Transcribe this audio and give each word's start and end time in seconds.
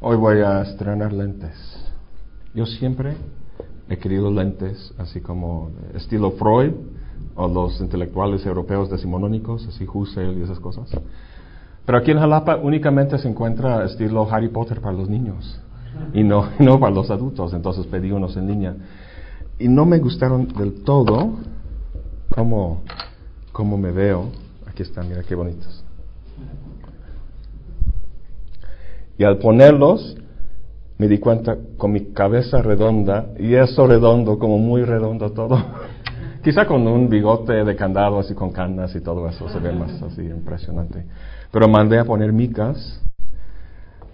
Hoy 0.00 0.16
voy 0.16 0.38
a 0.42 0.62
estrenar 0.62 1.12
lentes. 1.12 1.56
Yo 2.54 2.66
siempre 2.66 3.16
he 3.88 3.96
querido 3.96 4.30
lentes 4.30 4.94
así 4.96 5.20
como 5.20 5.72
estilo 5.92 6.30
Freud 6.32 6.72
o 7.34 7.48
los 7.48 7.80
intelectuales 7.80 8.46
europeos 8.46 8.88
decimonónicos, 8.90 9.66
así 9.66 9.88
Husserl 9.92 10.38
y 10.38 10.42
esas 10.42 10.60
cosas. 10.60 10.88
Pero 11.84 11.98
aquí 11.98 12.12
en 12.12 12.20
Jalapa 12.20 12.58
únicamente 12.58 13.18
se 13.18 13.28
encuentra 13.28 13.84
estilo 13.86 14.28
Harry 14.30 14.50
Potter 14.50 14.80
para 14.80 14.96
los 14.96 15.08
niños 15.08 15.60
y 16.12 16.22
no, 16.22 16.48
no 16.60 16.78
para 16.78 16.94
los 16.94 17.10
adultos. 17.10 17.52
Entonces 17.52 17.84
pedí 17.86 18.12
unos 18.12 18.36
en 18.36 18.46
línea 18.46 18.76
y 19.58 19.66
no 19.66 19.84
me 19.84 19.98
gustaron 19.98 20.46
del 20.46 20.84
todo 20.84 21.38
cómo, 22.32 22.82
cómo 23.50 23.76
me 23.76 23.90
veo. 23.90 24.26
Aquí 24.64 24.84
están, 24.84 25.08
mira 25.08 25.24
qué 25.24 25.34
bonitos. 25.34 25.77
Y 29.18 29.24
al 29.24 29.38
ponerlos, 29.38 30.16
me 30.96 31.08
di 31.08 31.18
cuenta 31.18 31.56
con 31.76 31.90
mi 31.90 32.12
cabeza 32.12 32.62
redonda, 32.62 33.26
y 33.38 33.54
eso 33.54 33.86
redondo, 33.86 34.38
como 34.38 34.58
muy 34.58 34.84
redondo 34.84 35.32
todo. 35.32 35.58
Quizá 36.42 36.66
con 36.66 36.86
un 36.86 37.08
bigote 37.08 37.64
de 37.64 37.74
candado, 37.74 38.20
así 38.20 38.32
con 38.34 38.52
canas 38.52 38.94
y 38.94 39.00
todo 39.00 39.28
eso, 39.28 39.48
se 39.48 39.58
ve 39.58 39.72
más 39.72 40.00
así 40.02 40.22
impresionante. 40.22 41.04
Pero 41.50 41.68
mandé 41.68 41.98
a 41.98 42.04
poner 42.04 42.32
micas 42.32 43.02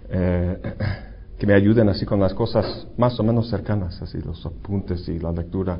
eh, 0.09 0.57
que 1.37 1.45
me 1.45 1.53
ayuden 1.53 1.87
así 1.89 2.03
con 2.03 2.19
las 2.19 2.33
cosas 2.33 2.87
más 2.97 3.19
o 3.19 3.23
menos 3.23 3.47
cercanas, 3.47 4.01
así 4.01 4.17
los 4.21 4.43
apuntes 4.43 5.07
y 5.07 5.19
la 5.19 5.31
lectura. 5.31 5.79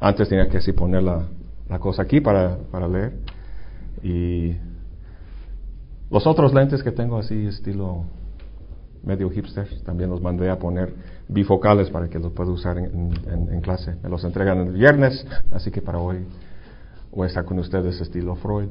Antes 0.00 0.28
tenía 0.28 0.48
que 0.48 0.58
así 0.58 0.72
poner 0.72 1.04
la, 1.04 1.22
la 1.68 1.78
cosa 1.78 2.02
aquí 2.02 2.20
para, 2.20 2.58
para 2.72 2.88
leer. 2.88 3.12
Y 4.02 4.56
los 6.10 6.26
otros 6.26 6.52
lentes 6.52 6.82
que 6.82 6.90
tengo 6.90 7.18
así, 7.18 7.46
estilo 7.46 8.04
medio 9.04 9.30
hipster, 9.30 9.68
también 9.84 10.10
los 10.10 10.20
mandé 10.20 10.50
a 10.50 10.58
poner 10.58 10.94
bifocales 11.28 11.90
para 11.90 12.08
que 12.08 12.18
los 12.18 12.32
pueda 12.32 12.50
usar 12.50 12.78
en, 12.78 13.60
clase. 13.62 13.96
Me 14.02 14.08
los 14.08 14.24
entregan 14.24 14.58
el 14.58 14.72
viernes, 14.72 15.26
así 15.52 15.70
que 15.70 15.80
para 15.80 15.98
hoy 15.98 16.18
voy 17.12 17.24
a 17.24 17.28
estar 17.28 17.44
con 17.44 17.58
ustedes 17.58 18.00
estilo 18.00 18.36
Freud. 18.36 18.68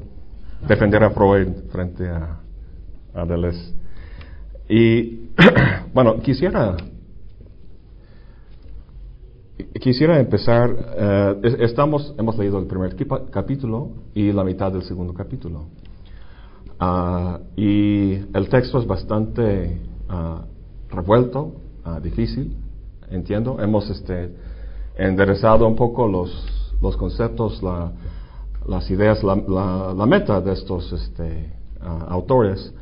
Defender 0.66 1.02
a 1.04 1.10
Freud 1.10 1.48
frente 1.70 2.08
a, 2.08 2.40
a 3.14 3.24
Deleuze. 3.26 3.74
Y 4.68 5.30
bueno, 5.94 6.20
quisiera 6.20 6.76
quisiera 9.80 10.18
empezar. 10.18 10.74
Eh, 10.96 11.56
estamos, 11.60 12.14
hemos 12.18 12.38
leído 12.38 12.58
el 12.58 12.66
primer 12.66 12.96
capítulo 13.30 13.90
y 14.14 14.32
la 14.32 14.44
mitad 14.44 14.72
del 14.72 14.82
segundo 14.82 15.14
capítulo. 15.14 15.66
Ah, 16.78 17.38
y 17.56 18.14
el 18.34 18.48
texto 18.48 18.78
es 18.78 18.86
bastante 18.86 19.78
Ah, 20.08 20.44
revuelto, 20.90 21.54
ah, 21.84 22.00
difícil, 22.00 22.56
entiendo. 23.10 23.60
Hemos 23.60 23.88
este, 23.90 24.34
enderezado 24.96 25.66
un 25.66 25.76
poco 25.76 26.06
los, 26.06 26.30
los 26.80 26.96
conceptos, 26.96 27.62
la, 27.62 27.92
las 28.66 28.90
ideas, 28.90 29.22
la, 29.22 29.36
la, 29.96 30.06
meta 30.06 30.40
de 30.40 30.52
estos 30.52 30.92
este, 30.92 31.52
ah, 31.80 32.06
autores, 32.10 32.72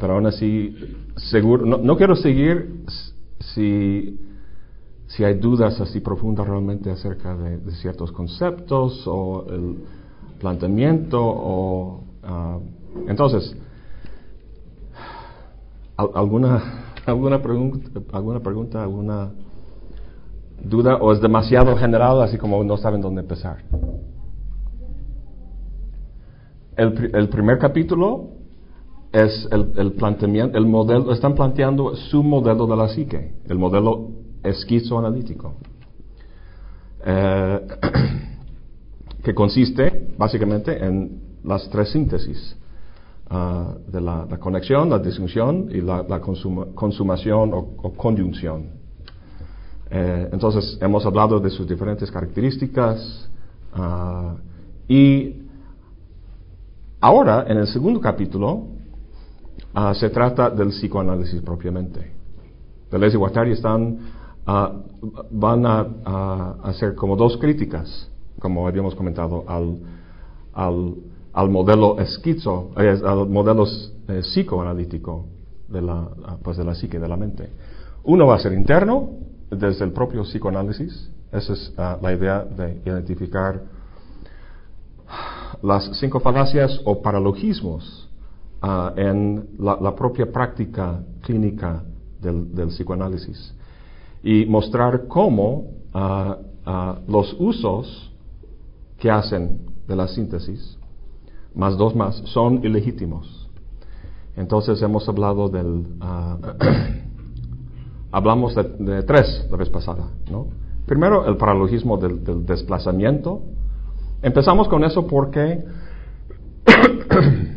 pero 0.00 0.14
aún 0.14 0.26
así, 0.26 0.76
seguro, 1.16 1.66
no, 1.66 1.96
quiero 1.96 2.14
seguir 2.14 2.84
si, 3.40 4.20
si 5.08 5.24
hay 5.24 5.34
dudas 5.34 5.80
así 5.80 5.98
profundas 5.98 6.46
realmente 6.46 6.90
acerca 6.90 7.36
de, 7.36 7.58
de 7.58 7.72
ciertos 7.72 8.12
conceptos 8.12 9.02
o 9.06 9.44
el 9.50 9.78
planteamiento 10.38 11.20
o... 11.20 12.04
entonces, 13.08 13.56
¿Alguna, 15.96 16.62
alguna, 17.06 17.40
pregunta, 17.40 18.00
¿Alguna 18.12 18.40
pregunta, 18.40 18.82
alguna 18.82 19.32
duda 20.60 20.96
o 20.96 21.12
es 21.12 21.20
demasiado 21.20 21.76
general 21.76 22.20
así 22.22 22.36
como 22.36 22.64
no 22.64 22.76
saben 22.76 23.00
dónde 23.00 23.20
empezar? 23.20 23.58
El, 26.76 27.10
el 27.14 27.28
primer 27.28 27.58
capítulo 27.58 28.30
es 29.12 29.48
el, 29.52 29.72
el, 29.76 29.92
planteamiento, 29.92 30.58
el 30.58 30.66
modelo, 30.66 31.12
están 31.12 31.36
planteando 31.36 31.94
su 31.94 32.24
modelo 32.24 32.66
de 32.66 32.76
la 32.76 32.88
psique, 32.88 33.36
el 33.48 33.58
modelo 33.58 34.10
esquizoanalítico, 34.42 35.54
eh, 37.06 37.60
que 39.22 39.32
consiste 39.32 40.08
básicamente 40.18 40.84
en 40.84 41.38
las 41.44 41.70
tres 41.70 41.90
síntesis. 41.90 42.56
Ah, 43.36 43.74
de 43.88 44.00
la, 44.00 44.28
conexión, 44.38 44.88
la 44.88 45.00
disjunción 45.00 45.68
y 45.68 45.80
la, 45.80 46.20
consumación 46.20 47.50
o, 47.52 47.92
conjunción. 47.96 48.66
Eh, 49.90 50.28
entonces, 50.30 50.78
hemos 50.80 51.04
hablado 51.04 51.40
de 51.40 51.50
sus 51.50 51.66
diferentes 51.66 52.12
características 52.12 53.28
ah, 53.72 54.36
y 54.86 55.34
ahora, 57.00 57.46
en 57.48 57.56
el 57.58 57.66
segundo 57.66 58.00
capítulo, 58.00 58.68
ah, 59.74 59.92
se 59.94 60.10
trata 60.10 60.48
del 60.50 60.68
psicoanálisis 60.68 61.40
propiamente. 61.42 62.12
Deleuze 62.88 63.16
y 63.16 63.18
Guattari 63.18 63.50
están, 63.50 63.98
van 64.46 65.66
a, 65.66 66.54
hacer 66.62 66.94
como 66.94 67.16
dos 67.16 67.36
críticas, 67.38 68.08
como 68.38 68.68
habíamos 68.68 68.94
comentado, 68.94 69.42
al, 69.48 69.80
al 70.52 70.94
al 71.34 71.50
modelo 71.50 71.98
esquizo, 71.98 72.70
eh, 72.76 73.00
al 73.04 73.28
modelo 73.28 73.66
eh, 74.08 74.20
psicoanalítico 74.20 75.26
de 75.68 75.82
la, 75.82 76.08
pues 76.42 76.56
de 76.56 76.64
la 76.64 76.74
psique, 76.74 76.98
de 76.98 77.08
la 77.08 77.16
mente. 77.16 77.50
Uno 78.04 78.26
va 78.26 78.36
a 78.36 78.38
ser 78.38 78.52
interno, 78.52 79.10
desde 79.50 79.84
el 79.84 79.92
propio 79.92 80.22
psicoanálisis. 80.22 81.10
Esa 81.32 81.52
es 81.52 81.72
ah, 81.76 81.98
la 82.00 82.12
idea 82.12 82.44
de 82.44 82.80
identificar 82.84 83.62
las 85.62 85.90
cinco 85.98 86.20
falacias 86.20 86.80
o 86.84 87.02
paralogismos 87.02 88.08
ah, 88.62 88.92
en 88.96 89.48
la, 89.58 89.94
propia 89.94 90.30
práctica 90.30 91.02
clínica 91.20 91.82
del, 92.20 92.54
del, 92.54 92.68
psicoanálisis 92.68 93.54
y 94.22 94.46
mostrar 94.46 95.06
cómo 95.08 95.72
los 97.06 97.36
usos 97.38 98.10
que 98.98 99.10
hacen 99.10 99.60
de 99.86 99.94
la 99.94 100.08
síntesis 100.08 100.78
más 101.54 101.76
dos 101.76 101.94
más, 101.94 102.16
son 102.26 102.64
ilegítimos. 102.64 103.48
Entonces 104.36 104.80
hemos 104.82 105.08
hablado 105.08 105.48
del... 105.48 105.86
Ah, 106.00 106.38
hablamos 108.12 108.54
de, 108.54 109.02
tres 109.02 109.46
la 109.50 109.56
vez 109.56 109.68
pasada, 109.70 110.08
¿no? 110.30 110.48
Primero, 110.86 111.26
el 111.26 111.36
paralogismo 111.36 111.96
del, 111.96 112.44
desplazamiento. 112.44 113.42
Empezamos 114.22 114.68
con 114.68 114.84
eso 114.84 115.06
porque... 115.06 115.64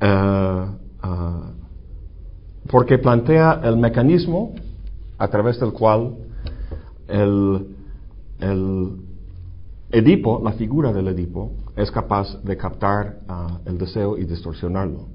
Eh, 0.00 0.66
ah, 1.02 1.50
porque 2.68 2.98
plantea 2.98 3.60
el 3.64 3.78
mecanismo 3.78 4.52
a 5.16 5.28
través 5.28 5.58
del 5.60 5.72
cual 5.72 6.16
el, 7.08 7.76
el 8.40 9.03
Edipo, 9.94 10.40
la 10.42 10.50
figura 10.54 10.92
del 10.92 11.06
Edipo, 11.06 11.52
es 11.76 11.88
capaz 11.88 12.42
de 12.42 12.56
captar 12.56 13.20
ah, 13.28 13.60
el 13.64 13.78
deseo 13.78 14.18
y 14.18 14.24
distorsionarlo. 14.24 15.06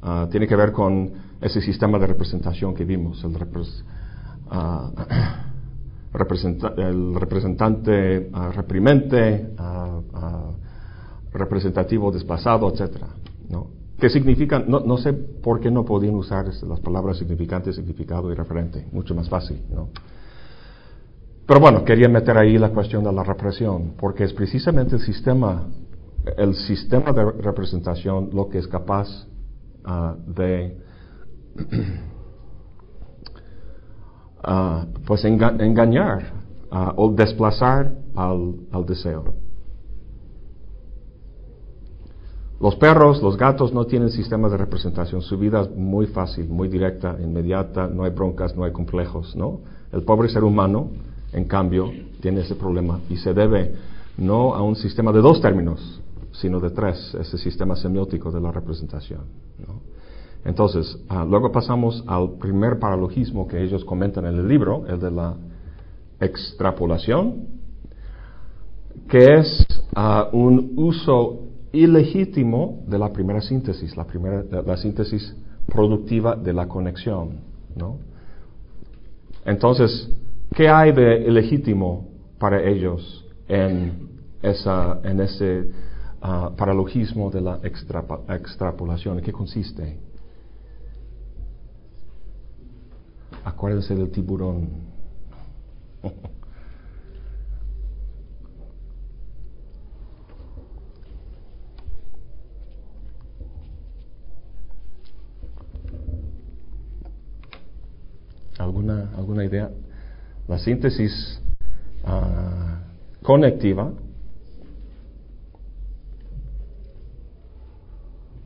Ah, 0.00 0.28
tiene 0.30 0.46
que 0.46 0.54
ver 0.54 0.70
con 0.70 1.10
ese 1.40 1.60
sistema 1.60 1.98
de 1.98 2.06
representación 2.06 2.72
que 2.72 2.84
vimos, 2.84 3.24
el, 3.24 3.36
ah, 4.48 4.92
el 6.76 7.14
representante 7.16 8.30
reprimente, 8.52 9.56
representativo 11.32 12.12
desplazado, 12.12 12.72
etc. 12.72 13.02
no, 13.48 14.80
no, 14.80 14.98
sé 14.98 15.12
por 15.14 15.58
qué 15.58 15.68
no 15.68 15.84
podían 15.84 16.14
usar 16.14 16.46
las 16.46 16.78
palabras 16.78 17.18
significante, 17.18 17.72
significado 17.72 18.30
y 18.30 18.36
referente, 18.36 18.86
mucho 18.92 19.16
más 19.16 19.28
fácil. 19.28 19.60
¿no? 19.68 19.88
Pero 21.52 21.60
bueno, 21.60 21.84
quería 21.84 22.08
meter 22.08 22.38
ahí 22.38 22.56
la 22.56 22.70
cuestión 22.70 23.04
de 23.04 23.12
la 23.12 23.22
represión, 23.22 23.92
porque 23.98 24.24
es 24.24 24.32
precisamente 24.32 24.96
el 24.96 25.02
sistema, 25.02 25.68
el 26.38 26.54
sistema 26.54 27.12
de 27.12 27.30
representación 27.30 28.30
lo 28.32 28.48
que 28.48 28.56
es 28.56 28.66
capaz 28.66 29.06
ah, 29.84 30.16
de 30.28 30.78
uh, 34.48 34.86
pues 35.06 35.26
engañar 35.26 36.32
ah, 36.70 36.94
o 36.96 37.12
desplazar 37.12 37.98
al, 38.16 38.54
al 38.72 38.86
deseo. 38.86 39.34
Los 42.62 42.76
perros, 42.76 43.22
los 43.22 43.36
gatos 43.36 43.74
no 43.74 43.84
tienen 43.84 44.08
sistemas 44.08 44.52
de 44.52 44.56
representación. 44.56 45.20
Su 45.20 45.36
vida 45.36 45.60
es 45.60 45.70
muy 45.76 46.06
fácil, 46.06 46.48
muy 46.48 46.68
directa, 46.68 47.14
inmediata, 47.20 47.88
no 47.88 48.04
hay 48.04 48.10
broncas, 48.10 48.56
no 48.56 48.64
hay 48.64 48.72
complejos, 48.72 49.36
¿no? 49.36 49.60
El 49.92 50.02
pobre 50.04 50.30
ser 50.30 50.44
humano 50.44 51.11
en 51.32 51.44
cambio, 51.44 51.90
tiene 52.20 52.40
ese 52.40 52.54
problema 52.54 53.00
y 53.08 53.16
se 53.16 53.32
debe 53.32 53.74
no 54.16 54.54
a 54.54 54.62
un 54.62 54.76
sistema 54.76 55.12
de 55.12 55.20
dos 55.20 55.40
términos, 55.40 56.00
sino 56.32 56.60
de 56.60 56.70
tres, 56.70 57.14
ese 57.14 57.38
sistema 57.38 57.76
semiótico 57.76 58.30
de 58.30 58.40
la 58.40 58.52
representación. 58.52 59.22
Entonces, 60.44 60.98
ah, 61.08 61.24
luego 61.28 61.52
pasamos 61.52 62.02
al 62.06 62.32
primer 62.32 62.78
paralogismo 62.78 63.46
que 63.46 63.62
ellos 63.62 63.84
comentan 63.84 64.26
en 64.26 64.36
el 64.36 64.48
libro, 64.48 64.84
el 64.88 64.98
de 64.98 65.10
la 65.10 65.36
extrapolación, 66.20 67.46
que 69.08 69.34
es 69.38 69.66
ah, 69.94 70.28
un 70.32 70.72
uso 70.76 71.48
ilegítimo 71.72 72.82
de 72.86 72.98
la 72.98 73.12
primera 73.12 73.40
síntesis, 73.40 73.96
la, 73.96 74.04
primera, 74.04 74.44
la 74.66 74.76
síntesis 74.76 75.34
productiva 75.66 76.36
de 76.36 76.52
la 76.52 76.68
conexión. 76.68 77.40
Entonces, 79.44 80.10
¿qué 80.54 80.68
hay 80.68 80.92
de 80.92 81.22
ilegítimo 81.26 82.08
para 82.38 82.62
ellos 82.62 83.26
en, 83.48 84.08
esa, 84.42 85.00
ese 85.04 85.70
uh, 86.22 86.54
paralogismo 86.56 87.30
de 87.30 87.40
la 87.40 87.60
extrapolación? 87.62 89.18
¿En 89.18 89.24
qué 89.24 89.32
consiste? 89.32 89.98
Acuérdense 93.44 93.94
del 93.94 94.10
tiburón. 94.10 94.68
¿Alguna, 108.58 109.10
¿Alguna 109.16 109.44
idea? 109.44 109.70
La 110.48 110.58
síntesis 110.58 111.40
uh, 112.04 113.24
conectiva 113.24 113.92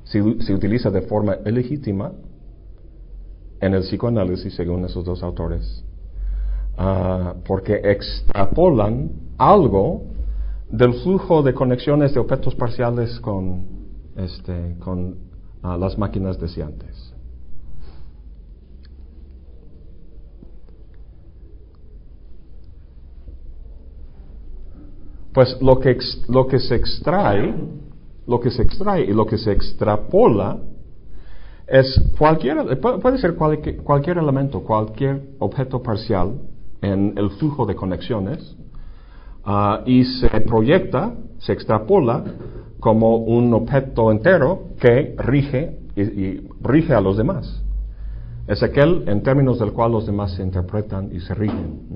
se, 0.05 0.41
se, 0.41 0.55
utiliza 0.55 0.91
de 0.91 1.03
forma 1.03 1.39
ilegítima 1.45 2.13
en 3.61 3.75
el 3.75 3.83
psicoanálisis, 3.83 4.55
según 4.55 4.85
esos 4.85 5.05
dos 5.05 5.23
autores, 5.23 5.83
uh, 6.79 7.41
porque 7.45 7.81
extrapolan 7.83 9.11
algo 9.39 10.05
del 10.71 10.95
flujo 10.95 11.43
de 11.43 11.55
conexiones 11.55 12.13
de 12.13 12.21
objetos 12.21 12.55
parciales 12.55 13.19
con, 13.21 13.65
este, 14.17 14.77
con 14.81 15.17
uh, 15.63 15.77
las 15.79 15.97
máquinas 15.97 16.39
deseantes. 16.39 17.06
Pues 25.37 25.61
lo 25.61 25.79
que, 25.79 25.99
lo 26.29 26.47
que 26.47 26.59
se 26.59 26.77
extrae, 26.77 27.55
lo 28.27 28.41
que 28.41 28.51
se 28.51 28.63
extrae 28.63 29.05
y 29.05 29.13
lo 29.13 29.27
que 29.27 29.37
se 29.37 29.53
extrapola 29.53 30.57
es 31.67 32.03
cualquier, 32.17 32.81
puede 32.81 33.19
ser 33.19 33.35
cualquier, 33.35 34.17
elemento, 34.17 34.61
cualquier 34.61 35.21
objeto 35.39 35.83
parcial 35.83 36.41
en 36.81 37.13
el 37.19 37.29
flujo 37.33 37.67
de 37.67 37.75
conexiones 37.75 38.57
uh, 39.45 39.85
y 39.85 40.05
se 40.05 40.41
proyecta, 40.41 41.13
se 41.37 41.53
extrapola 41.53 42.25
como 42.81 43.17
un 43.17 43.53
objeto 43.53 44.11
entero 44.11 44.69
que 44.81 45.17
rige 45.19 45.81
y, 45.97 46.49
rige 46.63 46.95
a 46.95 47.03
los 47.03 47.19
demás. 47.19 47.63
Es 48.47 48.63
aquel 48.63 49.07
en 49.07 49.23
términos 49.23 49.59
del 49.59 49.75
cual 49.75 49.93
los 49.93 50.07
demás 50.07 50.33
se 50.33 50.43
interpretan 50.43 51.11
y 51.13 51.21
se 51.21 51.35
rigen. 51.35 51.89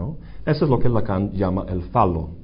Eso 0.44 0.66
es 0.66 0.70
lo 0.70 0.78
que 0.78 0.90
Lacan 0.90 1.32
llama 1.32 1.64
el 1.70 1.84
falo. 1.84 2.39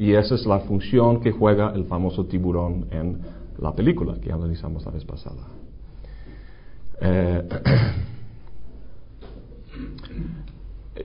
Y 0.00 0.14
esa 0.14 0.34
es 0.34 0.46
la 0.46 0.60
función 0.60 1.20
que 1.20 1.30
juega 1.30 1.72
el 1.74 1.84
famoso 1.84 2.24
tiburón 2.24 2.86
en 2.90 3.20
la 3.58 3.74
película 3.74 4.14
que 4.18 4.32
analizamos 4.32 4.82
la 4.86 4.92
vez 4.92 5.04
pasada. 5.04 5.46
Eh, 7.02 7.48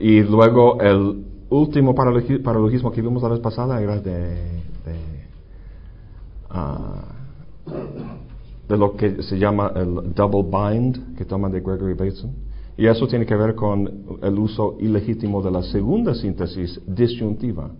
y 0.00 0.22
luego 0.22 0.80
el 0.80 1.24
último 1.50 1.94
paralogismo 1.94 2.90
que 2.90 3.02
vimos 3.02 3.22
la 3.22 3.28
vez 3.28 3.40
pasada 3.40 3.82
era 3.82 4.00
de, 4.00 4.62
de, 8.66 8.78
lo 8.78 8.96
que 8.96 9.22
se 9.22 9.38
llama 9.38 9.72
el 9.76 10.14
double 10.14 10.44
bind 10.44 11.16
que 11.16 11.26
toman 11.26 11.52
de 11.52 11.60
Gregory 11.60 11.92
Bateson. 11.92 12.34
Y 12.78 12.86
eso 12.86 13.06
tiene 13.06 13.26
que 13.26 13.36
ver 13.36 13.54
con 13.54 14.18
el 14.22 14.38
uso 14.38 14.78
ilegítimo 14.80 15.42
de 15.42 15.50
la 15.50 15.62
segunda 15.62 16.14
síntesis 16.14 16.80
disyuntiva 16.86 17.70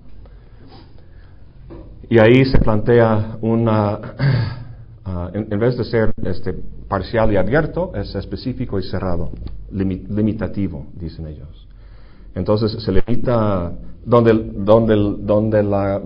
y 2.09 2.19
ahí 2.19 2.45
se 2.45 2.59
plantea 2.59 3.39
una, 3.41 3.99
uh, 5.07 5.29
en, 5.33 5.59
vez 5.59 5.77
de 5.77 5.85
ser 5.85 6.13
este, 6.25 6.55
parcial 6.89 7.33
y 7.33 7.37
abierto, 7.37 7.93
es 7.95 8.15
específico 8.15 8.79
y 8.79 8.83
cerrado, 8.85 9.31
limitativo, 9.71 10.87
dicen 10.95 11.27
ellos. 11.27 11.67
Entonces 12.35 12.73
se 12.83 12.93
limita, 12.93 13.73
donde, 14.05 14.35
donde, 14.35 14.95
donde 15.21 15.63
la, 15.63 15.99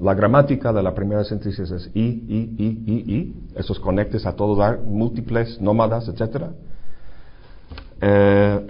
la, 0.00 0.14
gramática 0.14 0.72
de 0.72 0.82
la 0.82 0.94
primera 0.94 1.24
síntesis 1.24 1.70
es 1.70 1.90
i, 1.94 2.00
i, 2.00 2.54
i, 2.58 2.66
i, 2.86 3.14
i, 3.16 3.34
esos 3.56 3.80
conectes 3.80 4.26
a 4.26 4.36
todos 4.36 4.58
dar, 4.58 4.80
múltiples, 4.80 5.60
nómadas, 5.60 6.06
etc. 6.08 6.44
Eh, 8.00 8.66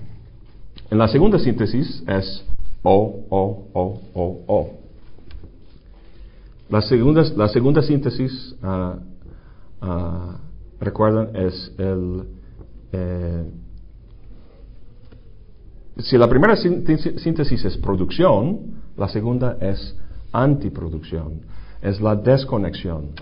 en 0.90 0.98
la 0.98 1.06
segunda 1.08 1.38
síntesis 1.38 2.02
es 2.06 2.44
o, 2.82 3.26
o, 3.28 3.68
o, 3.74 4.00
o, 4.14 4.44
o. 4.46 4.77
La 6.68 6.82
segunda, 6.82 7.22
la 7.34 7.48
segunda 7.48 7.82
síntesis, 7.82 8.54
uh, 8.62 8.98
recuerdan, 10.80 11.34
es 11.34 11.72
el... 11.78 12.24
Eh, 12.92 13.44
si 15.98 16.16
la 16.18 16.28
primera 16.28 16.56
síntesis 16.56 17.64
es 17.64 17.76
producción, 17.78 18.82
la 18.96 19.08
segunda 19.08 19.56
es 19.60 19.96
antiproducción, 20.30 21.40
es 21.80 22.00
la 22.00 22.14
desconexión. 22.14 23.12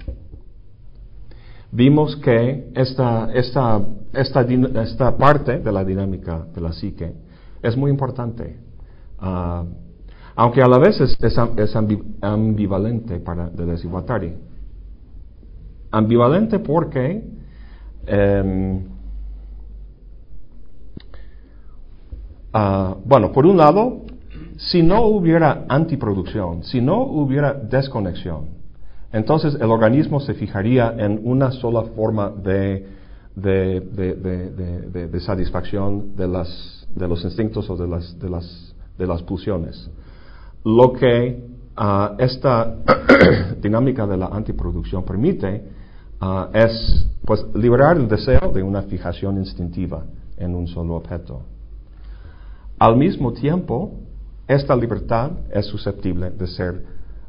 Vimos 1.70 2.16
que 2.16 2.70
esta, 2.74 3.32
esta, 3.32 3.80
esta, 4.12 4.42
esta 4.42 5.16
parte 5.16 5.58
de 5.60 5.72
la 5.72 5.84
dinámica 5.84 6.46
de 6.54 6.60
la 6.60 6.72
psique 6.72 7.14
es 7.62 7.76
muy 7.76 7.90
importante. 7.90 8.58
Uh, 9.22 9.85
aunque 10.36 10.62
a 10.62 10.68
la 10.68 10.78
vez 10.78 11.00
es, 11.00 11.38
ambivalente 12.20 13.20
para 13.20 13.48
Deleuze 13.48 13.88
y 13.88 13.90
Ambivalente 15.90 16.58
porque 16.58 17.24
em, 18.06 18.84
ah, 22.52 22.96
bueno, 23.02 23.32
por 23.32 23.46
un 23.46 23.56
lado, 23.56 24.02
si 24.58 24.82
no 24.82 25.06
hubiera 25.06 25.64
antiproducción, 25.68 26.62
si 26.64 26.82
no 26.82 27.02
hubiera 27.02 27.54
desconexión, 27.54 28.48
entonces 29.12 29.54
el 29.54 29.70
organismo 29.70 30.20
se 30.20 30.34
fijaría 30.34 30.94
en 30.98 31.18
una 31.24 31.50
sola 31.50 31.82
forma 31.96 32.28
de, 32.28 32.86
de, 33.34 35.20
satisfacción 35.20 36.14
de, 36.14 36.26
de 36.94 37.08
los 37.08 37.24
instintos 37.24 37.70
o 37.70 37.76
de 37.76 37.88
las, 37.88 38.18
de 38.18 38.28
las, 38.28 38.74
de 38.98 39.06
las 39.06 39.22
pulsiones 39.22 39.90
lo 40.66 40.92
que 40.92 41.46
ah, 41.76 42.16
esta 42.18 42.78
dinámica 43.62 44.04
de 44.04 44.16
la 44.16 44.26
antiproducción 44.26 45.04
permite 45.04 45.62
ah, 46.20 46.50
es 46.52 47.06
pues, 47.24 47.46
liberar 47.54 47.96
el 47.96 48.08
deseo 48.08 48.50
de 48.52 48.64
una 48.64 48.82
fijación 48.82 49.38
instintiva 49.38 50.04
en 50.36 50.56
un 50.56 50.66
solo 50.66 50.96
objeto. 50.96 51.42
Al 52.80 52.96
mismo 52.96 53.32
tiempo, 53.32 53.92
esta 54.48 54.74
libertad 54.74 55.30
es 55.52 55.66
susceptible 55.66 56.30
de 56.30 56.46
ser 56.48 56.84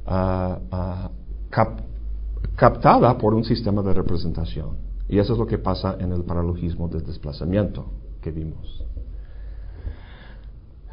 ah, 0.07 1.09
captada 2.55 3.17
por 3.19 3.35
un 3.35 3.43
sistema 3.43 3.83
de 3.83 3.93
representación. 3.93 4.77
Y 5.07 5.19
eso 5.19 5.33
es 5.33 5.39
lo 5.39 5.45
que 5.45 5.59
pasa 5.59 5.95
en 5.99 6.11
el 6.11 6.23
paralogismo 6.23 6.87
del 6.87 7.05
desplazamiento 7.05 7.85
que 8.19 8.31
vimos. 8.31 8.83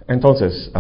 Entonces, 0.07 0.71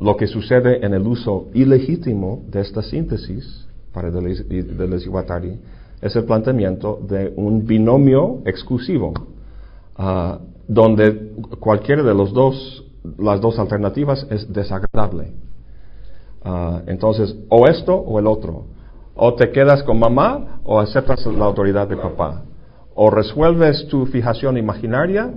lo 0.00 0.16
que 0.16 0.26
sucede 0.26 0.84
en 0.84 0.94
el 0.94 1.06
uso 1.06 1.48
ilegítimo 1.54 2.42
de 2.48 2.60
esta 2.60 2.82
síntesis 2.82 3.66
para 3.92 4.10
Deleuze 4.10 4.44
y 4.48 5.08
Guattari 5.08 5.58
es 6.00 6.14
el 6.14 6.24
planteamiento 6.24 7.00
de 7.08 7.32
un 7.36 7.66
binomio 7.66 8.42
exclusivo, 8.44 9.12
ah, 9.96 10.38
donde 10.68 11.32
cualquiera 11.58 12.02
de 12.02 12.14
los 12.14 12.32
dos, 12.32 12.84
las 13.18 13.40
dos 13.40 13.58
alternativas 13.58 14.26
es 14.30 14.52
desagradable. 14.52 15.32
Ah, 16.44 16.82
entonces, 16.86 17.34
o 17.48 17.66
esto 17.66 17.94
o 17.94 18.18
el 18.18 18.26
otro. 18.26 18.66
O 19.16 19.34
te 19.34 19.50
quedas 19.50 19.82
con 19.82 19.98
mamá 19.98 20.60
o 20.62 20.78
aceptas 20.78 21.26
la 21.26 21.46
autoridad 21.46 21.88
de 21.88 21.96
papá. 21.96 22.44
O 22.94 23.10
resuelves 23.10 23.88
tu 23.88 24.06
fijación 24.06 24.56
imaginaria 24.56 25.32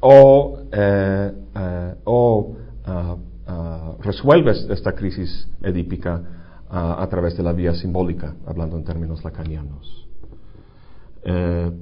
o, 0.00 0.58
eh, 0.70 1.32
eh, 1.56 1.94
o 2.04 2.54
ah, 2.86 3.16
Ah, 3.50 3.94
resuelves 4.00 4.66
esta 4.68 4.92
crisis 4.92 5.48
edípica 5.62 6.20
ah, 6.68 7.02
a 7.02 7.08
través 7.08 7.34
de 7.34 7.42
la 7.42 7.54
vía 7.54 7.74
simbólica, 7.74 8.34
hablando 8.46 8.76
en 8.76 8.84
términos 8.84 9.24
lacanianos. 9.24 10.06
Eh, 11.24 11.72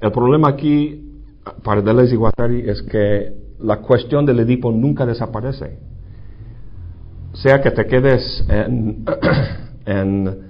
el 0.00 0.10
problema 0.10 0.48
aquí 0.48 1.22
para 1.62 1.82
Deleuze 1.82 2.14
y 2.14 2.16
Guattari 2.16 2.68
es 2.68 2.82
que 2.82 3.32
la 3.60 3.76
cuestión 3.76 4.26
del 4.26 4.40
Edipo 4.40 4.72
nunca 4.72 5.06
desaparece. 5.06 5.78
Sea 7.34 7.62
que 7.62 7.70
te 7.70 7.86
quedes 7.86 8.44
en, 8.48 9.04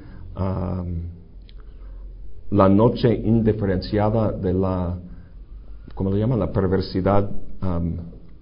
la 2.50 2.68
noche 2.70 3.14
indiferenciada 3.14 4.32
de 4.32 4.54
la, 4.54 4.96
¿cómo 5.94 6.10
le 6.10 6.20
llaman? 6.20 6.38
La 6.40 6.50
perversidad 6.50 7.30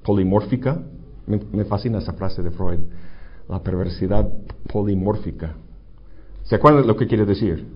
polimórfica. 0.04 0.82
Me, 1.26 1.64
fascina 1.64 1.98
esa 1.98 2.12
frase 2.12 2.42
de 2.42 2.50
Freud. 2.50 2.80
La 3.48 3.62
perversidad 3.62 4.28
polimórfica. 4.72 5.54
¿Se 6.44 6.56
acuerdan 6.56 6.82
de 6.82 6.88
lo 6.88 6.96
que 6.96 7.06
quiere 7.06 7.24
decir? 7.24 7.66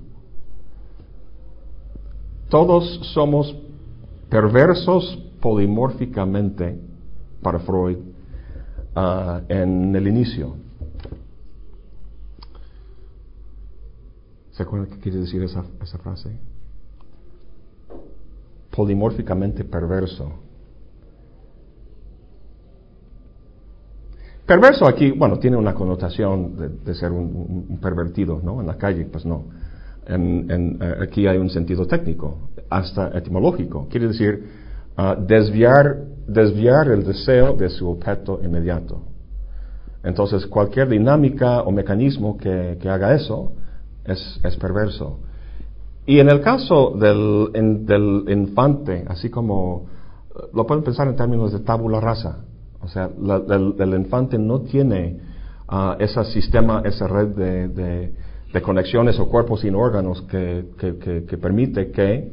Todos 2.48 3.00
somos 3.14 3.56
perversos 4.28 5.18
polimórficamente 5.40 6.78
para 7.42 7.58
Freud 7.60 7.98
uh, 8.96 9.40
en 9.48 9.94
el 9.94 10.08
inicio. 10.08 10.56
¿Se 14.52 14.62
acuerdan 14.62 14.88
qué 14.88 14.98
quiere 14.98 15.18
decir 15.18 15.42
esa, 15.42 15.64
esa 15.82 15.98
frase? 15.98 16.30
Polimórficamente 18.70 19.64
perverso. 19.64 20.45
Perverso 24.46 24.86
aquí, 24.86 25.10
bueno, 25.10 25.38
tiene 25.40 25.56
una 25.56 25.74
connotación 25.74 26.80
de, 26.84 26.94
ser 26.94 27.10
un, 27.10 27.78
pervertido, 27.82 28.40
¿no? 28.42 28.60
En 28.60 28.68
la 28.68 28.76
calle, 28.76 29.04
pues 29.06 29.26
no. 29.26 29.46
En, 30.06 30.78
eh, 30.80 30.94
aquí 31.02 31.26
hay 31.26 31.36
un 31.36 31.50
sentido 31.50 31.84
técnico, 31.86 32.50
hasta 32.70 33.08
etimológico. 33.18 33.88
Quiere 33.90 34.06
decir 34.06 34.44
ah, 34.96 35.16
desviar, 35.18 35.96
desviar 36.28 36.88
el 36.88 37.04
deseo 37.04 37.54
de 37.54 37.68
su 37.68 37.88
objeto 37.88 38.40
inmediato. 38.44 39.02
Entonces, 40.04 40.46
cualquier 40.46 40.88
dinámica 40.88 41.62
o 41.62 41.72
mecanismo 41.72 42.38
que, 42.38 42.78
que 42.80 42.88
haga 42.88 43.14
eso 43.14 43.52
es, 44.04 44.56
perverso. 44.60 45.18
Y 46.06 46.20
en 46.20 46.30
el 46.30 46.40
caso 46.40 46.92
del, 46.96 47.50
del 47.84 48.24
infante, 48.28 49.04
así 49.08 49.28
como 49.28 49.86
lo 50.54 50.64
pueden 50.66 50.84
pensar 50.84 51.08
en 51.08 51.16
términos 51.16 51.52
de 51.52 51.58
tabula 51.60 51.98
rasa, 51.98 52.45
o 52.83 52.88
sea, 52.88 53.09
el, 53.09 53.95
infante 53.95 54.38
no 54.38 54.61
tiene 54.61 55.18
uh, 55.71 55.95
ese 55.99 56.25
sistema, 56.25 56.83
esa 56.85 57.06
red 57.06 57.28
de, 57.28 57.68
de, 57.68 58.62
conexiones 58.62 59.18
o 59.18 59.28
cuerpos 59.28 59.61
sin 59.61 59.75
órganos 59.75 60.23
que, 60.23 60.64
que, 60.78 61.37
permite 61.37 61.90
que 61.90 62.33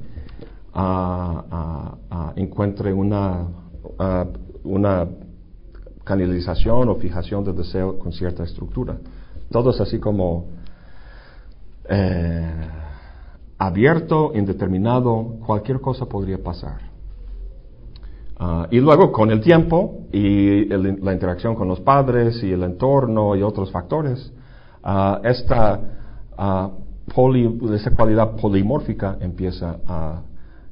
uh, 0.74 2.32
encuentre 2.38 2.94
una, 2.94 3.46
una 4.64 5.06
canalización 6.04 6.90
o 6.90 6.96
fijación 6.96 7.44
de 7.44 7.54
deseo 7.54 8.00
con 8.00 8.12
cierta 8.14 8.44
estructura. 8.44 8.98
Todo 9.52 9.72
es 9.72 9.82
así 9.82 10.00
como 10.00 10.46
eh, 11.90 12.52
abierto, 13.58 14.32
indeterminado, 14.36 15.38
cualquier 15.46 15.80
cosa 15.80 16.06
podría 16.06 16.42
pasar. 16.42 16.93
Ah, 18.38 18.68
y 18.72 18.80
luego, 18.80 19.12
con 19.12 19.32
el 19.32 19.42
tiempo 19.42 20.06
y 20.12 20.66
la 20.66 21.14
interacción 21.14 21.56
con 21.56 21.68
los 21.68 21.80
padres 21.80 22.44
y 22.44 22.52
el 22.52 22.64
entorno 22.64 23.36
y 23.36 23.44
otros 23.44 23.72
factores, 23.72 24.32
uh, 24.84 25.26
esta 25.26 25.80
uh, 26.38 27.74
esa 27.74 27.92
cualidad 27.92 28.36
polimórfica 28.36 29.18
empieza 29.20 29.78
a 29.88 30.22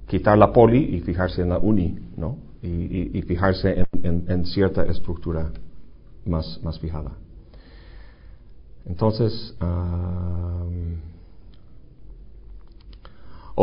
quitar 0.07 0.37
la 0.37 0.51
poli 0.51 0.95
y 0.95 1.01
fijarse 1.01 1.41
en 1.41 1.49
la 1.49 1.57
uni, 1.57 1.97
¿no? 2.17 2.37
Y, 2.63 3.21
fijarse 3.23 3.85
en, 4.03 4.45
cierta 4.45 4.83
estructura 4.83 5.51
más, 6.25 6.59
más 6.63 6.77
fijada. 6.79 7.11
Entonces, 8.85 9.55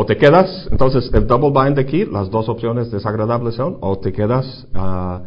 o 0.01 0.05
te 0.05 0.15
quedas, 0.15 0.65
entonces 0.71 1.11
el 1.13 1.27
double 1.27 1.51
bind 1.51 1.77
aquí, 1.77 2.05
las 2.05 2.29
dos 2.29 2.47
opciones 2.47 2.89
desagradables 2.89 3.55
son, 3.55 3.79
o 3.81 3.99
te 3.99 4.13
quedas 4.13 4.65
ah, 4.73 5.23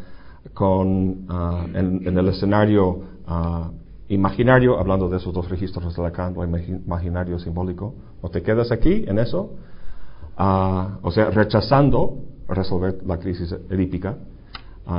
con, 0.54 1.26
ah, 1.28 1.66
en, 1.74 2.16
el 2.16 2.28
escenario 2.28 3.02
ah, 3.26 3.70
imaginario, 4.08 4.78
hablando 4.78 5.10
de 5.10 5.18
esos 5.18 5.34
dos 5.34 5.50
registros 5.50 5.94
de 5.94 6.02
Lacan, 6.02 6.32
o 6.38 6.42
imaginario 6.42 7.38
simbólico, 7.38 7.94
o 8.22 8.30
te 8.30 8.40
quedas 8.40 8.72
aquí 8.72 9.04
en 9.06 9.18
eso, 9.18 9.50
o 10.38 11.10
sea, 11.10 11.28
rechazando 11.28 12.20
resolver 12.48 13.02
la 13.04 13.18
crisis 13.18 13.54
edípica, 13.68 14.16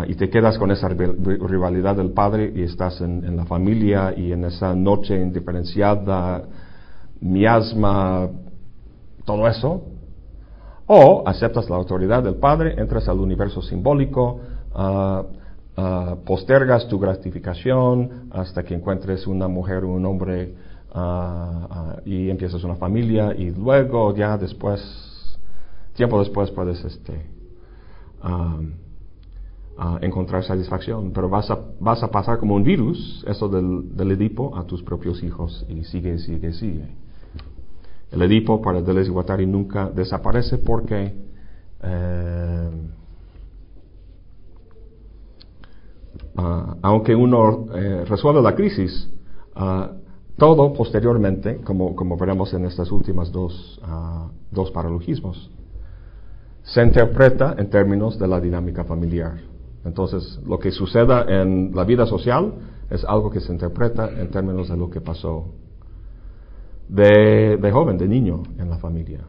y 0.07 0.13
te 0.13 0.29
quedas 0.29 0.59
con 0.59 0.69
esa 0.69 0.87
rivalidad 0.87 1.95
del 1.95 2.11
padre 2.11 2.53
y 2.55 2.61
estás 2.61 3.01
en, 3.01 3.25
en 3.25 3.37
la 3.37 3.45
familia 3.45 4.13
y 4.15 4.33
en 4.33 4.45
esa 4.45 4.75
noche 4.75 5.19
indiferenciada, 5.19 6.43
miasma, 7.21 8.29
todo 9.25 9.47
eso, 9.47 9.83
o 10.87 11.23
aceptas 11.25 11.69
la 11.69 11.77
autoridad 11.77 12.23
del 12.23 12.35
Padre, 12.35 12.75
entras 12.77 13.07
al 13.07 13.19
universo 13.19 13.61
simbólico, 13.61 14.39
ah, 14.73 15.23
ah, 15.77 16.15
postergas 16.25 16.87
tu 16.87 16.99
gratificación 16.99 18.29
hasta 18.31 18.63
que 18.63 18.73
encuentres 18.73 19.25
una 19.27 19.47
mujer 19.47 19.83
o 19.85 19.89
un 19.89 20.05
hombre 20.05 20.55
ah, 20.93 21.97
y 22.05 22.29
empiezas 22.29 22.63
una 22.63 22.75
familia 22.75 23.33
y 23.33 23.51
luego 23.51 24.13
ya 24.15 24.37
después, 24.37 24.81
tiempo 25.93 26.19
después 26.19 26.51
puedes 26.51 26.83
este, 26.83 27.29
encontrar 30.01 30.43
satisfacción, 30.43 31.11
pero 31.13 31.29
vas 31.29 31.49
a, 31.49 31.59
vas 31.79 32.03
a 32.03 32.11
pasar 32.11 32.39
como 32.39 32.55
un 32.55 32.63
virus, 32.63 33.23
eso 33.27 33.47
del, 33.47 33.95
del 33.95 34.11
Edipo, 34.11 34.55
a 34.57 34.65
tus 34.65 34.83
propios 34.83 35.23
hijos 35.23 35.65
y 35.69 35.85
sigue, 35.85 36.19
sigue, 36.19 36.51
sigue. 36.53 37.02
El 38.13 38.21
Edipo 38.21 38.61
para 38.61 38.81
Deleuze 38.81 39.09
y 39.09 39.11
Guattari 39.11 39.47
nunca 39.47 39.89
desaparece 39.89 40.59
porque 40.59 41.15
eh, 41.81 42.69
ah, 46.37 46.75
aunque 46.83 47.15
uno 47.15 47.65
eh, 47.73 48.05
resuelve 48.07 48.41
la 48.43 48.53
crisis, 48.53 49.09
ah, 49.55 49.91
todo 50.37 50.73
posteriormente, 50.73 51.57
como, 51.61 51.95
como, 51.95 52.15
veremos 52.15 52.53
en 52.53 52.65
estas 52.65 52.91
últimas 52.91 53.31
dos, 53.31 53.79
uh, 53.83 54.29
dos 54.51 54.71
paralogismos, 54.71 55.51
se 56.63 56.81
interpreta 56.81 57.55
en 57.57 57.69
términos 57.69 58.17
de 58.17 58.27
la 58.27 58.39
dinámica 58.39 58.83
familiar. 58.83 59.37
Entonces, 59.85 60.39
lo 60.45 60.57
que 60.57 60.71
suceda 60.71 61.25
en 61.27 61.71
la 61.75 61.83
vida 61.83 62.05
social 62.07 62.53
es 62.89 63.03
algo 63.05 63.29
que 63.29 63.41
se 63.41 63.51
interpreta 63.51 64.09
en 64.09 64.31
términos 64.31 64.69
de 64.69 64.77
lo 64.77 64.89
que 64.89 65.01
pasó 65.01 65.53
de, 66.87 67.69
joven, 67.71 67.97
de 67.97 68.07
niño 68.07 68.43
en 68.57 68.69
la 68.69 68.77
familia. 68.77 69.21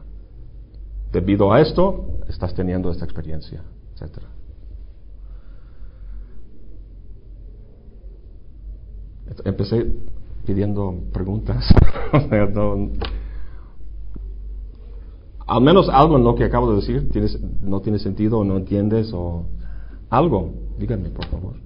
Debido 1.11 1.51
a 1.53 1.61
esto, 1.61 2.07
estás 2.27 2.53
teniendo 2.53 2.91
esta 2.91 3.05
experiencia, 3.05 3.63
etc. 3.95 4.19
Empecé 9.45 9.91
pidiendo 10.45 10.95
preguntas. 11.11 11.65
al 15.47 15.61
menos 15.61 15.89
algo 15.89 16.17
en 16.17 16.23
lo 16.23 16.35
que 16.35 16.43
acabo 16.43 16.71
de 16.71 16.77
decir 16.77 17.09
tienes, 17.11 17.39
no 17.61 17.81
tiene 17.81 17.99
sentido 17.99 18.39
o 18.39 18.43
no 18.43 18.57
entiendes 18.57 19.11
o 19.13 19.45
algo. 20.09 20.53
Díganme, 20.77 21.09
por 21.09 21.25
favor. 21.27 21.64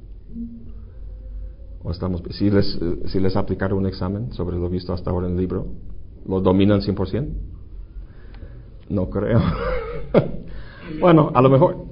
O 1.83 1.91
estamos, 1.91 2.21
si 2.31 2.49
les, 2.49 2.77
si 3.05 3.19
les 3.19 3.35
aplicaron 3.37 3.79
un 3.79 3.87
examen 3.87 4.33
sobre 4.33 4.57
lo 4.57 4.69
visto 4.69 4.93
hasta 4.93 5.11
ahora 5.11 5.27
en 5.27 5.33
el 5.33 5.39
libro, 5.39 5.67
¿lo 6.27 6.41
dominan 6.41 6.81
100%? 6.81 7.27
No 8.89 9.09
creo. 9.09 9.39
bueno, 10.99 11.31
a 11.33 11.41
lo 11.41 11.49
mejor, 11.49 11.85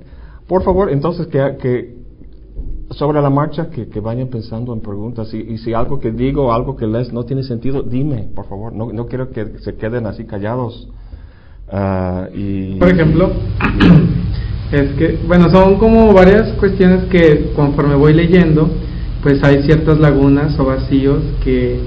por 0.47 0.63
favor, 0.63 0.91
entonces 0.91 1.27
que, 1.27 1.57
que 1.61 1.97
sobre 2.91 3.21
la 3.21 3.29
marcha 3.29 3.69
que, 3.69 3.87
que, 3.87 3.99
vayan 3.99 4.27
pensando 4.27 4.73
en 4.73 4.81
preguntas 4.81 5.33
y, 5.33 5.37
y, 5.37 5.57
si 5.57 5.73
algo 5.73 5.99
que 5.99 6.11
digo, 6.11 6.51
algo 6.51 6.75
que 6.75 6.87
les 6.87 7.13
no 7.13 7.23
tiene 7.23 7.43
sentido, 7.43 7.83
dime, 7.83 8.29
por 8.35 8.47
favor. 8.47 8.73
No, 8.73 8.91
no 8.91 9.07
quiero 9.07 9.29
que 9.29 9.59
se 9.59 9.75
queden 9.75 10.05
así 10.05 10.25
callados. 10.25 10.89
Uh, 11.71 12.33
y... 12.33 12.75
Por 12.79 12.89
ejemplo, 12.89 13.31
es 14.71 14.91
que, 14.93 15.19
bueno, 15.27 15.49
son 15.49 15.77
como 15.77 16.13
varias 16.13 16.53
cuestiones 16.53 17.05
que 17.05 17.51
conforme 17.55 17.95
voy 17.95 18.13
leyendo, 18.13 18.69
pues 19.27 19.43
hay 19.43 19.61
ciertas 19.63 19.99
lagunas 19.99 20.57
o 20.57 20.63
vacíos 20.63 21.21
que, 21.43 21.77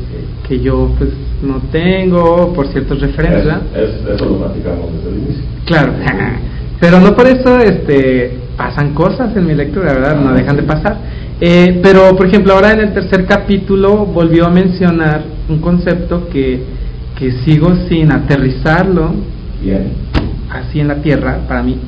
que 0.47 0.61
yo 0.61 0.95
pues 0.99 1.09
no 1.43 1.63
tengo 1.73 2.53
por 2.53 2.67
ciertas 2.67 3.01
referencias. 3.01 3.63
eso 3.75 4.27
lo 4.27 4.41
platicamos 4.41 4.93
desde 4.93 5.09
el 5.09 5.23
inicio. 5.23 5.45
Claro, 5.65 5.95
pero 6.81 7.01
no 7.01 7.17
por 7.17 7.27
eso 7.27 7.59
este, 7.61 8.41
pasan 8.59 8.93
cosas 8.93 9.35
en 9.35 9.47
mi 9.47 9.55
lectura, 9.55 9.95
¿verdad? 9.95 10.21
No 10.21 10.35
dejan 10.35 10.55
de 10.55 10.65
pasar. 10.65 10.99
Eh, 11.41 11.81
pero, 11.83 12.15
por 12.15 12.27
ejemplo, 12.27 12.53
ahora 12.53 12.73
en 12.73 12.81
el 12.81 12.93
tercer 12.93 13.25
capítulo 13.25 14.05
volvió 14.05 14.45
a 14.45 14.51
mencionar 14.51 15.23
un 15.49 15.61
concepto 15.63 16.29
que, 16.29 16.63
que 17.19 17.33
sigo 17.47 17.75
sin 17.89 18.13
aterrizarlo. 18.13 19.15
Bien. 19.63 19.93
así 20.51 20.79
en 20.79 20.89
la 20.89 20.97
tierra, 20.97 21.39
para 21.49 21.63
mí, 21.63 21.79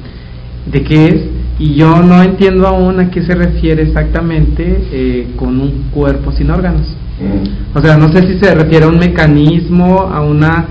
de 0.65 0.83
qué 0.83 1.09
es, 1.09 1.27
y 1.59 1.75
yo 1.75 2.03
no 2.03 2.23
entiendo 2.23 2.67
aún 2.67 3.01
a 3.01 3.11
qué 3.11 3.23
se 3.23 3.35
refiere 3.35 3.83
exactamente 3.83 4.89
eh, 4.93 5.35
con 5.37 5.61
un 5.61 5.91
cuerpo 5.91 6.33
sin 6.33 6.51
órganos. 6.51 6.87
Mm. 7.21 7.77
O 7.77 7.81
sea, 7.81 7.97
no 7.97 8.09
sé 8.09 8.23
si 8.23 8.39
se 8.39 8.55
refiere 8.55 8.85
a 8.85 8.89
un 8.89 8.99
mecanismo, 8.99 10.01
a 10.01 10.23
una 10.23 10.67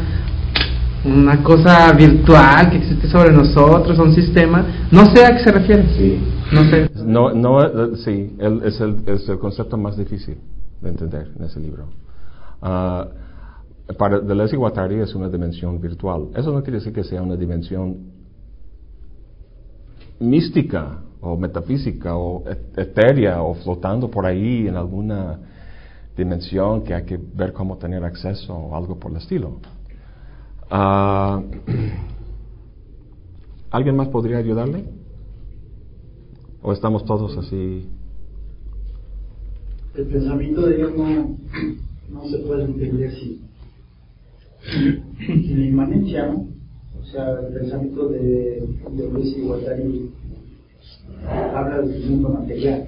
una 1.03 1.41
cosa 1.41 1.91
virtual 1.93 2.69
que 2.69 2.77
existe 2.77 3.07
sobre 3.07 3.31
nosotros, 3.31 3.97
a 3.97 4.03
un 4.03 4.13
sistema. 4.13 4.65
No 4.91 5.05
sé 5.07 5.25
a 5.25 5.35
qué 5.35 5.43
se 5.43 5.51
refiere. 5.51 5.85
Sí. 5.97 6.19
No 6.51 6.63
sé. 6.69 6.89
No, 7.05 7.33
no, 7.33 7.63
eh, 7.63 7.97
sí, 8.03 8.35
es, 8.63 8.81
el, 8.81 8.97
es 9.07 9.27
el 9.27 9.39
concepto 9.39 9.77
más 9.77 9.97
difícil 9.97 10.37
de 10.81 10.89
entender 10.89 11.31
en 11.37 11.45
ese 11.45 11.59
libro. 11.59 11.85
Uh, 12.61 13.93
para 13.97 14.19
Deleuze 14.19 14.55
y 14.55 14.59
Guattari 14.59 14.99
es 14.99 15.15
una 15.15 15.27
dimensión 15.27 15.81
virtual. 15.81 16.29
Eso 16.35 16.51
no 16.51 16.61
quiere 16.61 16.79
decir 16.79 16.93
que 16.93 17.03
sea 17.03 17.21
una 17.21 17.35
dimensión 17.35 18.10
mística 20.21 21.01
o 21.19 21.35
metafísica 21.35 22.15
o 22.15 22.43
etérea 22.77 23.41
o 23.41 23.55
flotando 23.55 24.09
por 24.09 24.25
ahí 24.25 24.67
en 24.67 24.75
alguna 24.75 25.39
dimensión 26.15 26.83
que 26.83 26.93
hay 26.93 27.03
que 27.03 27.17
ver 27.17 27.53
cómo 27.53 27.77
tener 27.77 28.03
acceso 28.03 28.53
o 28.53 28.75
algo 28.75 28.99
por 28.99 29.11
el 29.11 29.17
estilo. 29.17 29.57
Uh, 30.71 31.41
¿Alguien 33.71 33.95
más 33.95 34.09
podría 34.09 34.37
ayudarle? 34.37 34.83
¿O 36.61 36.73
estamos 36.73 37.05
todos 37.05 37.37
así? 37.37 37.89
El 39.95 40.05
pensamiento 40.07 40.61
de 40.67 40.77
Dios 40.77 40.91
no, 40.95 41.37
no 42.11 42.25
se 42.29 42.37
puede 42.39 42.65
entender 42.65 43.11
sin, 43.13 43.41
sin 45.19 45.59
la 45.59 45.65
inmanencia, 45.65 46.27
¿no? 46.27 46.50
O 47.01 47.05
sea, 47.05 47.39
el 47.39 47.53
pensamiento 47.53 48.07
de, 48.09 48.63
de 48.91 49.09
Luis 49.11 49.37
y 49.37 49.41
Guattari 49.41 50.11
habla 51.27 51.81
del 51.81 52.09
mundo 52.09 52.29
material, 52.29 52.87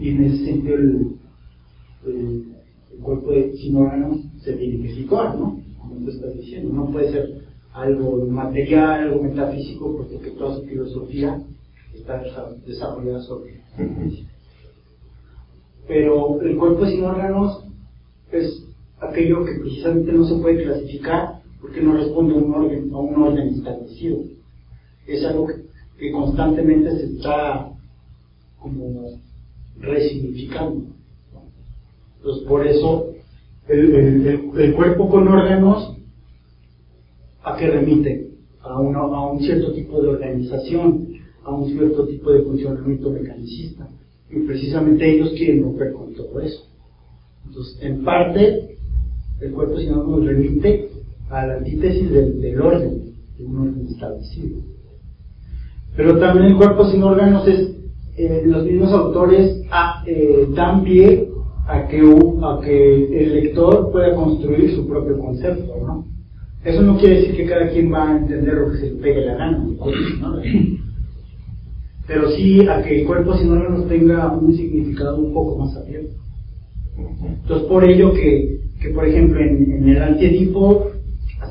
Y 0.00 0.08
en 0.10 0.24
ese 0.24 0.44
sentido 0.44 0.76
el, 0.76 1.16
el, 2.06 2.44
cuerpo 3.02 3.30
de, 3.30 3.56
sin 3.56 3.76
órganos 3.76 4.18
se 4.42 4.52
tiene 4.54 4.82
que 4.82 4.94
situar, 4.94 5.38
¿no? 5.38 5.60
Como 5.78 5.96
tú 5.96 6.10
estás 6.10 6.34
diciendo, 6.34 6.72
no 6.72 6.90
puede 6.90 7.12
ser 7.12 7.42
algo 7.72 8.26
material, 8.26 9.08
algo 9.08 9.22
metafísico, 9.22 9.96
porque 9.96 10.30
toda 10.30 10.56
su 10.56 10.62
filosofía 10.62 11.42
está 11.94 12.22
desarrollada 12.66 13.22
sobre 13.22 13.60
Pero 15.86 16.40
el 16.40 16.56
cuerpo 16.56 16.86
sin 16.86 17.04
órganos 17.04 17.64
es 18.32 18.64
aquello 19.00 19.44
que 19.44 19.54
precisamente 19.60 20.12
no 20.12 20.24
se 20.24 20.36
puede 20.36 20.64
clasificar 20.64 21.42
porque 21.66 21.82
no 21.82 21.94
responde 21.94 22.34
a 22.34 22.38
un 22.38 22.54
orden, 22.54 22.90
a 22.92 22.98
un 22.98 23.22
orden 23.22 23.48
establecido. 23.48 24.18
Es 25.06 25.24
algo 25.24 25.48
que, 25.48 26.12
constantemente 26.12 26.90
se 26.98 27.16
está 27.16 27.72
como 28.60 29.20
resignificando. 29.80 30.86
Entonces 32.18 32.46
por 32.46 32.66
eso 32.66 33.12
el 33.68 34.74
cuerpo 34.76 35.08
con 35.08 35.26
órganos 35.26 35.96
¿A 37.46 37.56
qué 37.56 37.68
remite? 37.68 38.28
A, 38.60 38.74
a 38.74 39.30
un 39.30 39.40
cierto 39.40 39.72
tipo 39.72 40.02
de 40.02 40.08
organización, 40.08 41.06
a 41.44 41.52
un 41.52 41.70
cierto 41.70 42.04
tipo 42.08 42.32
de 42.32 42.42
funcionamiento 42.42 43.10
mecanicista. 43.10 43.88
Y 44.28 44.40
precisamente 44.40 45.08
ellos 45.08 45.30
quieren 45.30 45.62
romper 45.62 45.92
con 45.92 46.12
todo 46.12 46.40
eso. 46.40 46.66
Entonces, 47.46 47.78
en 47.82 48.02
parte, 48.02 48.76
el 49.40 49.52
cuerpo 49.52 49.78
si 49.78 49.86
no 49.86 50.02
nos 50.02 50.26
remite 50.26 50.90
a 51.30 51.46
la 51.46 51.54
antítesis 51.56 52.10
del, 52.10 52.60
orden, 52.60 53.14
de 53.36 53.44
un 53.44 53.56
orden 53.68 53.86
establecido. 53.88 54.58
Pero 55.96 56.18
también 56.18 56.46
el 56.46 56.56
cuerpo 56.56 56.90
sin 56.90 57.02
órganos 57.02 57.46
es, 57.48 57.76
eh, 58.16 58.42
los 58.46 58.64
mismos 58.64 58.92
autores 58.92 59.62
ah, 59.70 60.02
eh, 60.06 60.46
dan 60.54 60.84
pie 60.84 61.28
a 61.66 61.88
que, 61.88 62.00
a 62.00 62.60
que 62.62 63.22
el 63.22 63.34
lector 63.34 63.90
pueda 63.90 64.14
construir 64.14 64.74
su 64.74 64.86
propio 64.86 65.18
concepto, 65.18 65.74
¿no? 65.84 66.06
Eso 66.64 66.82
no 66.82 66.98
quiere 66.98 67.20
decir 67.20 67.36
que 67.36 67.46
cada 67.46 67.70
quien 67.70 67.92
va 67.92 68.08
a 68.08 68.18
entender 68.18 68.54
lo 68.54 68.72
que 68.72 68.78
se 68.78 68.90
le 68.90 69.00
pegue 69.00 69.24
la 69.24 69.36
gana, 69.36 69.64
pero 72.08 72.30
sí 72.30 72.66
a 72.66 72.82
que 72.82 73.00
el 73.00 73.06
cuerpo 73.06 73.36
sin 73.36 73.52
órganos 73.52 73.88
tenga 73.88 74.32
un 74.32 74.52
significado 74.52 75.18
un 75.18 75.32
poco 75.32 75.58
más 75.58 75.76
abierto. 75.76 76.14
Entonces, 77.42 77.68
por 77.68 77.88
ello 77.88 78.12
que, 78.12 78.60
que 78.80 78.88
por 78.90 79.06
ejemplo, 79.06 79.40
en, 79.40 79.88
el 79.88 80.02
antiedipo 80.02 80.90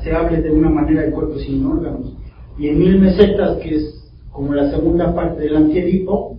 se 0.06 0.12
hable 0.12 0.40
de 0.40 0.52
una 0.52 0.70
manera 0.70 1.02
del 1.02 1.12
cuerpo 1.12 1.36
sin 1.40 1.66
órganos, 1.66 2.16
y 2.56 2.68
en 2.68 2.78
Mil 2.78 3.00
Mesetas, 3.00 3.58
que 3.58 3.74
es 3.74 4.12
como 4.30 4.54
la 4.54 4.70
segunda 4.70 5.12
parte 5.12 5.42
del 5.42 5.56
antiedipo, 5.56 6.38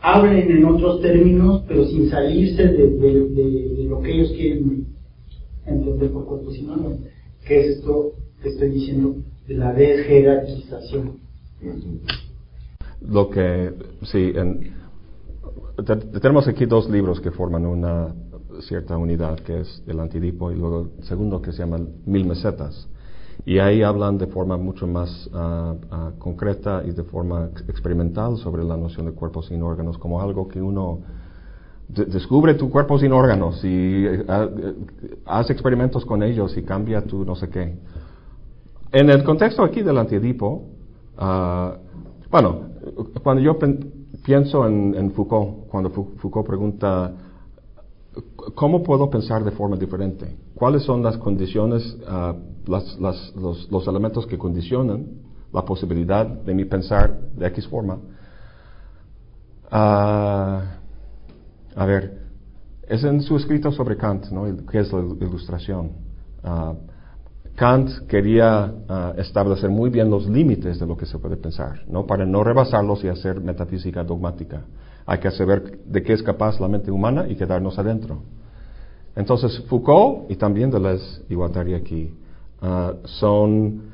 hablen 0.00 0.50
en 0.50 0.64
otros 0.64 1.02
términos, 1.02 1.62
pero 1.68 1.84
sin 1.84 2.08
salirse 2.08 2.68
de, 2.68 2.88
de 2.88 3.84
lo 3.84 4.00
que 4.00 4.12
ellos 4.14 4.32
quieren 4.32 4.86
entender 5.66 6.10
por 6.10 6.24
cuerpo 6.24 6.50
sin 6.52 6.70
órganos 6.70 7.00
que 7.44 7.60
es 7.60 7.76
esto 7.76 8.12
que 8.42 8.48
estoy 8.48 8.70
diciendo 8.70 9.16
de 9.46 9.54
la 9.54 9.74
desjerarquización. 9.74 11.18
Lo 13.02 13.28
que, 13.28 13.72
sí, 14.04 14.32
tenemos 16.20 16.48
aquí 16.48 16.64
dos 16.64 16.88
libros 16.88 17.20
que 17.20 17.30
forman 17.30 17.66
una 17.66 18.14
cierta 18.60 18.96
unidad, 18.96 19.40
que 19.40 19.60
es 19.60 19.82
el 19.86 19.98
antidipo, 20.00 20.50
y 20.50 20.56
luego 20.56 20.88
el 20.98 21.04
segundo 21.04 21.42
que 21.42 21.52
se 21.52 21.58
llama 21.58 21.80
Mil 22.06 22.26
Mesetas. 22.26 22.88
Y 23.44 23.58
ahí 23.58 23.82
hablan 23.82 24.18
de 24.18 24.28
forma 24.28 24.56
mucho 24.56 24.86
más 24.86 25.28
ah, 25.34 25.74
ah, 25.90 26.10
concreta 26.18 26.82
y 26.86 26.92
de 26.92 27.02
forma 27.02 27.50
experimental 27.68 28.36
sobre 28.36 28.62
la 28.62 28.76
noción 28.76 29.06
de 29.06 29.12
cuerpo 29.12 29.42
sin 29.42 29.62
órganos 29.62 29.98
como 29.98 30.20
algo 30.20 30.46
que 30.46 30.62
uno 30.62 31.00
descubre 31.88 32.54
tu 32.54 32.70
cuerpo 32.70 32.98
sin 32.98 33.12
órganos 33.12 33.62
y 33.64 34.06
eh, 34.06 34.24
eh, 34.26 34.74
haz 35.26 35.50
experimentos 35.50 36.04
con 36.06 36.22
ellos 36.22 36.56
y 36.56 36.62
cambia 36.62 37.02
tu 37.02 37.24
no 37.24 37.34
sé 37.34 37.48
qué. 37.48 37.74
En 38.92 39.10
el 39.10 39.24
contexto 39.24 39.64
aquí 39.64 39.82
del 39.82 39.98
antiedipo, 39.98 40.68
ah, 41.18 41.76
bueno, 42.30 42.60
cuando 43.22 43.42
yo 43.42 43.58
pienso 44.24 44.66
en, 44.66 45.10
Foucault, 45.12 45.66
cuando 45.68 45.90
Foucault 45.90 46.46
pregunta, 46.46 47.12
¿cómo 48.54 48.82
puedo 48.82 49.10
pensar 49.10 49.44
de 49.44 49.50
forma 49.50 49.76
diferente? 49.76 50.36
¿Cuáles 50.54 50.82
son 50.84 51.02
las 51.02 51.18
condiciones, 51.18 51.98
ah, 52.68 53.12
los, 53.70 53.88
elementos 53.88 54.26
que 54.26 54.38
condicionan 54.38 55.06
la 55.52 55.64
posibilidad 55.64 56.26
de 56.26 56.54
mi 56.54 56.64
pensar 56.64 57.18
de 57.36 57.46
X 57.48 57.68
forma? 57.68 57.98
Uh, 59.70 60.60
a 61.74 61.86
ver, 61.86 62.22
es 62.86 63.04
en 63.04 63.22
su 63.22 63.36
escrito 63.36 63.72
sobre 63.72 63.96
Kant, 63.96 64.26
¿no? 64.30 64.44
que 64.66 64.80
es 64.80 64.92
la 64.92 65.00
ilustración. 65.00 65.92
Ah, 66.44 66.74
Kant 67.54 68.06
quería 68.08 68.72
ah, 68.88 69.14
establecer 69.16 69.70
muy 69.70 69.90
bien 69.90 70.10
los 70.10 70.26
límites 70.26 70.78
de 70.78 70.86
lo 70.86 70.96
que 70.96 71.06
se 71.06 71.18
puede 71.18 71.36
pensar, 71.36 71.82
¿no? 71.88 72.06
para 72.06 72.26
no 72.26 72.42
rebasarlos 72.42 73.04
y 73.04 73.08
hacer 73.08 73.40
metafísica 73.40 74.04
dogmática. 74.04 74.62
Hay 75.06 75.18
que 75.18 75.30
saber 75.30 75.80
de 75.84 76.02
qué 76.02 76.12
es 76.12 76.22
capaz 76.22 76.60
la 76.60 76.68
mente 76.68 76.90
humana 76.90 77.26
y 77.28 77.34
quedarnos 77.34 77.78
adentro. 77.78 78.22
Entonces, 79.16 79.62
Foucault 79.68 80.30
y 80.30 80.36
también 80.36 80.70
Deleuze 80.70 81.24
y 81.28 81.34
Guattari 81.34 81.74
aquí 81.74 82.14
ah, 82.62 82.94
son, 83.04 83.92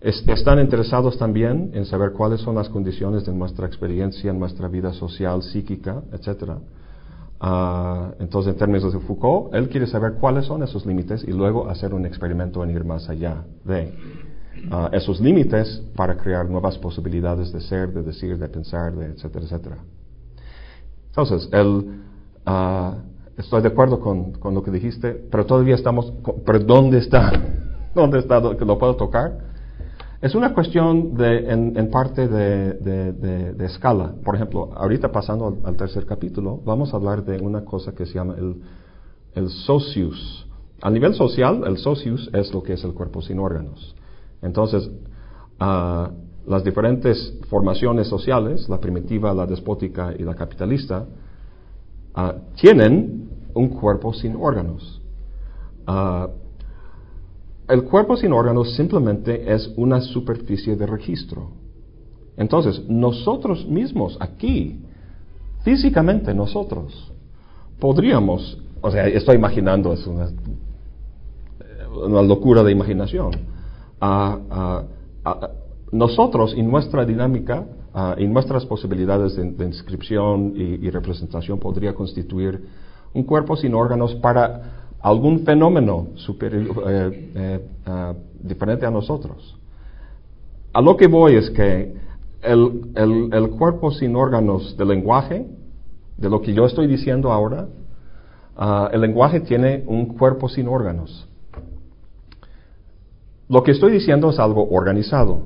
están 0.00 0.58
interesados 0.60 1.18
también 1.18 1.72
en 1.74 1.84
saber 1.84 2.12
cuáles 2.12 2.40
son 2.40 2.54
las 2.54 2.70
condiciones 2.70 3.26
de 3.26 3.34
nuestra 3.34 3.66
experiencia, 3.66 4.32
nuestra 4.32 4.68
vida 4.68 4.94
social, 4.94 5.42
psíquica, 5.42 6.02
etcétera 6.12 6.58
Ah, 7.42 8.12
entonces, 8.18 8.52
en 8.52 8.58
términos 8.58 8.92
de 8.92 9.00
Foucault, 9.00 9.54
él 9.54 9.70
quiere 9.70 9.86
saber 9.86 10.14
cuáles 10.20 10.44
son 10.44 10.62
esos 10.62 10.84
límites 10.84 11.24
y 11.26 11.32
luego 11.32 11.70
hacer 11.70 11.94
un 11.94 12.04
experimento 12.04 12.62
en 12.62 12.70
ir 12.70 12.84
más 12.84 13.08
allá 13.08 13.44
de 13.64 13.94
ah, 14.70 14.90
esos 14.92 15.20
límites 15.20 15.82
para 15.96 16.18
crear 16.18 16.50
nuevas 16.50 16.76
posibilidades 16.76 17.50
de 17.50 17.62
ser, 17.62 17.94
de 17.94 18.02
decir, 18.02 18.36
de 18.36 18.46
pensar, 18.48 18.94
de 18.94 19.06
etcétera, 19.06 19.44
etcétera. 19.46 19.76
Entonces, 21.06 21.48
él, 21.52 22.02
uh, 22.46 22.94
estoy 23.38 23.62
de 23.62 23.68
acuerdo 23.68 24.00
con, 24.00 24.32
con, 24.32 24.54
lo 24.54 24.62
que 24.62 24.70
dijiste, 24.70 25.10
pero 25.30 25.46
todavía 25.46 25.74
estamos, 25.74 26.12
pero 26.44 26.58
¿dónde 26.60 26.98
está? 26.98 27.32
¿Dónde 28.00 28.20
está? 28.20 28.40
¿Que 28.56 28.64
lo 28.64 28.78
puedo 28.78 28.96
tocar? 28.96 29.50
Es 30.22 30.34
una 30.34 30.54
cuestión 30.54 31.14
de, 31.16 31.50
en, 31.50 31.90
parte 31.90 32.28
de, 32.28 33.64
escala. 33.64 34.14
Por 34.24 34.34
ejemplo, 34.36 34.70
ahorita 34.74 35.12
pasando 35.12 35.58
al, 35.64 35.76
tercer 35.76 36.06
capítulo, 36.06 36.60
vamos 36.64 36.94
a 36.94 36.96
hablar 36.96 37.24
de 37.24 37.38
una 37.40 37.62
cosa 37.62 37.92
que 37.92 38.06
se 38.06 38.14
llama 38.14 38.36
el, 39.34 39.48
socius. 39.50 40.46
A 40.80 40.90
nivel 40.90 41.14
social, 41.14 41.62
el 41.66 41.76
socius 41.76 42.30
es 42.32 42.52
lo 42.54 42.62
que 42.62 42.72
es 42.72 42.84
el 42.84 42.94
cuerpo 42.94 43.20
sin 43.20 43.38
órganos. 43.38 43.94
Entonces, 44.40 44.90
ah, 45.58 46.10
las 46.46 46.64
diferentes 46.64 47.38
formaciones 47.50 48.08
sociales, 48.08 48.66
la 48.70 48.80
primitiva, 48.80 49.34
la 49.34 49.44
despótica 49.44 50.14
y 50.18 50.22
la 50.22 50.34
capitalista, 50.34 51.04
ah, 52.14 52.34
tienen 52.56 53.28
un 53.52 53.68
cuerpo 53.68 54.14
sin 54.14 54.36
órganos. 54.36 55.02
Ah, 55.86 56.28
el 57.70 57.84
cuerpo 57.84 58.16
sin 58.16 58.32
órganos 58.32 58.74
simplemente 58.74 59.52
es 59.52 59.72
una 59.76 60.00
superficie 60.00 60.76
de 60.76 60.86
registro. 60.86 61.50
Entonces, 62.36 62.82
nosotros 62.88 63.66
mismos 63.66 64.16
aquí, 64.20 64.80
físicamente 65.62 66.34
nosotros, 66.34 67.12
podríamos, 67.78 68.58
o 68.80 68.90
sea, 68.90 69.06
estoy 69.06 69.36
imaginando, 69.36 69.92
es 69.92 70.06
una, 70.06 70.30
una 72.06 72.22
locura 72.22 72.62
de 72.62 72.72
imaginación, 72.72 73.32
nosotros 75.92 76.54
y 76.56 76.62
nuestra 76.62 77.04
dinámica 77.04 77.66
y 78.16 78.26
nuestras 78.26 78.64
posibilidades 78.66 79.36
de, 79.36 79.64
inscripción 79.64 80.54
y, 80.56 80.88
representación 80.90 81.58
podría 81.58 81.94
constituir 81.94 82.64
un 83.12 83.24
cuerpo 83.24 83.56
sin 83.56 83.74
órganos 83.74 84.14
para 84.16 84.79
algún 85.02 85.44
fenómeno 85.44 86.08
superior, 86.14 86.84
eh, 86.86 87.30
eh, 87.86 88.14
diferente 88.42 88.86
a 88.86 88.90
nosotros. 88.90 89.56
A 90.72 90.80
lo 90.80 90.96
que 90.96 91.06
voy 91.06 91.34
es 91.34 91.50
que 91.50 91.94
el, 92.42 93.30
el, 93.32 93.50
cuerpo 93.50 93.90
sin 93.90 94.14
órganos 94.16 94.76
del 94.76 94.88
lenguaje, 94.88 95.46
de 96.16 96.30
lo 96.30 96.40
que 96.40 96.54
yo 96.54 96.64
estoy 96.64 96.86
diciendo 96.86 97.32
ahora, 97.32 97.68
ah, 98.56 98.88
el 98.92 99.00
lenguaje 99.00 99.40
tiene 99.40 99.84
un 99.86 100.06
cuerpo 100.06 100.48
sin 100.48 100.68
órganos. 100.68 101.26
Lo 103.48 103.62
que 103.62 103.72
estoy 103.72 103.92
diciendo 103.92 104.30
es 104.30 104.38
algo 104.38 104.68
organizado. 104.70 105.42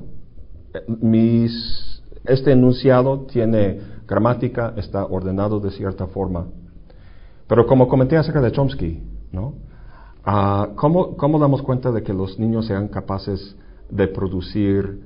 Este 2.25 2.51
enunciado 2.51 3.21
tiene 3.21 3.79
gramática, 4.07 4.73
está 4.77 5.05
ordenado 5.05 5.59
de 5.59 5.71
cierta 5.71 6.05
forma. 6.07 6.45
Pero 7.47 7.65
como 7.65 7.87
comenté 7.87 8.15
acerca 8.15 8.41
de 8.41 8.51
Chomsky, 8.51 9.01
Ah, 10.25 10.69
¿cómo, 10.75 11.15
¿cómo, 11.17 11.39
damos 11.39 11.61
cuenta 11.61 11.91
de 11.91 12.01
que 12.01 12.13
los 12.13 12.39
niños 12.39 12.65
sean 12.65 12.87
capaces 12.87 13.55
de 13.89 14.07
producir 14.07 15.01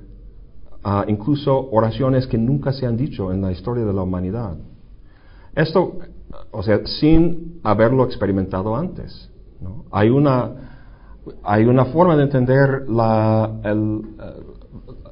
uh, 0.84 1.08
incluso 1.08 1.68
oraciones 1.70 2.26
que 2.26 2.38
nunca 2.38 2.72
se 2.72 2.86
han 2.86 2.96
dicho 2.96 3.32
en 3.32 3.42
la 3.42 3.52
historia 3.52 3.84
de 3.84 3.92
la 3.92 4.02
humanidad? 4.02 4.56
Esto, 5.54 5.98
o 6.52 6.62
sea, 6.62 6.86
sin 6.86 7.60
haberlo 7.62 8.04
experimentado 8.04 8.76
antes. 8.76 9.30
Hay, 9.90 10.08
una, 10.08 10.52
hay 11.42 11.64
una 11.66 11.84
forma 11.86 12.16
de 12.16 12.22
entender 12.22 12.84
el, 12.86 14.02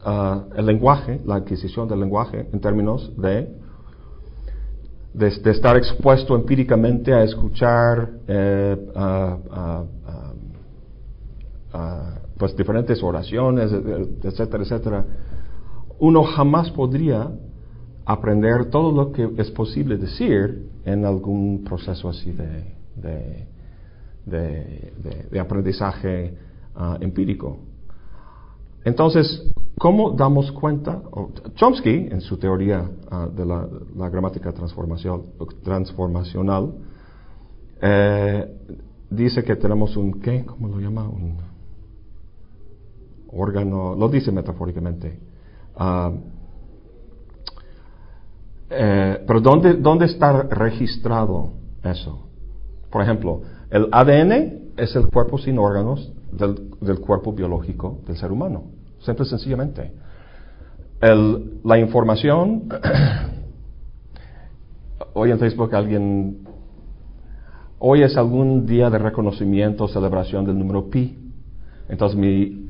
uh, 0.07 0.57
el 0.57 0.66
lenguaje, 0.66 1.20
la 1.26 1.35
adquisición 1.35 1.87
del 1.87 2.00
lenguaje 2.00 2.48
en 2.50 2.61
términos 2.61 3.12
de 3.18 3.58
de, 5.14 5.29
estar 5.29 5.77
expuesto 5.77 6.37
empíricamente 6.37 7.12
a 7.12 7.23
escuchar 7.23 8.11
eh, 8.27 8.77
pues 12.37 12.57
diferentes 12.57 13.03
oraciones, 13.03 13.73
etcétera, 14.23 14.62
etcétera, 14.62 15.05
uno 15.99 16.23
jamás 16.23 16.71
podría 16.71 17.31
aprender 18.07 18.66
todo 18.66 18.92
lo 18.92 19.12
que 19.12 19.29
es 19.37 19.51
posible 19.51 19.97
decir 19.99 20.71
en 20.85 21.05
algún 21.05 21.64
proceso 21.64 22.09
así 22.09 22.33
de, 22.33 23.47
de, 24.25 25.40
aprendizaje 25.40 26.35
ah, 26.75 26.97
empírico. 27.01 27.59
Entonces, 28.88 29.44
¿cómo 29.79 30.12
damos 30.12 30.51
cuenta? 30.51 31.03
Chomsky, 31.57 32.09
en 32.11 32.22
su 32.22 32.38
teoría 32.38 32.88
ah, 33.11 33.29
de 33.31 33.44
la, 33.44 34.09
gramática 34.09 34.51
transformacional, 34.51 36.72
eh, 37.83 38.46
dice 39.11 39.44
que 39.44 39.57
tenemos 39.57 39.94
un, 39.94 40.22
¿qué? 40.22 40.46
¿Cómo 40.46 40.68
lo 40.68 40.81
llama? 40.81 41.07
Un 41.07 41.37
órgano, 43.31 43.94
lo 43.94 44.09
dice 44.09 44.33
metafóricamente. 44.33 45.20
Ah, 45.77 46.11
eh, 48.70 49.22
pero 49.27 49.40
¿dónde, 49.42 49.74
¿dónde 49.74 50.07
está 50.07 50.44
registrado 50.44 51.51
eso? 51.85 52.27
Por 52.90 53.03
ejemplo, 53.03 53.42
el 53.68 53.88
ADN 53.92 54.72
es 54.79 54.96
el 54.96 55.09
cuerpo 55.09 55.37
sin 55.37 55.59
órganos 55.59 56.11
del, 56.33 56.70
del 56.81 57.01
cuerpo 57.01 57.35
biológico 57.35 57.98
del 58.07 58.16
ser 58.16 58.33
humano. 58.33 58.78
Simple 59.00 59.24
sencillamente. 59.24 59.92
El, 61.00 61.61
la 61.64 61.78
información, 61.78 62.68
hoy 65.14 65.30
en 65.30 65.38
Facebook 65.38 65.74
alguien, 65.74 66.38
hoy 67.78 68.02
es 68.02 68.16
algún 68.16 68.66
día 68.66 68.90
de 68.90 68.98
reconocimiento, 68.98 69.87
celebración 69.88 70.44
del 70.44 70.58
número 70.58 70.90
pi. 70.90 71.16
Entonces 71.88 72.18
mi, 72.18 72.68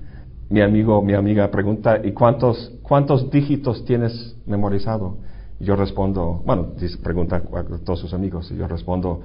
mi 0.50 0.60
amigo, 0.60 1.02
mi 1.02 1.14
amiga 1.14 1.50
pregunta, 1.50 2.00
¿y 2.04 2.12
cuántos, 2.12 2.72
cuántos 2.82 3.30
dígitos 3.30 3.84
tienes 3.84 4.36
memorizado? 4.46 5.16
Yo 5.60 5.74
respondo, 5.74 6.42
bueno, 6.44 6.68
pregunta 7.02 7.36
a 7.36 7.64
todos 7.84 7.98
sus 7.98 8.14
amigos, 8.14 8.50
y 8.52 8.56
yo 8.56 8.68
respondo, 8.68 9.20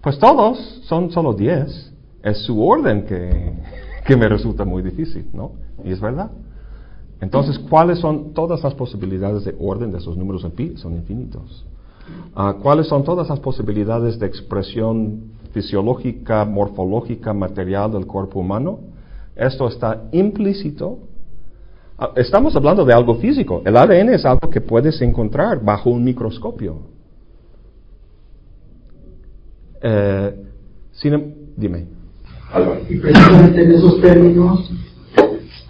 pues 0.00 0.18
todos, 0.18 0.82
son 0.84 1.10
solo 1.10 1.32
diez. 1.34 1.92
Es 2.22 2.38
su 2.44 2.64
orden 2.64 3.04
que, 3.04 3.52
que 4.04 4.16
me 4.16 4.28
resulta 4.28 4.64
muy 4.64 4.82
difícil, 4.82 5.26
¿no? 5.32 5.52
Y 5.84 5.90
es 5.90 6.00
verdad. 6.00 6.30
Entonces, 7.20 7.58
¿cuáles 7.58 7.98
son 8.00 8.34
todas 8.34 8.62
las 8.62 8.74
posibilidades 8.74 9.44
de 9.44 9.54
orden 9.58 9.92
de 9.92 9.98
esos 9.98 10.16
números 10.16 10.44
en 10.44 10.50
pi? 10.50 10.76
Son 10.76 10.94
infinitos. 10.94 11.64
Ah, 12.34 12.56
¿Cuáles 12.62 12.86
son 12.86 13.02
todas 13.04 13.28
las 13.28 13.40
posibilidades 13.40 14.18
de 14.18 14.26
expresión 14.26 15.32
fisiológica, 15.52 16.44
morfológica, 16.44 17.32
material 17.32 17.92
del 17.92 18.06
cuerpo 18.06 18.40
humano? 18.40 18.80
Esto 19.34 19.68
está 19.68 20.02
implícito. 20.12 20.98
Ah, 21.96 22.10
estamos 22.16 22.54
hablando 22.56 22.84
de 22.84 22.92
algo 22.92 23.14
físico. 23.14 23.62
El 23.64 23.76
ADN 23.76 24.10
es 24.10 24.24
algo 24.26 24.50
que 24.50 24.60
puedes 24.60 25.00
encontrar 25.00 25.64
bajo 25.64 25.90
un 25.90 26.04
microscopio. 26.04 26.78
Eh, 29.80 30.44
em, 31.04 31.34
dime. 31.56 32.03
Y 32.88 32.96
precisamente 32.96 33.62
en 33.62 33.72
esos 33.72 34.00
términos, 34.00 34.70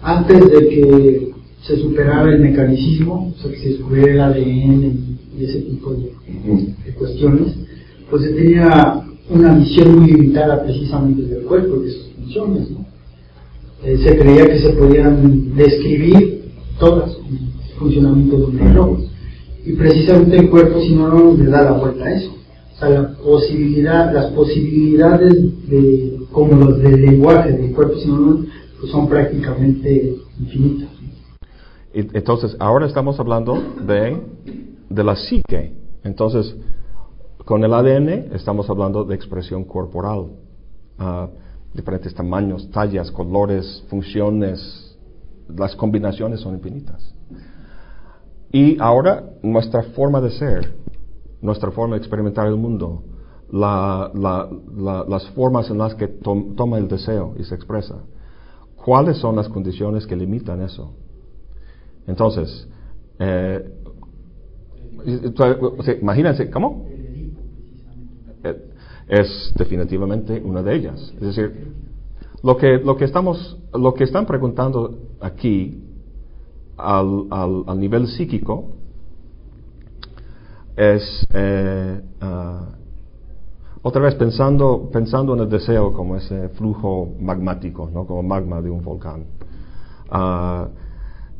antes 0.01 0.51
de 0.51 0.67
que 0.67 1.31
se 1.63 1.77
superara 1.77 2.31
el 2.31 2.39
mecanicismo, 2.39 3.33
o 3.35 3.41
sea, 3.41 3.51
que 3.51 3.57
se 3.57 3.69
descubriera 3.69 4.13
el 4.13 4.21
ADN 4.21 5.17
y, 5.37 5.43
ese 5.43 5.61
tipo 5.61 5.93
de, 5.93 6.13
cuestiones, 6.93 7.53
pues 8.09 8.23
se 8.23 8.33
tenía 8.33 9.01
una 9.29 9.55
visión 9.55 9.99
muy 9.99 10.11
limitada 10.11 10.63
precisamente 10.63 11.23
del 11.23 11.43
cuerpo 11.43 11.77
y 11.77 11.85
de 11.85 11.91
sus 11.91 12.11
funciones. 12.13 12.69
¿no? 12.69 12.85
Eh, 13.83 13.97
se 13.97 14.17
creía 14.17 14.45
que 14.45 14.59
se 14.59 14.69
podían 14.73 15.55
describir 15.55 16.43
todas 16.79 17.17
el 17.17 17.79
funcionamiento 17.79 18.37
de 18.37 18.45
un 18.45 18.59
reloj. 18.59 18.99
Y 19.65 19.73
precisamente 19.73 20.37
el 20.37 20.49
cuerpo, 20.49 20.79
si 20.81 20.93
no, 20.93 21.35
le 21.35 21.45
da 21.45 21.63
la 21.63 21.71
vuelta 21.71 22.05
a 22.05 22.13
eso. 22.13 22.31
O 22.75 22.79
sea, 22.79 22.89
la 22.89 23.13
posibilidad, 23.13 24.13
las 24.13 24.31
posibilidades 24.31 25.33
de, 25.69 26.19
como 26.31 26.55
los 26.65 26.77
del 26.79 27.01
lenguaje 27.01 27.53
del 27.53 27.73
cuerpo, 27.73 27.95
si 27.97 28.09
no, 28.09 28.45
pues 28.79 28.91
son 28.91 29.07
prácticamente 29.07 30.17
infinitas. 30.39 30.89
Entonces, 31.93 32.57
ahora 32.59 32.85
estamos 32.85 33.17
hablando 33.19 33.57
de, 33.87 34.21
de 34.89 35.03
la 35.03 35.15
psique. 35.15 35.73
Entonces, 36.03 36.55
con 37.45 37.63
el 37.63 37.73
ADN 37.73 38.33
estamos 38.33 38.69
hablando 38.69 39.05
de 39.05 39.15
expresión 39.15 39.63
corporal, 39.63 40.31
uh, 40.99 41.27
diferentes 41.73 42.13
tamaños, 42.13 42.69
tallas, 42.71 43.11
colores, 43.11 43.83
funciones, 43.87 44.97
las 45.47 45.75
combinaciones 45.75 46.41
son 46.41 46.55
infinitas. 46.55 47.13
Y 48.51 48.77
ahora 48.79 49.23
nuestra 49.41 49.83
forma 49.83 50.19
de 50.21 50.31
ser, 50.31 50.73
nuestra 51.45 51.71
forma 51.71 51.95
de 51.95 51.99
experimentar 51.99 52.47
el 52.47 52.55
mundo, 52.55 53.03
las 53.51 55.29
formas 55.35 55.69
en 55.69 55.77
las 55.77 55.95
que 55.95 56.07
toma 56.07 56.77
el 56.77 56.87
deseo 56.87 57.35
y 57.37 57.43
se 57.43 57.55
expresa, 57.55 57.95
¿cuáles 58.75 59.17
son 59.17 59.35
las 59.35 59.47
condiciones 59.49 60.05
que 60.05 60.15
limitan 60.15 60.61
eso? 60.61 60.93
Entonces, 62.07 62.67
eh, 63.19 63.71
imagínense, 66.01 66.49
¿cómo? 66.49 66.85
Eh, 68.43 68.71
es 69.07 69.53
definitivamente 69.55 70.41
una 70.43 70.63
de 70.63 70.75
ellas. 70.75 71.13
Es 71.15 71.35
decir, 71.35 71.73
lo 72.43 72.57
que, 72.57 72.77
lo 72.77 72.95
que, 72.97 73.05
estamos, 73.05 73.57
lo 73.73 73.93
que 73.93 74.03
están 74.03 74.25
preguntando 74.25 74.99
aquí 75.19 75.83
al, 76.77 77.27
al, 77.29 77.79
nivel 77.79 78.07
psíquico 78.07 78.75
es, 80.75 81.27
eh, 81.33 82.01
ah, 82.21 82.69
otra 83.81 84.01
vez 84.01 84.15
pensando, 84.15 84.89
pensando 84.91 85.33
en 85.35 85.41
el 85.41 85.49
deseo 85.49 85.93
como 85.93 86.15
ese 86.15 86.49
flujo 86.49 87.15
magmático, 87.19 87.89
¿no? 87.93 88.05
como 88.05 88.23
magma 88.23 88.61
de 88.61 88.69
un 88.69 88.83
volcán. 88.83 89.25
Uh, 90.11 90.67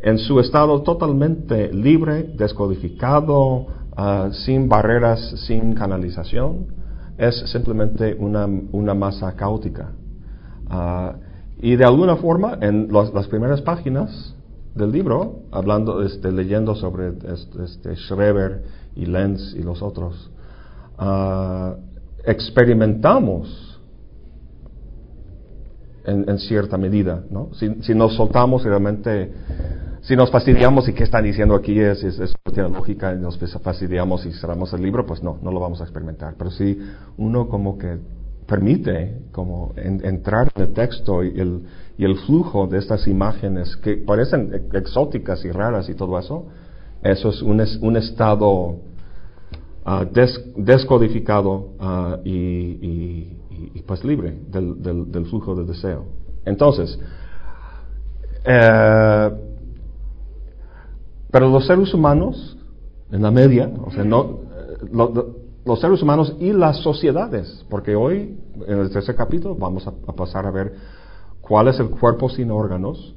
en 0.01 0.17
su 0.19 0.39
estado 0.39 0.81
totalmente 0.81 1.73
libre, 1.73 2.23
descodificado, 2.37 3.67
ah, 3.95 4.29
sin 4.31 4.69
barreras, 4.69 5.19
sin 5.47 5.73
canalización, 5.73 6.67
es 7.17 7.35
simplemente 7.51 8.15
una, 8.15 8.93
masa 8.93 9.35
caótica. 9.35 9.93
Y 11.57 11.75
de 11.77 11.85
alguna 11.85 12.17
forma, 12.17 12.57
en 12.61 12.89
las 12.91 13.27
primeras 13.27 13.61
páginas 13.61 14.34
del 14.75 14.91
libro, 14.91 15.43
hablando, 15.51 16.03
este, 16.03 16.31
leyendo 16.31 16.75
sobre 16.75 17.13
este, 17.63 17.95
Schreber 17.95 18.63
y 18.95 19.05
Lenz 19.05 19.55
y 19.55 19.63
los 19.63 19.81
otros, 19.81 20.29
ah, 20.97 21.75
experimentamos 22.25 23.79
en, 26.05 26.37
cierta 26.37 26.77
medida, 26.77 27.23
¿no? 27.31 27.49
Si, 27.53 27.95
nos 27.95 28.15
soltamos 28.15 28.63
realmente, 28.63 29.31
si 30.01 30.15
nos 30.15 30.29
fastidiamos 30.29 30.87
y 30.87 30.93
qué 30.93 31.03
están 31.03 31.23
diciendo 31.23 31.55
aquí 31.55 31.79
es, 31.79 32.03
es, 32.03 32.19
es 32.19 32.35
tiene 32.53 32.69
lógica 32.69 33.13
y 33.13 33.17
nos 33.17 33.37
fastidiamos 33.61 34.25
y 34.25 34.31
cerramos 34.33 34.71
el 34.73 34.81
libro, 34.81 35.05
pues 35.05 35.23
no, 35.23 35.39
no 35.41 35.51
lo 35.51 35.59
vamos 35.59 35.81
a 35.81 35.83
experimentar. 35.83 36.35
Pero 36.37 36.51
si 36.51 36.79
uno 37.17 37.49
como 37.49 37.77
que 37.77 37.97
permite 38.45 39.21
como 39.31 39.73
entrar 39.75 40.51
en 40.55 40.61
el 40.61 40.73
texto 40.73 41.23
y 41.23 41.39
el, 41.39 41.61
y 41.97 42.05
el 42.05 42.17
flujo 42.17 42.67
de 42.67 42.77
estas 42.77 43.07
imágenes 43.07 43.75
que 43.77 43.97
parecen 43.97 44.67
exóticas 44.73 45.43
y 45.45 45.51
raras 45.51 45.89
y 45.89 45.95
todo 45.95 46.17
eso, 46.19 46.45
eso 47.01 47.29
es 47.29 47.41
un, 47.41 47.63
un 47.81 47.97
estado 47.97 48.77
ah, 49.83 50.05
descodificado 50.55 51.69
ah, 51.79 52.19
y, 52.23 53.37
pues 53.85 54.03
libre 54.03 54.37
del, 54.49 54.81
del, 55.11 55.25
flujo 55.25 55.55
de 55.55 55.65
deseo. 55.65 56.05
Entonces, 56.45 56.99
eh, 58.43 59.29
pero 61.31 61.49
los 61.49 61.67
seres 61.67 61.93
humanos, 61.93 62.57
en 63.11 63.21
la 63.21 63.31
media, 63.31 63.71
o 63.85 63.91
sea, 63.91 64.03
no, 64.03 64.39
eh, 64.91 65.44
los 65.65 65.81
seres 65.81 66.01
humanos 66.01 66.35
y 66.39 66.53
las 66.53 66.77
sociedades, 66.77 67.65
porque 67.69 67.95
hoy, 67.95 68.37
en 68.67 68.79
el 68.79 68.89
tercer 68.91 69.15
capítulo, 69.15 69.55
vamos 69.55 69.87
a, 69.87 69.91
pasar 70.13 70.45
a 70.45 70.51
ver 70.51 70.73
cuál 71.41 71.67
es 71.67 71.79
el 71.79 71.89
cuerpo 71.89 72.29
sin 72.29 72.51
órganos 72.51 73.15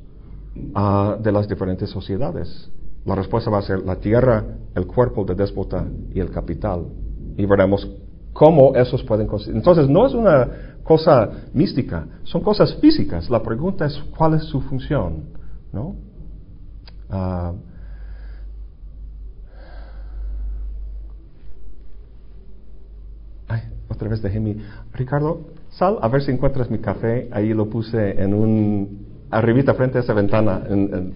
ah, 0.75 1.17
de 1.21 1.31
las 1.31 1.47
diferentes 1.47 1.91
sociedades. 1.91 2.71
La 3.05 3.15
respuesta 3.15 3.51
va 3.51 3.59
a 3.59 3.63
ser 3.63 3.85
la 3.85 3.97
tierra, 3.97 4.45
el 4.75 4.87
cuerpo 4.87 5.25
de 5.25 5.35
déspota 5.35 5.87
y 6.13 6.21
el 6.21 6.31
capital. 6.31 6.87
Y 7.37 7.45
veremos 7.45 7.87
cómo 8.33 8.75
esos 8.75 9.03
pueden... 9.03 9.29
Entonces, 9.49 9.89
no 9.89 10.07
es 10.07 10.15
una 10.15 10.49
cosa 10.83 11.31
mística, 11.53 12.07
son 12.25 12.43
cosas 12.43 12.75
físicas. 12.77 13.29
La 13.29 13.43
pregunta 13.43 13.85
es 13.85 13.99
cuál 14.17 14.35
es 14.35 14.45
su 14.45 14.63
función, 14.63 15.25
¿no? 15.71 15.97
Ah, 17.11 17.53
otra 23.89 24.09
vez 24.09 24.23
dejé 24.23 24.41
mi... 24.41 24.57
Ricardo, 24.93 25.49
sal 25.71 25.99
a 26.01 26.09
ver 26.09 26.23
si 26.23 26.31
encuentras 26.31 26.71
mi 26.71 26.79
café. 26.79 27.29
Ahí 27.33 27.55
lo 27.55 27.69
puse 27.69 28.23
en 28.23 28.35
un... 28.35 29.07
arribita 29.31 29.75
frente 29.75 29.99
a 29.99 30.03
esa 30.03 30.15
ventana, 30.15 30.63
en, 30.69 31.15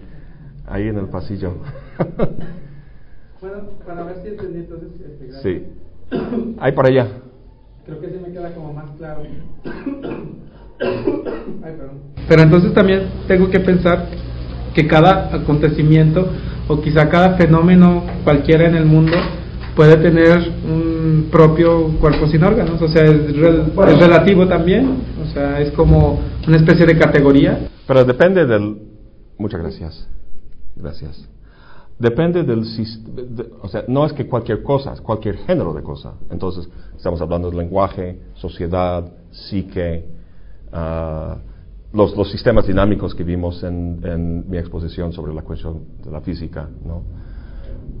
ahí 0.67 0.87
en 0.87 0.97
el 0.97 1.07
pasillo. 1.07 1.53
bueno, 3.41 3.57
para 3.85 4.03
ver 4.03 4.17
si 4.23 4.29
entendí 4.29 4.59
entonces... 4.59 4.89
Este, 4.99 5.41
sí. 5.41 5.67
Ahí 6.59 6.71
para 6.71 6.89
allá. 6.89 7.07
Creo 7.85 7.99
que 7.99 8.09
sí 8.09 8.19
me 8.23 8.31
queda 8.31 8.53
como 8.53 8.73
más 8.73 8.89
claro. 8.97 9.21
Ay, 10.79 11.75
perdón. 11.77 12.01
Pero 12.27 12.41
entonces 12.41 12.73
también 12.73 13.09
tengo 13.27 13.49
que 13.49 13.59
pensar 13.59 14.07
que 14.73 14.87
cada 14.87 15.35
acontecimiento 15.35 16.27
o 16.67 16.81
quizá 16.81 17.09
cada 17.09 17.35
fenómeno 17.37 18.03
cualquiera 18.23 18.67
en 18.67 18.75
el 18.75 18.85
mundo 18.85 19.13
puede 19.75 19.97
tener 19.97 20.37
un 20.65 21.29
propio 21.31 21.97
cuerpo 21.99 22.27
sin 22.27 22.43
órganos, 22.43 22.81
o 22.81 22.87
sea, 22.87 23.03
es, 23.03 23.35
relativo 23.35 24.47
también, 24.47 24.97
o 25.21 25.25
sea, 25.33 25.59
es 25.59 25.71
como 25.71 26.19
una 26.47 26.57
especie 26.57 26.85
de 26.85 26.97
categoría. 26.97 27.69
Pero 27.87 28.05
depende 28.05 28.45
del... 28.45 28.77
Muchas 29.37 29.61
gracias. 29.61 30.07
Gracias. 30.75 31.27
Depende 31.99 32.43
del 32.43 32.63
o 33.61 33.67
sea, 33.67 33.85
no 33.87 34.05
es 34.05 34.13
que 34.13 34.27
cualquier 34.27 34.63
cosa, 34.63 34.93
es 34.93 35.01
cualquier 35.01 35.37
género 35.37 35.73
de 35.73 35.83
cosa. 35.83 36.13
Entonces, 36.29 36.67
estamos 36.95 37.21
hablando 37.21 37.49
de 37.49 37.57
lenguaje, 37.57 38.19
sociedad, 38.35 39.11
psique, 39.31 40.05
ah, 40.71 41.37
los, 41.93 42.15
los, 42.17 42.31
sistemas 42.31 42.65
dinámicos 42.65 43.13
que 43.13 43.23
vimos 43.23 43.63
en, 43.63 43.99
en 44.03 44.49
mi 44.49 44.57
exposición 44.57 45.13
sobre 45.13 45.33
la 45.33 45.43
cuestión 45.43 45.83
de 46.03 46.11
la 46.11 46.21
física, 46.21 46.67
¿no? 46.83 47.03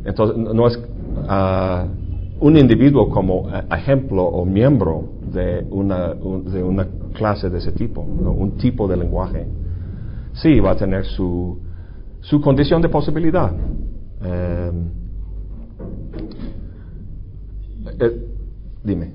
Entonces, 0.05 0.37
no 0.37 0.67
es 0.67 0.77
uh, 0.77 2.45
un 2.45 2.57
individuo 2.57 3.09
como 3.09 3.41
uh, 3.41 3.73
ejemplo 3.73 4.23
o 4.23 4.45
miembro 4.45 5.05
de 5.31 5.65
una, 5.69 6.13
de 6.13 6.63
una 6.63 6.87
clase 7.13 7.49
de 7.49 7.59
ese 7.59 7.71
tipo, 7.71 8.01
un 8.01 8.57
tipo 8.57 8.87
de 8.87 8.97
lenguaje. 8.97 9.45
Sí, 10.33 10.59
va 10.59 10.71
a 10.71 10.75
tener 10.75 11.05
su, 11.05 11.57
su 12.21 12.41
condición 12.41 12.81
de 12.81 12.89
posibilidad. 12.89 13.51
Um, 13.51 15.03
eh, 17.99 18.27
dime. 18.83 19.11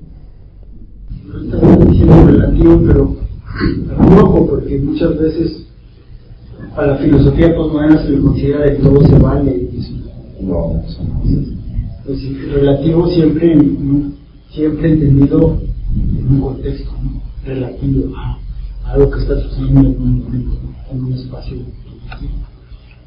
Estás 1.43 1.87
diciendo 1.87 2.25
relativo, 2.25 2.81
pero 2.85 3.15
rojo, 4.15 4.47
porque 4.47 4.79
muchas 4.79 5.17
veces 5.17 5.67
a 6.75 6.85
la 6.85 6.95
filosofía 6.97 7.55
postmoderna 7.55 8.03
se 8.03 8.09
le 8.11 8.21
considera 8.21 8.65
que 8.65 8.81
todo 8.81 9.01
se 9.05 9.17
vale 9.19 9.51
y 9.51 9.98
no, 10.41 10.81
pues, 12.05 12.51
relativo 12.51 13.07
siempre, 13.09 13.57
siempre 14.49 14.93
entendido 14.93 15.59
en 15.95 16.27
un 16.27 16.41
contexto, 16.41 16.91
relativo 17.45 18.15
a 18.15 18.39
algo 18.85 19.11
que 19.11 19.19
está 19.19 19.39
sucediendo 19.41 19.81
en 19.81 20.01
un 20.01 20.23
momento, 20.23 20.57
en 20.91 21.03
un 21.03 21.13
espacio. 21.13 21.57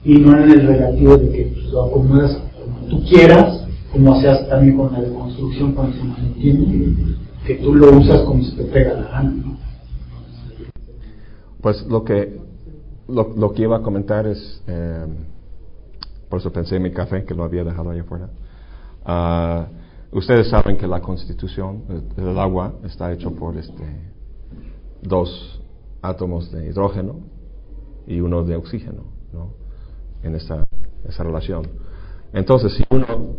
Y 0.04 0.18
no 0.18 0.36
en 0.36 0.50
el 0.50 0.66
relativo 0.66 1.16
de 1.16 1.30
que 1.30 1.56
lo 1.70 1.84
acomodas 1.84 2.38
como 2.60 2.88
tú 2.88 3.04
quieras, 3.08 3.64
como 3.92 4.14
haces 4.14 4.48
también 4.48 4.76
con 4.76 4.92
la 4.92 5.00
deconstrucción 5.00 5.72
cuando 5.72 5.96
se 5.96 6.04
malentiende, 6.04 7.16
que 7.46 7.54
tú 7.56 7.74
lo 7.74 7.98
usas 7.98 8.22
como 8.22 8.42
se 8.44 8.56
te 8.56 8.64
pega 8.64 8.94
la 8.94 9.08
gana. 9.08 9.58
Pues 11.60 11.84
lo 11.86 12.04
que, 12.04 12.40
lo, 13.08 13.34
lo 13.36 13.52
que 13.52 13.62
iba 13.62 13.78
a 13.78 13.82
comentar 13.82 14.26
es... 14.26 14.62
Eh, 14.66 15.06
por 16.32 16.40
eso 16.40 16.50
pensé 16.50 16.76
en 16.76 16.82
mi 16.82 16.92
café, 16.92 17.26
que 17.26 17.34
lo 17.34 17.44
había 17.44 17.62
dejado 17.62 17.90
ahí 17.90 17.98
afuera. 17.98 18.30
Ah, 19.04 19.66
ustedes 20.12 20.48
saben 20.48 20.78
que 20.78 20.86
la 20.86 21.02
constitución 21.02 21.82
del 22.16 22.38
agua 22.38 22.76
está 22.84 23.12
hecho 23.12 23.34
por 23.34 23.54
este, 23.58 23.84
dos 25.02 25.60
átomos 26.00 26.50
de 26.50 26.68
hidrógeno 26.68 27.20
y 28.06 28.20
uno 28.20 28.44
de 28.44 28.56
oxígeno, 28.56 29.02
¿no? 29.30 29.50
En 30.22 30.34
esa, 30.34 30.64
esa 31.06 31.22
relación. 31.22 31.68
Entonces, 32.32 32.76
si 32.76 32.84
uno 32.88 33.36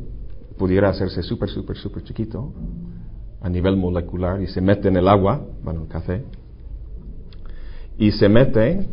pudiera 0.59 0.89
hacerse 0.89 1.23
súper, 1.23 1.49
súper, 1.49 1.77
súper 1.77 2.03
chiquito 2.03 2.53
a 3.41 3.49
nivel 3.49 3.75
molecular 3.75 4.39
y 4.39 4.45
se 4.45 4.61
mete 4.61 4.89
en 4.89 4.97
el 4.97 5.07
agua, 5.07 5.41
bueno, 5.63 5.81
el 5.81 5.87
café, 5.87 6.23
y 7.97 8.11
se 8.11 8.29
mete 8.29 8.87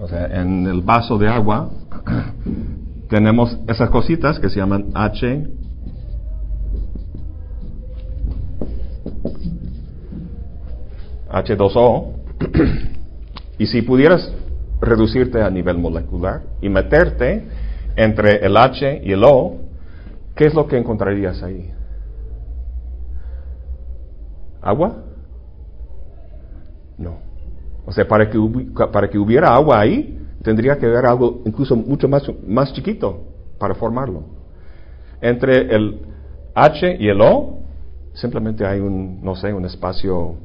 o 0.00 0.08
sea, 0.08 0.26
en 0.40 0.66
el 0.66 0.80
vaso 0.80 1.18
de 1.18 1.28
agua 1.28 1.70
tenemos 3.08 3.58
esas 3.68 3.90
cositas 3.90 4.38
que 4.38 4.48
se 4.48 4.56
llaman 4.56 4.86
H, 4.94 5.46
H2O, 11.28 12.12
y 13.58 13.66
si 13.66 13.82
pudieras 13.82 14.32
reducirte 14.80 15.42
a 15.42 15.50
nivel 15.50 15.76
molecular 15.76 16.42
y 16.62 16.70
meterte 16.70 17.44
entre 17.96 18.44
el 18.46 18.56
H 18.56 19.02
y 19.04 19.12
el 19.12 19.22
O, 19.24 19.58
¿qué 20.34 20.46
es 20.46 20.54
lo 20.54 20.66
que 20.66 20.78
encontrarías 20.78 21.42
ahí? 21.42 21.70
¿Agua? 24.62 25.04
No. 26.96 27.29
O 27.86 27.92
sea, 27.92 28.06
para 28.06 28.28
que, 28.28 28.38
para 28.92 29.08
que 29.08 29.18
hubiera 29.18 29.54
agua 29.54 29.80
ahí, 29.80 30.18
tendría 30.42 30.78
que 30.78 30.86
haber 30.86 31.06
algo 31.06 31.42
incluso 31.44 31.76
mucho 31.76 32.08
más, 32.08 32.22
más 32.46 32.72
chiquito 32.72 33.24
para 33.58 33.74
formarlo. 33.74 34.24
Entre 35.20 35.74
el 35.74 36.00
H 36.54 36.96
y 36.98 37.08
el 37.08 37.20
O, 37.20 37.60
simplemente 38.14 38.66
hay 38.66 38.80
un, 38.80 39.22
no 39.22 39.36
sé, 39.36 39.52
un 39.52 39.64
espacio, 39.64 40.36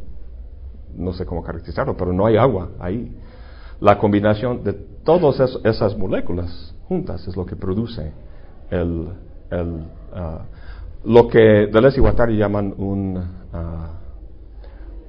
no 0.95 1.13
sé 1.13 1.25
cómo 1.25 1.43
caracterizarlo, 1.43 1.95
pero 1.95 2.13
no 2.13 2.25
hay 2.25 2.37
agua 2.37 2.71
ahí. 2.79 3.15
La 3.79 3.97
combinación 3.97 4.63
de 4.63 4.73
todas 4.73 5.59
esas 5.63 5.97
moléculas 5.97 6.73
juntas 6.87 7.27
es 7.27 7.35
lo 7.35 7.45
que 7.45 7.55
produce 7.55 8.11
el, 8.69 9.09
el 9.51 9.83
ah, 10.13 10.41
lo 11.03 11.27
que 11.27 11.67
Deleuze 11.71 11.97
y 11.97 12.01
Guattari 12.01 12.37
llaman 12.37 12.73
un 12.77 13.17
uh, 13.17 14.04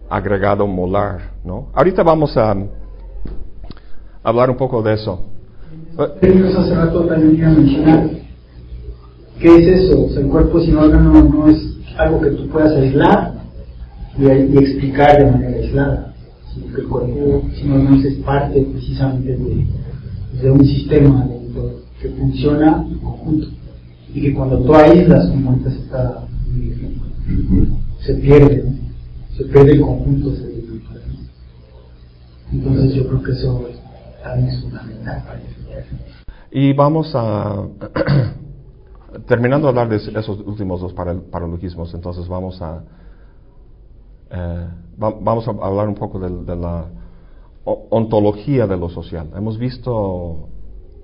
agregado 0.09 0.67
molar, 0.67 1.33
¿no? 1.45 1.69
Ahorita 1.75 2.03
vamos 2.03 2.37
a 2.37 2.55
hablar 4.23 4.51
un 4.51 4.57
poco 4.57 4.83
de 4.83 4.95
eso. 4.95 5.21
hace 5.99 6.75
rato 6.75 7.07
también 7.07 7.37
iba 7.37 7.49
a 7.49 7.55
mencionar, 7.55 8.11
¿qué 9.41 9.57
es 9.57 9.85
eso? 9.85 10.19
El 10.19 10.29
cuerpo 10.29 10.61
sin 10.61 10.77
órgano 10.77 11.23
no 11.23 11.49
es 11.49 11.59
algo 11.97 12.21
que 12.21 12.31
tú 12.31 12.49
puedas 12.49 12.73
aislar, 12.73 13.37
y, 14.19 14.27
explicar 14.57 15.19
de 15.19 15.31
manera 15.31 15.57
aislada, 15.59 16.15
sino 16.53 16.75
que 16.75 16.81
el 16.81 16.89
cuerpo 16.89 17.45
no 17.65 17.97
es 17.97 18.15
parte 18.25 18.63
precisamente 18.73 19.37
de, 19.37 20.51
un 20.51 20.65
sistema 20.65 21.27
que 22.01 22.09
funciona 22.11 22.85
en 22.89 22.99
conjunto 22.99 23.49
y 24.15 24.21
que 24.21 24.35
cuando 24.35 24.59
tú 24.61 24.75
aíslas 24.75 25.27
un 25.31 25.65
está, 25.67 26.27
se 28.01 28.15
pierde, 28.15 28.65
se 29.37 29.45
pierde 29.45 29.73
el 29.73 29.81
conjunto. 29.81 30.33
Entonces 32.53 32.95
yo 32.95 33.07
creo 33.09 33.23
que 33.23 33.33
eso 33.33 33.69
también 34.23 34.49
es 34.49 34.61
fundamental 34.63 35.25
para 35.25 35.41
Y 36.51 36.73
vamos 36.73 37.13
a, 37.15 37.67
terminando 39.27 39.67
de 39.67 39.69
hablar 39.71 39.89
de 39.89 39.97
esos 39.97 40.41
últimos 40.41 40.81
dos 40.81 40.95
paralogismos, 40.95 41.93
entonces 41.95 42.29
vamos 42.29 42.63
a, 42.63 42.85
eh, 44.31 44.69
vamos 44.97 45.49
a 45.49 45.51
hablar 45.51 45.89
un 45.89 45.95
poco 45.95 46.19
de, 46.19 46.57
la 46.57 46.87
ontología 47.65 48.67
de 48.67 48.77
lo 48.77 48.89
social. 48.89 49.29
Hemos 49.37 49.59
visto 49.59 50.49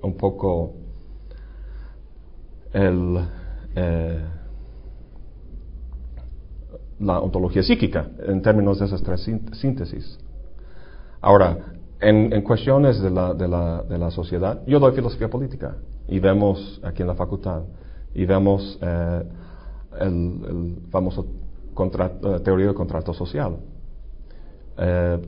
un 0.01 0.17
poco 0.17 0.73
el, 2.71 3.19
eh, 3.75 4.25
la 6.99 7.19
ontología 7.19 7.63
psíquica 7.63 8.07
en 8.25 8.41
términos 8.41 8.79
de 8.79 8.85
esas 8.85 9.01
tres 9.03 9.29
síntesis. 9.53 10.17
Ahora, 11.21 11.57
en, 11.99 12.41
cuestiones 12.41 13.01
de 13.01 13.09
la, 13.09 13.33
de, 13.33 13.47
la, 13.47 13.83
de 13.83 13.97
la, 13.97 14.11
sociedad, 14.11 14.61
yo 14.67 14.79
doy 14.79 14.93
filosofía 14.93 15.29
política 15.29 15.77
y 16.07 16.19
vemos 16.19 16.81
aquí 16.83 17.01
en 17.01 17.07
la 17.07 17.15
facultad 17.15 17.63
y 18.13 18.25
vemos 18.25 18.77
eh, 18.81 19.23
el, 20.01 20.77
famoso 20.91 21.25
eh, 21.25 22.39
teoría 22.43 22.67
del 22.67 22.75
contrato 22.75 23.13
social. 23.13 23.57
Eh, 24.77 25.21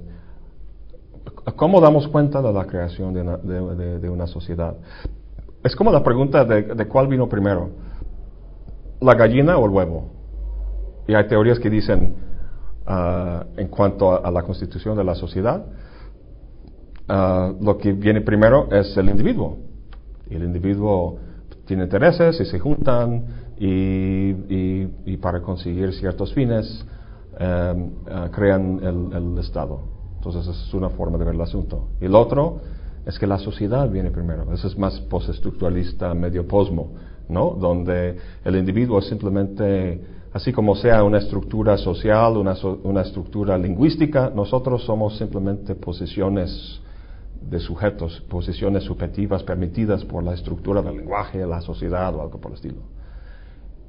¿Cómo 1.56 1.80
damos 1.80 2.08
cuenta 2.08 2.42
de 2.42 2.54
la 2.54 2.66
creación 2.66 3.14
de 3.14 3.22
una, 3.22 3.38
de, 3.38 4.10
una 4.10 4.28
sociedad? 4.28 4.76
Es 5.64 5.76
como 5.76 5.92
la 5.92 6.04
pregunta 6.04 6.46
de, 6.46 6.88
cuál 6.88 7.08
vino 7.08 7.28
primero, 7.28 7.70
la 9.02 9.16
gallina 9.16 9.58
o 9.58 9.66
el 9.66 9.72
huevo. 9.72 10.15
Y 11.08 11.14
hay 11.14 11.28
teorías 11.28 11.60
que 11.60 11.70
dicen, 11.70 12.16
ah, 12.86 13.46
en 13.58 13.68
cuanto 13.68 14.26
a, 14.26 14.32
la 14.32 14.44
constitución 14.44 14.98
de 14.98 15.04
la 15.04 15.16
sociedad, 15.16 15.66
ah, 17.08 17.54
lo 17.62 17.78
que 17.78 17.94
viene 17.94 18.22
primero 18.22 18.70
es 18.72 18.96
el 18.98 19.10
individuo. 19.10 19.58
Y 20.30 20.36
el 20.36 20.44
individuo 20.44 21.20
tiene 21.66 21.84
intereses 21.84 22.40
y 22.40 22.46
se 22.46 22.60
juntan 22.60 23.26
y, 23.58 25.18
para 25.18 25.42
conseguir 25.42 25.94
ciertos 25.94 26.34
fines 26.34 26.86
em, 27.40 27.92
ah, 28.10 28.30
crean 28.32 28.80
el, 28.82 29.38
Estado. 29.40 29.80
Entonces 30.18 30.48
es 30.48 30.74
una 30.74 30.90
forma 30.90 31.18
de 31.18 31.26
ver 31.26 31.36
el 31.36 31.42
asunto. 31.42 31.90
Y 32.02 32.06
el 32.06 32.16
otro 32.16 32.62
es 33.06 33.20
que 33.20 33.28
la 33.28 33.38
sociedad 33.38 33.90
viene 33.90 34.10
primero. 34.10 34.52
Eso 34.54 34.68
es 34.68 34.78
más 34.78 35.00
postestructuralista, 35.02 36.14
medio 36.16 36.48
posmo, 36.48 36.94
¿no? 37.30 37.52
Donde 37.52 38.18
el 38.44 38.56
individuo 38.56 39.00
es 39.00 39.06
simplemente 39.06 40.02
así 40.36 40.52
como 40.52 40.76
sea 40.76 41.02
una 41.06 41.20
estructura 41.20 41.78
social, 41.78 42.36
una, 42.36 42.56
una 42.84 43.04
estructura 43.04 43.58
lingüística, 43.58 44.30
nosotros 44.36 44.84
somos 44.84 45.18
simplemente 45.18 45.76
posiciones 45.76 46.82
de 47.42 47.58
sujetos, 47.58 48.22
posiciones 48.30 48.84
subjetivas 48.84 49.44
permitidas 49.44 50.04
por 50.04 50.26
la 50.26 50.34
estructura 50.34 50.82
del 50.82 50.98
lenguaje, 50.98 51.48
la 51.48 51.62
sociedad 51.62 52.14
o 52.14 52.22
algo 52.22 52.38
por 52.42 52.52
el 52.52 52.56
estilo. 52.56 52.82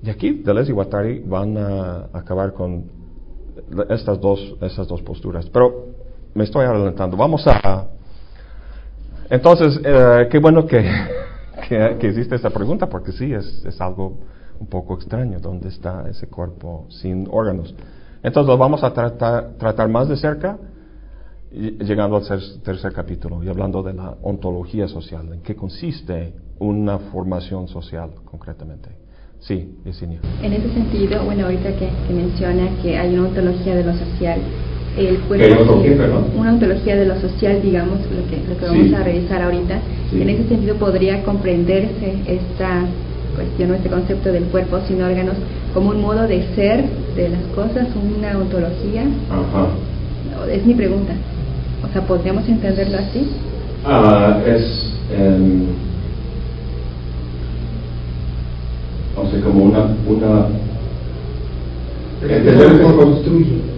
Y 0.04 0.08
aquí 0.08 0.40
Deleuze 0.44 0.70
y 0.70 0.74
Guattari 0.74 1.18
van 1.26 1.58
a 1.58 2.10
acabar 2.12 2.52
con 2.52 2.84
estas 3.90 4.20
dos, 4.20 4.54
estas 4.60 4.86
dos 4.86 5.02
posturas. 5.02 5.50
Pero 5.50 5.86
me 6.32 6.44
estoy 6.44 6.64
adelantando. 6.64 7.16
Vamos 7.16 7.44
a... 7.48 7.88
Entonces, 9.28 9.80
eh, 9.82 10.28
qué 10.30 10.38
bueno 10.38 10.64
que, 10.64 10.88
que, 11.68 11.96
que, 11.98 12.06
existe 12.06 12.36
esta 12.36 12.50
pregunta, 12.50 12.88
porque 12.88 13.10
sí, 13.10 13.32
es, 13.32 13.64
es 13.64 13.80
algo 13.80 14.18
un 14.58 14.66
poco 14.66 14.94
extraño, 14.94 15.38
¿dónde 15.40 15.68
está 15.68 16.08
ese 16.08 16.28
cuerpo 16.28 16.86
sin 16.88 17.28
órganos? 17.30 17.74
Entonces 18.22 18.48
lo 18.48 18.58
vamos 18.58 18.82
a 18.82 18.92
tratar, 18.92 19.54
tratar 19.58 19.88
más 19.88 20.08
de 20.08 20.16
cerca, 20.16 20.58
llegando 21.50 22.16
al 22.16 22.62
tercer, 22.62 22.92
capítulo 22.92 23.42
y 23.42 23.48
hablando 23.48 23.82
de 23.82 23.94
la 23.94 24.16
ontología 24.22 24.88
social, 24.88 25.32
en 25.32 25.40
qué 25.40 25.54
consiste 25.54 26.34
una 26.58 26.98
formación 26.98 27.68
social 27.68 28.10
concretamente. 28.24 28.90
Sí, 29.40 29.76
Yesenia. 29.84 30.20
En 30.42 30.52
ese 30.52 30.72
sentido, 30.72 31.22
bueno, 31.24 31.44
ahorita 31.44 31.76
que, 31.76 31.90
menciona 32.12 32.68
que 32.82 32.98
hay 32.98 33.14
una 33.14 33.28
ontología 33.28 33.76
de 33.76 33.84
lo 33.84 33.92
social, 33.94 34.40
el 34.96 35.20
cuerpo, 35.20 35.82
una 36.36 36.54
ontología 36.54 36.96
de 36.96 37.06
lo 37.06 37.20
social, 37.20 37.60
digamos, 37.62 38.00
lo 38.00 38.26
que, 38.28 38.42
lo 38.48 38.58
que 38.58 38.64
vamos 38.64 38.92
a 38.94 39.04
revisar 39.04 39.42
ahorita, 39.42 39.78
en 40.12 40.28
ese 40.28 40.48
sentido 40.48 40.76
podría 40.76 41.22
comprenderse 41.22 42.18
esta 42.26 42.86
cuestiono 43.36 43.74
este 43.74 43.88
concepto 43.88 44.32
del 44.32 44.44
cuerpo 44.44 44.80
sin 44.88 45.02
órganos 45.02 45.36
como 45.72 45.90
un 45.90 46.00
modo 46.00 46.26
de 46.26 46.42
ser 46.54 46.84
de 47.14 47.28
las 47.28 47.42
cosas, 47.54 47.88
una 47.94 48.36
ontología. 48.38 49.04
Es 50.50 50.64
mi 50.66 50.74
pregunta. 50.74 51.12
O 51.88 51.92
sea, 51.92 52.02
¿podríamos 52.02 52.48
entenderlo 52.48 52.98
así? 52.98 53.28
Ah, 53.84 54.40
es 54.46 54.92
eh, 55.12 55.66
o 59.16 59.30
sea, 59.30 59.40
como 59.40 59.64
una... 59.64 59.86
una 60.06 60.46
se 62.20 62.82
construye. 62.96 63.75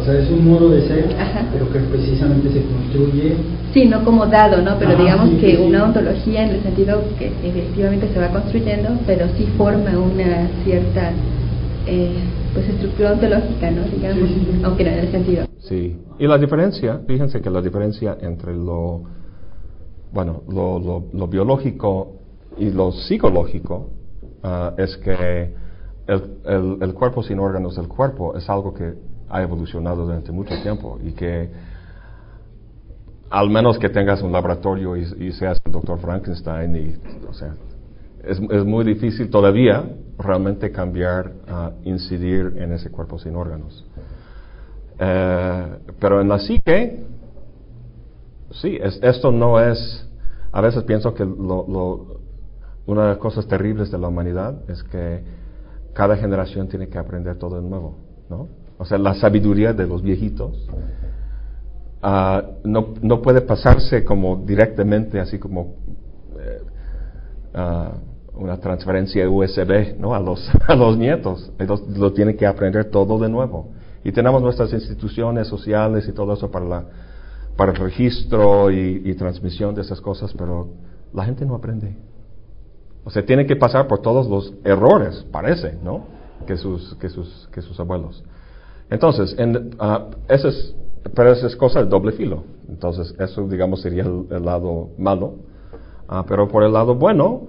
O 0.00 0.04
sea, 0.04 0.18
es 0.18 0.30
un 0.30 0.48
modo 0.48 0.70
de 0.70 0.86
ser, 0.86 1.08
pero 1.52 1.70
que 1.72 1.80
precisamente 1.80 2.50
se 2.52 2.62
construye. 2.62 3.36
Sí, 3.72 3.86
no 3.86 4.04
como 4.04 4.26
dado, 4.26 4.62
¿no? 4.62 4.78
Pero 4.78 4.96
digamos 4.96 5.30
que 5.40 5.58
una 5.58 5.84
ontología 5.84 6.44
en 6.44 6.54
el 6.54 6.62
sentido 6.62 7.02
que 7.18 7.26
efectivamente 7.42 8.08
se 8.12 8.20
va 8.20 8.28
construyendo, 8.28 8.90
pero 9.06 9.26
sí 9.36 9.46
forma 9.56 9.98
una 9.98 10.48
cierta 10.64 11.12
eh, 11.86 12.16
pues 12.54 12.68
estructura 12.68 13.12
ontológica, 13.12 13.70
¿no? 13.70 13.82
Digamos, 13.82 14.30
aunque 14.62 14.84
no 14.84 14.90
en 14.90 14.98
el 14.98 15.10
sentido. 15.10 15.46
Sí, 15.60 15.96
y 16.18 16.26
la 16.26 16.38
diferencia, 16.38 17.00
fíjense 17.06 17.40
que 17.40 17.50
la 17.50 17.60
diferencia 17.60 18.16
entre 18.20 18.54
lo, 18.54 19.02
bueno, 20.12 20.42
lo, 20.48 21.08
lo, 21.12 21.26
biológico 21.28 22.12
y 22.56 22.70
lo 22.70 22.92
psicológico 22.92 23.90
ah, 24.42 24.74
es 24.78 24.96
que 24.98 25.52
el, 26.06 26.22
el, 26.46 26.78
el 26.80 26.94
cuerpo 26.94 27.22
sin 27.22 27.38
órganos 27.38 27.76
del 27.76 27.88
cuerpo 27.88 28.36
es 28.36 28.48
algo 28.48 28.72
que 28.72 28.94
ha 29.30 29.42
evolucionado 29.42 30.04
durante 30.04 30.32
mucho 30.32 30.54
tiempo 30.62 30.98
y 31.02 31.12
que 31.12 31.50
al 33.30 33.50
menos 33.50 33.78
que 33.78 33.88
tengas 33.88 34.22
un 34.22 34.32
laboratorio 34.32 34.96
y, 34.96 35.32
seas 35.32 35.60
el 35.64 35.72
doctor 35.72 35.98
Frankenstein 35.98 36.76
y 36.76 37.26
o 37.28 37.34
sea 37.34 37.54
es, 38.24 38.40
es 38.50 38.64
muy 38.64 38.84
difícil 38.84 39.30
todavía 39.30 39.84
realmente 40.18 40.72
cambiar 40.72 41.32
incidir 41.84 42.54
en 42.56 42.72
ese 42.72 42.90
cuerpo 42.90 43.18
sin 43.18 43.36
órganos 43.36 43.84
eh, 44.98 45.78
pero 46.00 46.20
en 46.20 46.28
la 46.28 46.38
psique 46.38 47.04
sí 48.50 48.78
es, 48.80 48.98
esto 49.02 49.30
no 49.30 49.60
es 49.60 50.08
a 50.50 50.60
veces 50.60 50.82
pienso 50.84 51.12
que 51.14 51.24
lo, 51.24 52.20
una 52.86 53.02
de 53.02 53.08
las 53.08 53.18
cosas 53.18 53.46
terribles 53.46 53.90
de 53.90 53.98
la 53.98 54.08
humanidad 54.08 54.68
es 54.70 54.82
que 54.84 55.22
cada 55.92 56.16
generación 56.16 56.68
tiene 56.68 56.88
que 56.88 56.96
aprender 56.96 57.36
todo 57.36 57.60
de 57.60 57.68
nuevo 57.68 57.98
¿no? 58.30 58.48
O 58.78 58.84
sea, 58.84 58.96
la 58.96 59.14
sabiduría 59.14 59.72
de 59.72 59.86
los 59.86 60.02
viejitos, 60.02 60.56
ah, 62.02 62.42
no, 62.64 62.94
no, 63.02 63.20
puede 63.20 63.40
pasarse 63.40 64.04
como 64.04 64.36
directamente, 64.36 65.18
así 65.20 65.38
como 65.38 65.74
eh, 66.38 66.62
ah, 67.54 67.92
una 68.34 68.56
transferencia 68.58 69.28
USB 69.28 69.98
¿no? 69.98 70.14
a, 70.14 70.20
los, 70.20 70.48
a 70.68 70.74
los 70.76 70.96
nietos. 70.96 71.50
Ellos 71.58 71.82
lo 71.88 72.12
tienen 72.12 72.36
que 72.36 72.46
aprender 72.46 72.86
todo 72.86 73.18
de 73.18 73.28
nuevo. 73.28 73.70
Y 74.04 74.12
tenemos 74.12 74.40
nuestras 74.40 74.72
instituciones 74.72 75.48
sociales 75.48 76.08
y 76.08 76.12
todo 76.12 76.34
eso 76.34 76.48
para, 76.50 76.64
la, 76.64 76.84
para 77.56 77.72
el 77.72 77.78
registro 77.78 78.70
y, 78.70 79.02
y 79.04 79.14
transmisión 79.14 79.74
de 79.74 79.82
esas 79.82 80.00
cosas, 80.00 80.32
pero 80.38 80.68
la 81.12 81.24
gente 81.24 81.44
no 81.44 81.56
aprende. 81.56 81.96
O 83.04 83.10
sea, 83.10 83.24
tiene 83.24 83.46
que 83.46 83.56
pasar 83.56 83.88
por 83.88 84.00
todos 84.02 84.28
los 84.28 84.54
errores, 84.64 85.24
parece, 85.32 85.76
¿no? 85.82 86.06
Que 86.46 86.56
sus, 86.56 86.94
que 86.96 87.08
sus, 87.08 87.48
que 87.52 87.60
sus 87.60 87.78
abuelos. 87.80 88.22
Entonces, 88.90 89.34
en, 89.38 89.70
ah, 89.78 90.06
es, 90.28 90.74
pero 91.14 91.32
eso 91.32 91.46
es 91.46 91.56
cosa 91.56 91.82
de 91.82 91.86
doble 91.86 92.12
filo. 92.12 92.44
Entonces, 92.68 93.14
eso, 93.18 93.46
digamos, 93.48 93.82
sería 93.82 94.04
el, 94.04 94.44
lado 94.44 94.90
malo. 94.98 95.34
Ah, 96.08 96.24
pero 96.26 96.48
por 96.48 96.62
el 96.64 96.72
lado 96.72 96.94
bueno, 96.94 97.42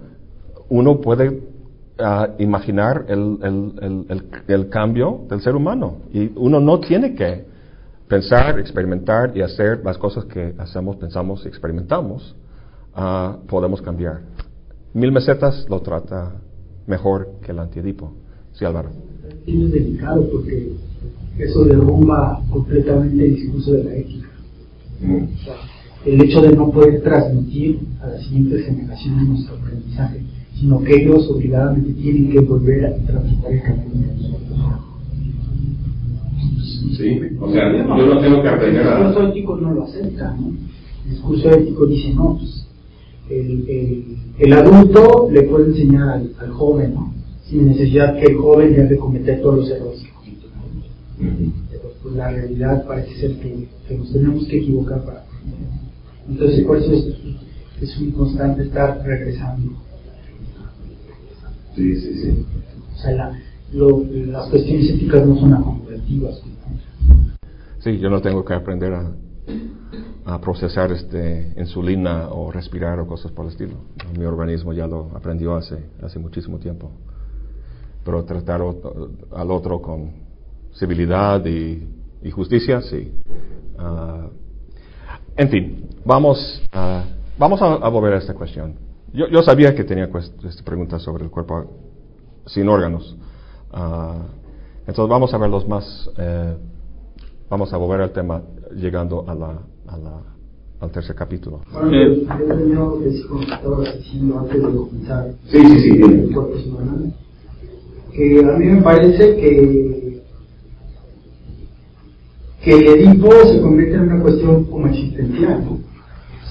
uno 0.69 0.99
puede 0.99 1.41
ah, 1.99 2.29
imaginar 2.39 3.05
el, 3.07 4.69
cambio 4.69 5.21
del 5.29 5.41
ser 5.41 5.55
humano. 5.55 5.97
Y 6.11 6.31
uno 6.35 6.59
no 6.59 6.79
tiene 6.79 7.15
que 7.15 7.45
pensar, 8.07 8.59
experimentar 8.59 9.35
y 9.35 9.41
hacer 9.41 9.81
las 9.83 9.97
cosas 9.97 10.25
que 10.25 10.53
hacemos, 10.57 10.97
pensamos 10.97 11.45
y 11.45 11.47
experimentamos. 11.47 12.35
podemos 13.47 13.81
cambiar. 13.81 14.21
Mil 14.93 15.11
mesetas 15.11 15.67
lo 15.69 15.81
trata 15.81 16.33
mejor 16.87 17.29
que 17.41 17.51
el 17.51 17.59
antiedipo. 17.59 18.11
Sí, 18.53 18.65
Álvaro. 18.65 18.89
Es 19.45 19.71
delicado 19.71 20.27
porque 20.31 20.73
eso 21.39 21.63
derrumba 21.63 22.41
completamente 22.51 23.25
el 23.25 23.35
discurso 23.35 23.73
de 23.73 23.83
la 23.83 23.95
ética. 23.95 24.27
Mm. 25.01 25.23
el 26.05 26.21
hecho 26.23 26.41
de 26.41 26.51
no 26.53 26.71
poder 26.71 27.01
transmitir 27.01 27.79
a 28.01 28.07
las 28.07 28.23
siguientes 28.23 28.65
generaciones 28.65 29.29
nuestro 29.29 29.55
aprendizaje, 29.55 30.21
sino 30.55 30.83
que 30.83 30.93
ellos 30.93 31.29
obligadamente 31.29 31.93
tienen 31.93 32.31
que 32.31 32.39
volver 32.41 32.85
a 32.85 32.95
transitar 33.05 33.51
el 33.51 33.61
camino 33.61 33.89
Sí, 36.97 37.17
o 37.39 37.49
sea, 37.49 37.71
yo 37.71 38.05
no 38.07 38.19
tengo 38.19 38.41
que 38.41 38.49
aprender 38.49 38.85
a... 38.85 38.97
El 38.97 39.07
discurso 39.07 39.29
ético 39.29 39.55
no 39.55 39.73
lo 39.73 39.83
acepta, 39.85 40.35
¿no? 40.35 40.49
El 41.05 41.11
discurso 41.11 41.49
ético 41.51 41.85
dice, 41.85 42.13
no, 42.13 42.37
pues, 42.37 42.67
el, 43.29 44.17
el, 44.37 44.53
adulto 44.53 45.29
le 45.31 45.43
puede 45.43 45.67
enseñar 45.67 46.09
al, 46.09 46.31
al, 46.39 46.51
joven, 46.51 46.93
¿no? 46.93 47.13
Sin 47.45 47.67
necesidad 47.67 48.19
que 48.19 48.25
el 48.25 48.35
joven 48.35 48.75
debe 48.75 48.97
cometer 48.97 49.41
todos 49.41 49.59
los 49.59 49.69
errores 49.69 50.01
que 50.01 50.11
Pero 51.19 51.93
pues 52.01 52.15
la 52.15 52.31
realidad 52.31 52.85
parece 52.87 53.13
ser 53.19 53.39
que, 53.39 53.67
que, 53.87 53.97
nos 53.97 54.11
tenemos 54.13 54.47
que 54.47 54.57
equivocar 54.57 55.03
para 55.03 55.25
Entonces, 56.29 56.65
por 56.65 56.77
eso 56.77 56.93
es, 56.93 57.07
es 57.81 57.97
un 57.99 58.11
constante 58.11 58.63
estar 58.63 59.01
regresando. 59.03 59.73
Sí, 61.75 61.95
sí, 61.99 62.13
sí. 62.15 62.45
O 62.95 62.97
sea, 62.97 63.11
la, 63.11 63.39
lo, 63.73 64.05
las 64.27 64.49
cuestiones 64.49 64.89
éticas 64.91 65.27
no 65.27 65.37
son 65.39 65.53
acumulativas. 65.53 66.41
Sí, 67.79 67.99
yo 67.99 68.09
no 68.09 68.21
tengo 68.21 68.45
que 68.45 68.53
aprender 68.53 68.93
a, 68.93 69.11
a 70.25 70.39
procesar 70.39 70.91
este 70.93 71.53
insulina 71.57 72.29
o 72.29 72.49
respirar 72.49 72.99
o 72.99 73.07
cosas 73.07 73.31
por 73.33 73.45
el 73.45 73.51
estilo. 73.51 73.75
Mi 74.17 74.23
organismo 74.23 74.71
ya 74.71 74.87
lo 74.87 75.09
aprendió 75.15 75.55
hace, 75.55 75.77
hace 76.01 76.17
muchísimo 76.17 76.59
tiempo. 76.59 76.91
Pero 78.05 78.23
tratar 78.23 78.61
al 78.61 79.51
otro 79.51 79.81
con 79.81 80.28
civilidad 80.79 81.45
y, 81.45 82.31
justicia, 82.31 82.81
sí. 82.81 83.11
Ah, 83.77 84.27
en 85.35 85.49
fin, 85.49 85.89
vamos, 86.05 86.61
a 86.71 87.03
vamos 87.37 87.61
a, 87.61 87.87
volver 87.89 88.13
a 88.13 88.17
esta 88.17 88.33
cuestión. 88.33 88.75
Yo, 89.13 89.27
yo 89.27 89.41
sabía 89.41 89.75
que 89.75 89.83
tenía 89.83 90.09
esta 90.43 90.63
pregunta 90.63 90.99
sobre 90.99 91.23
el 91.23 91.29
cuerpo 91.29 91.65
sin 92.45 92.67
órganos. 92.67 93.17
Uh, 93.71 94.23
entonces 94.87 95.09
vamos 95.09 95.33
a 95.33 95.37
ver 95.37 95.49
los 95.49 95.67
más, 95.67 96.09
eh, 96.17 96.55
vamos 97.49 97.71
a 97.71 97.77
volver 97.77 98.01
al 98.01 98.11
tema 98.11 98.41
llegando 98.75 99.23
a 99.27 99.35
la, 99.35 99.59
a 99.87 99.97
la, 99.97 100.21
al 100.79 100.91
tercer 100.91 101.15
capítulo. 101.15 101.61
Bueno, 101.71 101.95
eh, 101.95 102.25
yo 102.27 102.55
tengo 102.55 102.99
que 102.99 103.27
como 103.27 103.41
estaba 103.41 103.83
diciendo 103.93 104.39
antes 104.39 104.55
de 104.55 104.61
comenzar 104.61 105.31
sí, 105.47 105.59
sí, 105.59 105.79
sí, 105.79 107.13
que 108.11 108.39
a 108.43 108.57
mí 108.57 108.65
me 108.65 108.81
parece 108.81 109.35
que 109.35 110.18
que 112.63 112.71
el 112.71 112.87
Edipo 112.87 113.31
se 113.47 113.61
convierte 113.61 113.95
en 113.95 114.01
una 114.01 114.21
cuestión 114.21 114.65
como 114.65 114.87
existencial. 114.87 115.63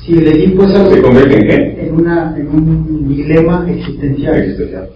Si 0.05 0.15
el 0.15 0.27
Edipo 0.27 0.65
es 0.65 0.75
algo 0.75 0.91
¿Se 0.91 1.03
convierte 1.03 1.35
en 1.35 1.47
qué? 1.47 1.87
En, 1.87 1.95
una, 1.95 2.37
en 2.39 2.49
un 2.49 3.09
dilema 3.09 3.71
existencial. 3.71 4.37
existencial. 4.37 4.89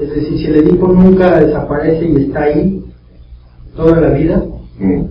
Es 0.00 0.10
decir, 0.10 0.38
si 0.38 0.46
el 0.46 0.56
Edipo 0.56 0.88
nunca 0.88 1.38
desaparece 1.40 2.08
y 2.08 2.16
está 2.22 2.44
ahí 2.44 2.82
toda 3.76 4.00
la 4.00 4.10
vida, 4.10 4.44
mm. 4.78 5.02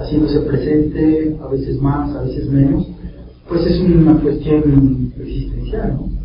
haciéndose 0.00 0.40
presente, 0.40 1.36
a 1.42 1.48
veces 1.48 1.80
más, 1.80 2.14
a 2.16 2.22
veces 2.22 2.50
menos, 2.50 2.86
pues 3.48 3.64
es 3.64 3.80
una 3.80 4.20
cuestión 4.20 5.12
existencial, 5.20 5.94
¿no? 5.94 6.16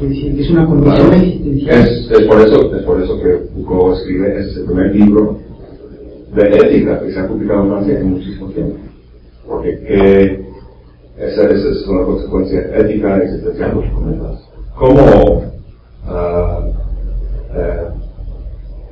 es 0.00 0.50
una 0.50 0.66
condición 0.66 1.14
existencial. 1.14 1.80
Es, 1.80 2.10
es, 2.10 2.26
por 2.26 2.40
eso, 2.40 2.76
es 2.76 2.82
por 2.84 3.02
eso 3.02 3.22
que 3.22 3.48
Foucault 3.54 3.96
escribe, 3.98 4.40
es 4.40 4.56
el 4.56 4.64
primer 4.64 4.94
libro 4.94 5.38
de 6.34 6.48
ética 6.48 7.00
que 7.00 7.12
se 7.12 7.20
ha 7.20 7.28
publicado 7.28 7.62
en 7.62 7.68
Francia 7.70 8.00
en 8.00 8.10
muchísimo 8.10 8.48
tiempo. 8.50 8.76
Porque 9.46 9.78
que 9.80 10.44
esa, 11.16 11.42
esa 11.44 11.68
es 11.68 11.86
una 11.86 12.04
consecuencia 12.04 12.60
ética 12.76 13.18
existencial, 13.18 13.72
¿Cómo 14.76 15.44
uh, 16.04 16.74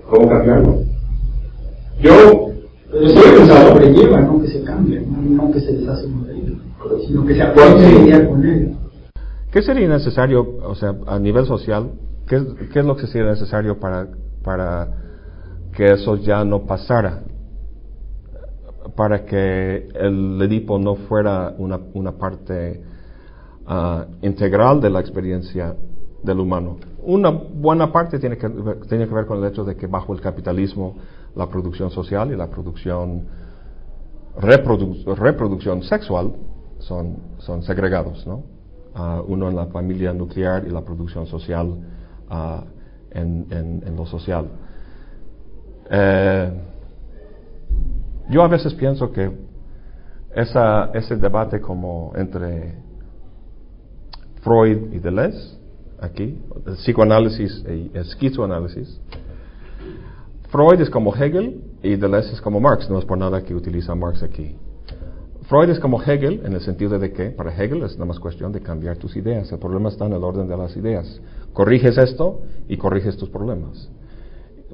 ¿Cómo 0.09 0.29
cambiarlo? 0.29 0.85
Yo 2.01 2.51
estoy 2.93 3.39
pensando. 3.39 3.81
lleva, 3.81 4.21
no 4.21 4.41
que 4.41 4.49
se 4.49 4.63
cambie, 4.63 5.01
no, 5.01 5.51
que 5.51 5.61
se 5.61 5.73
deshace 5.73 6.07
de 6.07 6.33
él, 6.33 6.59
sino 7.07 7.27
que 7.27 7.35
se 7.35 7.43
aprende 7.43 7.87
a 7.87 7.91
lidiar 7.91 8.29
con 8.29 8.45
él. 8.45 8.77
¿Qué 9.51 9.63
sería 9.63 9.89
necesario, 9.89 10.59
o 10.65 10.75
sea, 10.75 10.95
a 11.07 11.19
nivel 11.19 11.47
social, 11.47 11.91
qué, 12.29 12.41
qué 12.73 12.79
es 12.81 12.85
lo 12.85 12.97
que 12.97 13.07
sería 13.07 13.31
necesario 13.31 13.81
para, 13.81 14.09
para 14.45 14.89
que 15.75 15.93
eso 15.93 16.17
ya 16.17 16.45
no 16.45 16.67
pasara? 16.67 17.23
Para 18.97 19.25
que 19.25 19.89
el 19.95 20.41
Edipo 20.43 20.79
no 20.79 20.97
fuera 20.97 21.55
una, 21.59 21.81
una 21.95 22.13
parte 22.13 22.83
uh, 23.67 24.27
integral 24.27 24.81
de 24.81 24.91
la 24.91 25.01
experiencia 25.01 25.75
del 26.23 26.41
humano. 26.41 26.77
Una 27.05 27.31
buena 27.31 27.91
parte 27.91 28.19
tiene 28.19 28.37
que, 28.37 28.49
tiene 28.89 29.09
que 29.09 29.15
ver 29.15 29.27
con 29.27 29.39
el 29.43 29.51
hecho 29.51 29.65
de 29.65 29.75
que 29.75 29.87
bajo 29.87 30.13
el 30.13 30.21
capitalismo 30.21 30.97
la 31.35 31.49
producción 31.49 31.91
social 31.91 32.31
y 32.33 32.37
la 32.37 32.49
producción 32.49 33.27
reproducción 34.37 35.83
sexual 35.83 36.33
son, 36.79 37.17
son 37.39 37.63
segregados, 37.63 38.27
¿no? 38.27 38.43
Ah, 38.95 39.23
uno 39.27 39.49
en 39.49 39.57
la 39.57 39.67
familia 39.67 40.13
nuclear 40.13 40.67
y 40.67 40.71
la 40.71 40.83
producción 40.83 41.27
social 41.27 41.67
uh, 42.31 42.65
en, 43.11 43.47
en, 43.51 43.97
lo 43.97 44.05
social. 44.07 44.49
Eh, 45.91 46.53
yo 48.31 48.43
a 48.43 48.49
veces 48.49 48.75
pienso 48.75 49.13
que 49.13 49.31
esa, 50.35 50.91
ese 50.95 51.17
debate 51.17 51.61
como 51.61 52.13
entre 52.17 52.75
Freud 54.43 54.93
y 54.93 54.99
Deleuze 54.99 55.59
aquí, 56.01 56.39
psicoanálisis 56.79 57.65
y 57.69 57.97
esquizoanálisis. 57.97 59.01
Freud 60.49 60.81
es 60.81 60.91
como 60.91 61.15
Hegel 61.15 61.63
y 61.83 61.97
Deleuze 61.97 62.33
es 62.33 62.41
como 62.41 62.61
Marx, 62.61 62.91
no 62.91 62.99
es 62.99 63.05
por 63.05 63.19
nada 63.19 63.43
que 63.43 63.55
utiliza 63.55 63.95
Marx 63.95 64.23
aquí. 64.23 64.57
Freud 65.43 65.71
es 65.71 65.81
como 65.81 66.03
Hegel 66.03 66.43
en 66.45 66.53
el 66.55 66.61
sentido 66.61 66.99
de 66.99 67.13
que 67.13 67.31
para 67.31 67.55
Hegel 67.55 67.83
es 67.83 67.95
nada 67.95 68.07
más 68.07 68.19
cuestión 68.19 68.53
de 68.53 68.61
cambiar 68.61 68.97
tus 68.97 69.17
ideas. 69.17 69.51
El 69.53 69.59
problema 69.59 69.89
está 69.89 70.07
en 70.07 70.13
el 70.13 70.25
orden 70.25 70.49
de 70.49 70.57
las 70.57 70.77
ideas. 70.77 71.21
Corriges 71.53 71.99
esto 71.99 72.43
y 72.69 72.77
corriges 72.77 73.17
tus 73.17 73.29
problemas. 73.29 73.91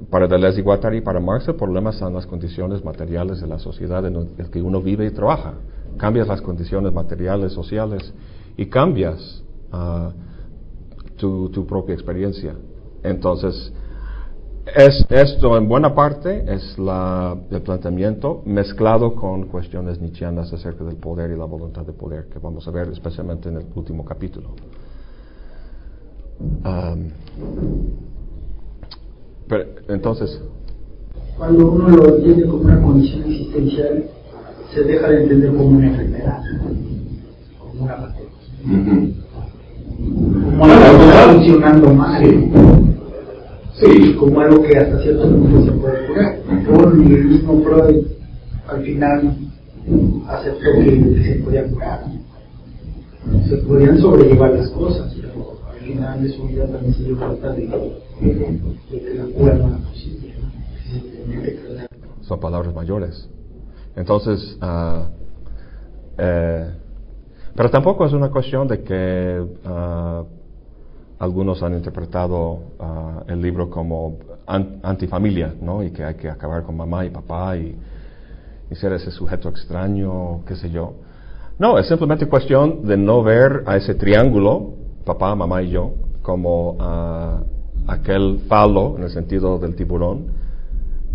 Para 0.09 0.27
Deleuze 0.27 0.59
y 0.59 0.63
Guattari, 0.63 1.01
para 1.01 1.19
Marx, 1.19 1.47
el 1.47 1.55
problema 1.55 1.89
están 1.89 2.13
las 2.13 2.25
condiciones 2.25 2.83
materiales 2.83 3.41
de 3.41 3.47
la 3.47 3.59
sociedad 3.59 4.05
en 4.05 4.29
la 4.37 4.45
que 4.49 4.61
uno 4.61 4.81
vive 4.81 5.05
y 5.05 5.11
trabaja. 5.11 5.55
Cambias 5.97 6.27
las 6.27 6.41
condiciones 6.41 6.93
materiales, 6.93 7.51
sociales 7.53 8.13
y 8.55 8.67
cambias 8.67 9.43
uh, 9.73 10.11
tu, 11.17 11.49
tu 11.49 11.65
propia 11.65 11.93
experiencia. 11.93 12.55
Entonces, 13.03 13.73
es, 14.75 15.05
esto 15.09 15.57
en 15.57 15.67
buena 15.67 15.93
parte 15.93 16.45
es 16.53 16.77
la, 16.77 17.35
el 17.49 17.61
planteamiento 17.61 18.41
mezclado 18.45 19.15
con 19.15 19.47
cuestiones 19.47 19.99
nietzscheanas 19.99 20.53
acerca 20.53 20.83
del 20.83 20.97
poder 20.97 21.31
y 21.31 21.37
la 21.37 21.45
voluntad 21.45 21.85
de 21.85 21.93
poder, 21.93 22.27
que 22.29 22.39
vamos 22.39 22.67
a 22.67 22.71
ver 22.71 22.87
especialmente 22.89 23.49
en 23.49 23.57
el 23.57 23.65
último 23.75 24.05
capítulo. 24.05 24.49
Pero, 29.49 29.65
entonces. 29.89 30.41
Cuando 31.37 31.71
uno 31.71 31.89
lo 31.89 32.15
entiende 32.15 32.45
como 32.45 32.63
una 32.63 32.81
condición 32.81 33.23
existencial, 33.29 34.05
se 34.73 34.83
deja 34.83 35.09
de 35.09 35.23
entender 35.23 35.49
como 35.49 35.69
una 35.69 35.87
enfermedad, 35.87 36.41
como 37.59 37.83
una 37.83 37.95
patología 37.97 38.29
como 39.99 40.65
algo 40.65 40.97
que 40.97 41.05
está 41.05 41.33
funcionando 41.33 41.93
mal. 41.93 42.23
Sí. 43.79 44.15
Como 44.15 44.39
algo 44.41 44.61
que 44.61 44.77
hasta 44.77 45.01
cierto 45.01 45.29
punto 45.29 45.65
se 45.65 45.71
puede 45.71 46.07
curar. 46.07 46.39
Por 46.67 46.93
el 46.93 47.25
mismo 47.25 47.63
Freud 47.63 48.05
al 48.67 48.83
final 48.83 49.37
aceptó 50.27 50.71
que 50.73 51.23
se 51.23 51.35
podía 51.43 51.67
curar. 51.67 52.05
Se 53.47 53.57
podían 53.57 53.97
sobrellevar 53.99 54.51
las 54.51 54.69
cosas, 54.69 55.13
pero 55.21 55.59
al 55.71 55.79
final 55.79 56.23
de 56.23 56.29
su 56.29 56.47
vida 56.47 56.65
también 56.67 56.93
se 56.93 57.03
dio 57.03 57.17
cuenta 57.17 57.53
de, 57.53 57.69
Son 62.21 62.39
palabras 62.39 62.73
mayores. 62.73 63.29
Entonces, 63.95 64.57
uh, 64.61 65.05
pero 67.55 67.69
tampoco 67.69 68.05
es 68.05 68.13
una 68.13 68.29
cuestión 68.29 68.67
de 68.67 68.83
que 68.83 69.45
uh, 69.65 70.25
algunos 71.19 71.61
han 71.61 71.73
interpretado 71.73 72.53
uh, 72.79 73.23
el 73.27 73.41
libro 73.41 73.69
como 73.69 74.17
antifamilia, 74.47 75.53
¿no? 75.61 75.83
Y 75.83 75.91
que 75.91 76.03
hay 76.03 76.15
que 76.15 76.29
acabar 76.29 76.63
con 76.63 76.77
mamá 76.77 77.05
y 77.05 77.09
papá 77.09 77.57
y, 77.57 77.77
ser 78.71 78.93
ese 78.93 79.11
sujeto 79.11 79.49
extraño, 79.49 80.45
qué 80.45 80.55
sé 80.55 80.69
yo. 80.69 80.93
No, 81.57 81.77
es 81.77 81.87
simplemente 81.87 82.27
cuestión 82.27 82.87
de 82.87 82.95
no 82.95 83.23
ver 83.23 83.63
a 83.65 83.75
ese 83.75 83.95
triángulo, 83.95 84.75
papá, 85.03 85.35
mamá 85.35 85.61
y 85.61 85.71
yo, 85.71 85.95
como 86.21 86.71
uh, 86.73 87.43
aquel 87.89 88.41
falo, 88.47 88.95
en 88.97 89.03
el 89.03 89.09
sentido 89.09 89.57
del 89.57 89.75
tiburón, 89.75 90.27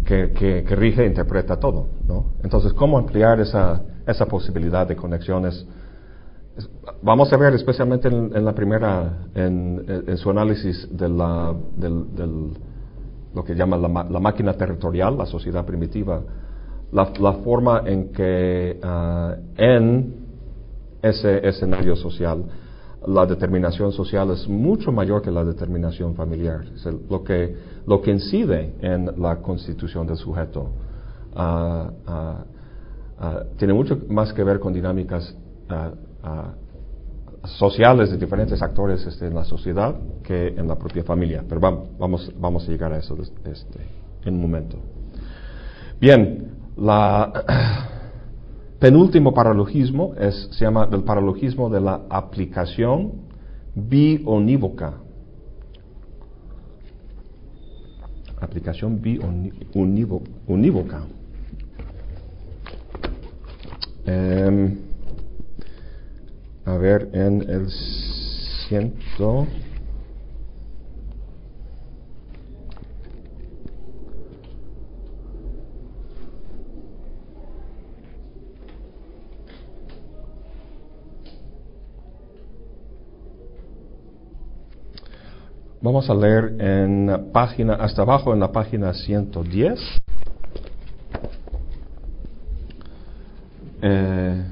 que, 0.05 0.33
que, 0.33 0.77
rige 0.77 1.03
e 1.03 1.07
interpreta 1.07 1.57
todo. 1.59 1.87
¿no? 2.07 2.33
Entonces, 2.43 2.73
¿cómo 2.75 2.99
ampliar 2.99 3.41
esa, 3.41 3.81
esa 4.07 4.27
posibilidad 4.27 4.87
de 4.87 4.97
conexiones? 4.97 5.67
Vamos 7.03 7.33
a 7.33 7.37
ver 7.37 7.55
especialmente 7.55 8.09
en, 8.09 8.45
la 8.45 8.55
primera, 8.55 9.27
en, 9.35 10.17
su 10.17 10.31
análisis 10.31 10.87
de 10.91 11.09
la, 11.09 11.55
del, 11.77 12.53
lo 13.35 13.45
que 13.45 13.55
llama 13.55 13.77
la, 13.77 14.21
máquina 14.21 14.53
territorial, 14.53 15.19
la 15.19 15.27
sociedad 15.27 15.65
primitiva, 15.65 16.23
la, 16.93 17.33
forma 17.45 17.83
en 17.87 18.13
que 18.13 18.79
ah, 18.83 19.35
en 19.57 20.15
ese 21.03 21.47
escenario 21.47 21.97
social 21.97 22.45
la 23.07 23.27
determinación 23.27 23.93
social 23.93 24.31
es 24.31 24.49
mucho 24.49 24.93
mayor 24.93 25.23
que 25.23 25.31
la 25.31 25.45
determinación 25.45 26.15
familiar. 26.15 26.65
lo, 27.09 27.23
que, 27.23 27.55
lo 27.87 28.01
que 28.01 28.11
incide 28.11 28.75
en 28.81 29.11
la 29.21 29.37
constitución 29.37 30.07
del 30.07 30.17
sujeto 30.17 30.71
ah, 31.35 31.91
ah, 32.07 32.45
ah, 33.19 33.43
tiene 33.57 33.75
mucho 33.75 33.99
más 34.09 34.33
que 34.33 34.43
ver 34.45 34.59
con 34.59 34.73
dinámicas 34.73 35.37
sociales 37.45 38.11
de 38.11 38.17
diferentes 38.17 38.63
actores 38.63 39.05
este, 39.07 39.27
en 39.27 39.35
la 39.35 39.45
sociedad 39.45 39.95
que 40.23 40.49
en 40.49 40.67
la 40.67 40.77
propia 40.77 41.05
familia. 41.05 41.45
Pero 41.47 41.61
vamos, 41.61 41.89
vamos, 41.99 42.33
vamos 42.39 42.69
a 42.69 42.71
llegar 42.71 42.93
a 42.93 42.99
eso 42.99 43.17
este, 43.45 43.81
en 44.25 44.35
un 44.35 44.41
momento. 44.41 44.79
Bien, 46.01 46.53
la. 46.77 47.91
Penúltimo 48.79 49.33
paralogismo 49.33 50.15
es, 50.19 50.49
se 50.53 50.65
llama 50.65 50.89
el 50.93 51.05
paralogismo 51.05 51.71
de 51.71 51.81
la 51.81 52.03
aplicación 52.11 53.13
bionívoca. 53.75 54.95
Aplicación 58.41 59.01
bionívoca. 59.01 61.07
Em, 64.07 64.77
a 66.67 66.77
ver, 66.77 67.09
en 67.15 67.43
el 67.49 67.71
ciento. 68.69 69.47
Vamos 85.85 86.09
a 86.09 86.15
leer 86.15 86.57
en 86.61 87.31
página, 87.31 87.75
hasta 87.75 88.01
abajo 88.01 88.33
en 88.33 88.41
la 88.41 88.51
página 88.51 88.95
110. 88.95 89.79
Eh, 93.83 94.45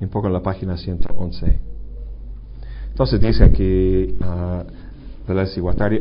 un 0.00 0.08
poco 0.10 0.26
en 0.26 0.34
la 0.34 0.42
página 0.42 0.76
111. 0.76 1.60
Entonces 2.90 3.18
dice 3.18 3.42
aquí 3.42 4.18
uh, 4.20 4.64
de 5.26 5.34
la 5.34 5.44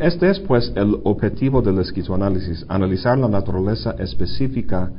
Este 0.07 0.29
es 0.29 0.41
pues 0.41 0.73
el 0.75 0.99
objetivo 1.05 1.61
del 1.61 1.79
esquizoanálisis, 1.79 2.65
analizar 2.67 3.17
la 3.17 3.29
naturaleza 3.29 3.91
específica 3.91 4.91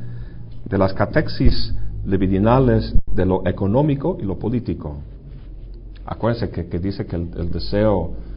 de 0.65 0.79
las 0.79 0.95
catexis 0.95 1.75
libidinales 2.07 2.95
de 3.13 3.27
lo 3.27 3.47
económico 3.47 4.17
y 4.19 4.23
lo 4.23 4.39
político. 4.39 5.03
Acuérdense 6.07 6.49
que, 6.49 6.67
que 6.67 6.79
dice 6.79 7.05
que 7.05 7.17
el 7.17 7.51
deseo 7.53 8.33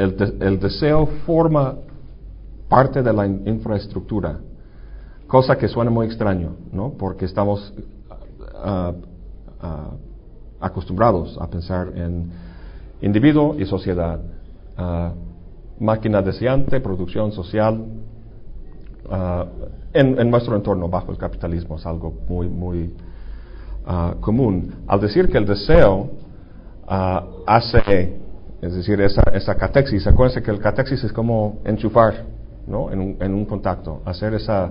el, 0.00 0.58
deseo 0.58 1.06
forma 1.26 1.76
parte 2.68 3.02
de 3.02 3.12
la 3.12 3.26
infraestructura, 3.26 4.38
cosa 5.26 5.56
que 5.56 5.68
suena 5.68 5.90
muy 5.90 6.06
extraño, 6.06 6.56
¿no? 6.72 6.92
Porque 6.92 7.24
estamos 7.24 7.72
ah, 8.62 8.92
ah, 9.60 9.90
acostumbrados 10.60 11.38
a 11.40 11.48
pensar 11.48 11.92
en 11.96 12.30
individuo 13.02 13.56
y 13.58 13.64
sociedad, 13.64 14.20
uh, 14.78 15.82
máquina 15.82 16.20
deseante, 16.20 16.80
producción 16.80 17.32
social, 17.32 17.82
en, 19.92 20.20
en, 20.20 20.30
nuestro 20.30 20.54
entorno 20.54 20.88
bajo 20.88 21.10
el 21.10 21.18
capitalismo 21.18 21.76
es 21.76 21.86
algo 21.86 22.14
muy, 22.28 22.48
muy 22.48 22.94
común. 24.20 24.72
Al 24.86 25.00
decir 25.00 25.28
que 25.28 25.38
el 25.38 25.46
deseo 25.46 26.10
hace 26.86 28.20
es 28.62 28.74
decir, 28.74 29.00
esa, 29.00 29.22
esa 29.32 29.54
catexis, 29.54 30.06
acuérdense 30.06 30.42
que 30.42 30.50
el 30.50 30.58
catexis 30.58 31.02
es 31.04 31.12
como 31.12 31.60
enchufar 31.64 32.26
¿no? 32.66 32.90
en, 32.92 33.00
un, 33.00 33.16
en 33.20 33.34
un 33.34 33.46
contacto, 33.46 34.02
hacer 34.04 34.34
esa 34.34 34.70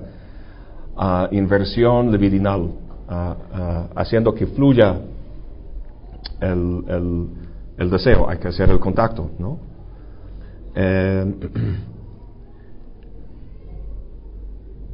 ah, 0.95 1.27
inversión 1.31 2.11
libidinal, 2.11 2.69
ah, 3.07 3.35
ah, 3.51 3.87
haciendo 3.95 4.33
que 4.35 4.45
fluya 4.45 4.95
el, 6.39 6.83
el, 6.87 7.27
el, 7.77 7.89
deseo, 7.89 8.29
hay 8.29 8.37
que 8.37 8.49
hacer 8.49 8.69
el 8.69 8.79
contacto. 8.79 9.31
¿no? 9.39 9.57
Eh, 10.75 11.33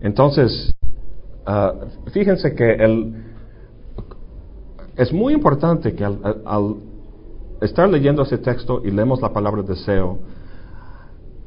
entonces, 0.02 0.74
fíjense 2.14 2.56
que 2.56 2.72
el, 2.76 3.26
es 4.96 5.12
muy 5.12 5.34
importante 5.34 5.94
que 5.94 6.06
al, 6.06 6.42
al 6.46 6.76
estar 7.66 7.90
leyendo 7.90 8.24
ese 8.24 8.38
texto 8.38 8.82
y 8.84 8.92
leemos 8.92 9.22
la 9.22 9.32
palabra 9.34 9.62
deseo, 9.62 10.20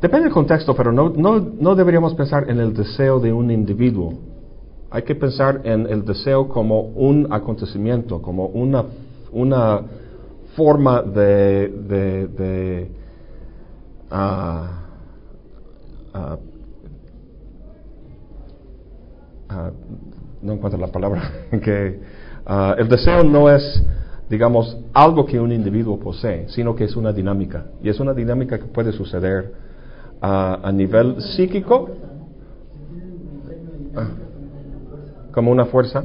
depende 0.00 0.24
del 0.24 0.32
contexto, 0.32 0.74
pero 0.74 0.92
no, 0.92 1.10
no, 1.10 1.38
no 1.38 1.74
deberíamos 1.74 2.14
pensar 2.14 2.48
en 2.50 2.58
el 2.58 2.74
deseo 2.74 3.20
de 3.20 3.32
un 3.32 3.50
individuo. 3.50 4.14
Hay 4.90 5.02
que 5.02 5.14
pensar 5.14 5.62
en 5.64 5.86
el 5.86 6.04
deseo 6.04 6.48
como 6.48 6.80
un 6.80 7.28
acontecimiento, 7.30 8.22
como 8.22 8.46
una, 8.46 8.84
una 9.32 9.82
forma 10.56 11.02
de, 11.02 11.68
de, 11.68 12.90
ah, 14.10 14.70
ah, 16.14 16.38
ah, 19.50 19.70
no 20.40 20.52
encuentro 20.52 20.80
la 20.80 20.88
palabra, 20.88 21.22
que 21.62 22.00
el 22.78 22.88
deseo 22.88 23.22
no 23.24 23.50
es 23.50 23.84
digamos, 24.28 24.76
algo 24.92 25.24
que 25.24 25.40
un 25.40 25.52
individuo 25.52 25.98
posee, 25.98 26.48
sino 26.48 26.74
que 26.74 26.84
es 26.84 26.96
una 26.96 27.12
dinámica. 27.12 27.66
Y 27.82 27.88
es 27.88 27.98
una 27.98 28.12
dinámica 28.12 28.58
que 28.58 28.66
puede 28.66 28.92
suceder 28.92 29.52
a 30.20 30.70
nivel 30.72 31.22
psíquico, 31.22 31.90
ah, 33.96 34.08
como 35.32 35.52
una 35.52 35.66
fuerza, 35.66 36.02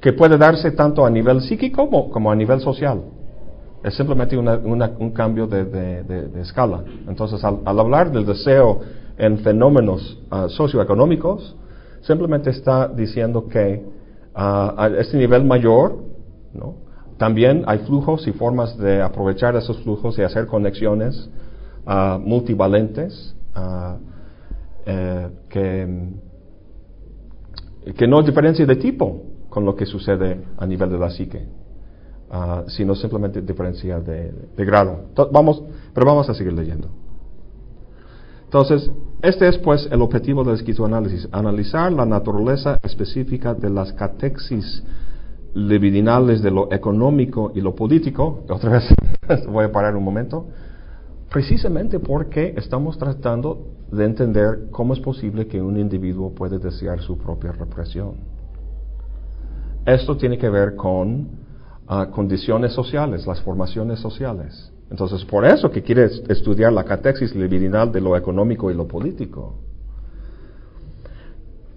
que 0.00 0.12
puede 0.12 0.38
darse 0.38 0.70
tanto 0.70 1.04
a 1.04 1.10
nivel 1.10 1.40
psíquico 1.40 1.90
como, 1.90 2.30
a 2.30 2.36
nivel 2.36 2.60
social. 2.60 3.02
Es 3.82 3.94
simplemente 3.94 4.36
un 4.36 5.10
cambio 5.12 5.46
de, 5.46 6.30
escala. 6.40 6.84
Entonces, 7.08 7.42
al, 7.44 7.60
hablar 7.64 8.10
del 8.10 8.24
deseo 8.24 8.80
en 9.18 9.38
fenómenos 9.38 10.18
ah, 10.30 10.46
socioeconómicos, 10.48 11.56
simplemente 12.02 12.50
está 12.50 12.88
diciendo 12.88 13.48
que 13.48 13.84
a 14.34 14.88
este 15.00 15.16
nivel 15.16 15.44
mayor, 15.44 15.98
¿no? 16.54 16.87
También 17.18 17.64
hay 17.66 17.80
flujos 17.80 18.26
y 18.28 18.32
formas 18.32 18.78
de 18.78 19.02
aprovechar 19.02 19.56
esos 19.56 19.82
flujos 19.82 20.16
y 20.18 20.22
hacer 20.22 20.46
conexiones 20.46 21.28
uh, 21.84 22.18
multivalentes 22.20 23.34
uh, 23.56 23.96
eh, 24.86 25.28
que, 25.48 26.12
que, 27.92 28.06
no 28.06 28.22
diferencia 28.22 28.64
de 28.64 28.76
tipo 28.76 29.22
con 29.50 29.64
lo 29.64 29.74
que 29.74 29.84
sucede 29.84 30.44
a 30.56 30.64
nivel 30.64 30.90
de 30.90 30.98
la 30.98 31.10
psique, 31.10 31.44
uh, 32.30 32.68
sino 32.70 32.94
simplemente 32.94 33.42
diferencia 33.42 33.98
de, 33.98 34.32
de 34.56 34.64
grado. 34.64 35.06
vamos, 35.32 35.62
pero 35.92 36.06
vamos 36.06 36.30
a 36.30 36.34
seguir 36.34 36.52
leyendo. 36.52 36.88
Entonces, 38.44 38.90
este 39.22 39.48
es 39.48 39.58
pues 39.58 39.88
el 39.90 40.00
objetivo 40.00 40.44
del 40.44 40.54
esquizoanálisis, 40.54 41.28
analizar 41.32 41.92
la 41.92 42.06
naturaleza 42.06 42.78
específica 42.82 43.54
de 43.54 43.68
las 43.68 43.92
catexis 43.92 44.84
libidinales 45.58 46.40
de 46.42 46.50
lo 46.50 46.72
económico 46.72 47.52
y 47.54 47.60
lo 47.60 47.74
político, 47.74 48.44
otra 48.48 48.70
vez 48.70 48.94
voy 49.48 49.64
a 49.64 49.72
parar 49.72 49.96
un 49.96 50.04
momento, 50.04 50.46
precisamente 51.30 51.98
porque 51.98 52.54
estamos 52.56 52.96
tratando 52.96 53.66
de 53.90 54.04
entender 54.04 54.68
cómo 54.70 54.92
es 54.92 55.00
posible 55.00 55.46
que 55.46 55.60
un 55.60 55.78
individuo 55.78 56.34
puede 56.34 56.58
desear 56.58 57.00
su 57.00 57.18
propia 57.18 57.52
represión. 57.52 58.16
Esto 59.84 60.16
tiene 60.16 60.36
que 60.36 60.48
ver 60.50 60.76
con 60.76 61.28
ah, 61.86 62.08
condiciones 62.10 62.72
sociales, 62.72 63.26
las 63.26 63.40
formaciones 63.40 63.98
sociales. 64.00 64.72
Entonces, 64.90 65.24
por 65.24 65.44
eso 65.44 65.70
que 65.70 65.82
quiere 65.82 66.04
estudiar 66.28 66.72
la 66.72 66.84
catexis 66.84 67.34
libidinal 67.34 67.90
de 67.92 68.00
lo 68.00 68.16
económico 68.16 68.70
y 68.70 68.74
lo 68.74 68.86
político. 68.86 69.56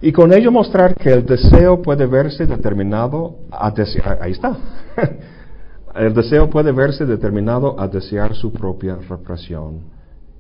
Y 0.02 0.12
con 0.12 0.34
ello 0.34 0.52
mostrar 0.52 0.96
que 0.96 1.14
el 1.14 1.26
deseo 1.26 1.82
puede 1.82 2.08
verse 2.08 2.48
determinado 2.48 3.36
a 3.52 3.70
desear, 3.70 4.18
ahí 4.22 4.32
está, 4.32 4.58
el 5.96 6.14
deseo 6.14 6.50
puede 6.50 6.72
verse 6.72 7.06
determinado 7.06 7.80
a 7.80 7.88
desear 7.88 8.34
su 8.34 8.52
propia 8.52 8.98
represión 9.08 9.82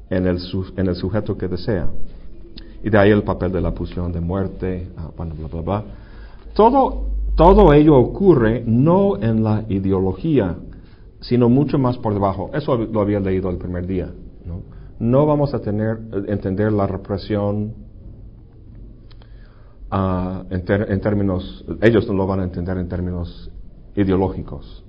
en 0.09 0.25
el, 0.25 0.39
en 0.77 0.87
el 0.87 0.95
sujeto 0.95 1.37
que 1.37 1.47
desea. 1.47 1.87
Y 2.83 2.89
de 2.89 2.97
ahí 2.97 3.11
el 3.11 3.21
papel 3.21 3.51
de 3.51 3.61
la 3.61 3.71
pulsión 3.71 4.11
de 4.11 4.19
muerte, 4.19 4.89
ah, 4.97 5.11
bueno, 5.15 5.35
bla, 5.35 5.47
bla, 5.47 5.61
bla. 5.61 5.83
Todo, 6.55 7.05
todo 7.35 7.71
ello 7.73 7.95
ocurre 7.97 8.63
no 8.65 9.21
en 9.21 9.43
la 9.43 9.63
ideología, 9.69 10.55
sino 11.19 11.49
mucho 11.49 11.77
más 11.77 11.99
por 11.99 12.13
debajo. 12.13 12.49
Eso 12.53 12.75
lo 12.77 12.99
había 12.99 13.19
leído 13.19 13.51
el 13.51 13.57
primer 13.57 13.85
día. 13.85 14.09
No, 14.43 14.63
no 14.99 15.27
vamos 15.27 15.53
a 15.53 15.59
tener, 15.59 15.99
entender 16.27 16.71
la 16.71 16.87
represión 16.87 17.73
uh, 19.91 20.45
en, 20.49 21.01
términos, 21.01 21.65
ellos 21.81 22.07
no 22.07 22.13
lo 22.13 22.27
van 22.27 22.39
a 22.39 22.43
entender 22.43 22.77
en 22.77 22.87
términos 22.87 23.51
ideológicos, 23.95 24.83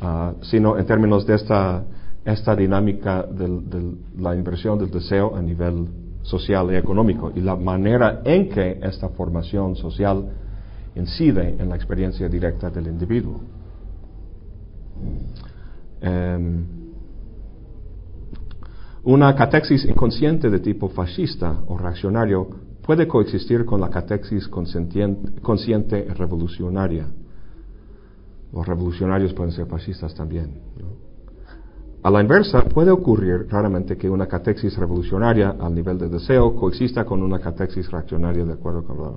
uh, 0.00 0.42
sino 0.42 0.78
en 0.78 0.86
términos 0.86 1.26
de 1.26 1.34
esta, 1.34 1.84
esta 2.24 2.54
dinámica 2.54 3.22
de 3.22 3.96
la 4.18 4.34
inversión 4.34 4.78
del 4.78 4.90
deseo 4.90 5.36
a 5.36 5.42
nivel 5.42 5.88
social 6.22 6.72
y 6.72 6.76
económico 6.76 7.32
y 7.34 7.40
la 7.40 7.56
manera 7.56 8.20
en 8.24 8.48
que 8.48 8.78
esta 8.82 9.08
formación 9.08 9.74
social 9.76 10.24
incide 10.94 11.56
en 11.58 11.68
la 11.68 11.76
experiencia 11.76 12.28
directa 12.28 12.70
del 12.70 12.88
individuo. 12.88 13.40
Um, 16.02 16.64
una 19.02 19.34
catexis 19.34 19.84
inconsciente 19.86 20.50
de 20.50 20.60
tipo 20.60 20.88
fascista 20.88 21.62
o 21.66 21.78
reaccionario 21.78 22.48
puede 22.82 23.06
coexistir 23.06 23.64
con 23.64 23.80
la 23.80 23.90
catexis 23.90 24.48
consciente 24.48 26.04
revolucionaria. 26.14 27.06
Los 28.52 28.66
revolucionarios 28.66 29.32
pueden 29.32 29.52
ser 29.52 29.66
fascistas 29.66 30.14
también. 30.14 30.50
A 32.02 32.10
la 32.10 32.22
inversa, 32.22 32.64
puede 32.64 32.90
ocurrir 32.90 33.46
claramente 33.46 33.96
que 33.96 34.08
una 34.08 34.26
catexis 34.26 34.76
revolucionaria 34.78 35.56
al 35.60 35.74
nivel 35.74 35.98
de 35.98 36.08
deseo 36.08 36.56
coexista 36.56 37.04
con 37.04 37.22
una 37.22 37.38
catexis 37.38 37.90
reaccionaria 37.90 38.44
de 38.44 38.54
acuerdo 38.54 38.84
con 38.84 38.98
la... 38.98 39.10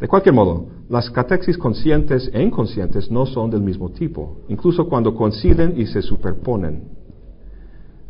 De 0.00 0.08
cualquier 0.08 0.34
modo, 0.34 0.66
las 0.88 1.10
catexis 1.10 1.58
conscientes 1.58 2.30
e 2.32 2.42
inconscientes 2.42 3.10
no 3.10 3.26
son 3.26 3.50
del 3.50 3.60
mismo 3.60 3.90
tipo, 3.90 4.38
incluso 4.48 4.88
cuando 4.88 5.14
coinciden 5.14 5.74
y 5.76 5.86
se 5.86 6.00
superponen. 6.00 6.84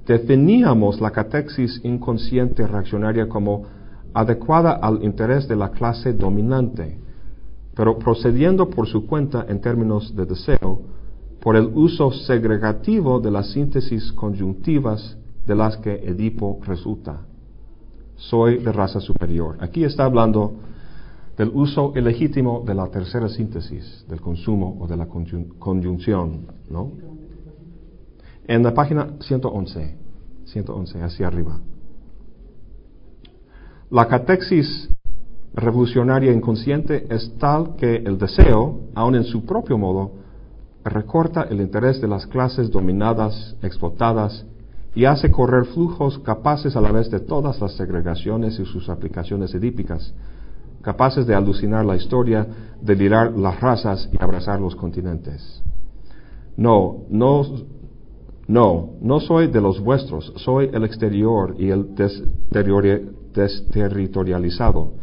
Definíamos 0.06 1.00
la 1.00 1.10
catexis 1.10 1.80
inconsciente 1.84 2.66
reaccionaria 2.66 3.28
como 3.28 3.64
adecuada 4.14 4.72
al 4.72 5.02
interés 5.02 5.48
de 5.48 5.56
la 5.56 5.70
clase 5.70 6.12
dominante, 6.12 6.98
pero 7.74 7.98
procediendo 7.98 8.68
por 8.68 8.86
su 8.86 9.06
cuenta 9.06 9.46
en 9.48 9.60
términos 9.60 10.14
de 10.14 10.26
deseo, 10.26 10.82
por 11.40 11.56
el 11.56 11.66
uso 11.74 12.12
segregativo 12.12 13.20
de 13.20 13.30
las 13.30 13.50
síntesis 13.50 14.12
conjuntivas 14.12 15.16
de 15.46 15.54
las 15.54 15.76
que 15.78 15.94
Edipo 15.94 16.60
resulta. 16.62 17.22
Soy 18.16 18.58
de 18.58 18.70
raza 18.70 19.00
superior. 19.00 19.56
Aquí 19.60 19.82
está 19.82 20.04
hablando 20.04 20.52
del 21.36 21.50
uso 21.54 21.92
ilegítimo 21.96 22.62
de 22.64 22.74
la 22.74 22.86
tercera 22.88 23.28
síntesis, 23.28 24.04
del 24.08 24.20
consumo 24.20 24.76
o 24.80 24.86
de 24.86 24.96
la 24.96 25.06
conjunción, 25.06 26.46
¿no? 26.70 26.92
En 28.46 28.62
la 28.62 28.74
página 28.74 29.14
111, 29.20 29.96
111, 30.44 31.02
hacia 31.02 31.26
arriba. 31.26 31.58
La 33.92 34.08
catexis 34.08 34.88
revolucionaria 35.52 36.32
inconsciente 36.32 37.04
es 37.10 37.30
tal 37.36 37.76
que 37.76 37.96
el 37.96 38.16
deseo, 38.16 38.80
aun 38.94 39.14
en 39.16 39.24
su 39.24 39.44
propio 39.44 39.76
modo, 39.76 40.12
recorta 40.82 41.42
el 41.42 41.60
interés 41.60 42.00
de 42.00 42.08
las 42.08 42.26
clases 42.26 42.70
dominadas, 42.70 43.54
explotadas, 43.62 44.46
y 44.94 45.04
hace 45.04 45.30
correr 45.30 45.66
flujos 45.66 46.18
capaces 46.20 46.74
a 46.74 46.80
la 46.80 46.90
vez 46.90 47.10
de 47.10 47.20
todas 47.20 47.60
las 47.60 47.72
segregaciones 47.74 48.58
y 48.58 48.64
sus 48.64 48.88
aplicaciones 48.88 49.54
edípicas, 49.54 50.14
capaces 50.80 51.26
de 51.26 51.34
alucinar 51.34 51.84
la 51.84 51.96
historia, 51.96 52.46
delirar 52.80 53.32
las 53.32 53.60
razas 53.60 54.08
y 54.10 54.16
abrazar 54.18 54.58
los 54.58 54.74
continentes. 54.74 55.62
No, 56.56 57.02
no, 57.10 57.42
no, 58.46 58.90
no 59.02 59.20
soy 59.20 59.48
de 59.48 59.60
los 59.60 59.80
vuestros, 59.80 60.32
soy 60.36 60.70
el 60.72 60.82
exterior 60.84 61.56
y 61.58 61.68
el 61.68 61.94
desterritorializado. 63.32 64.94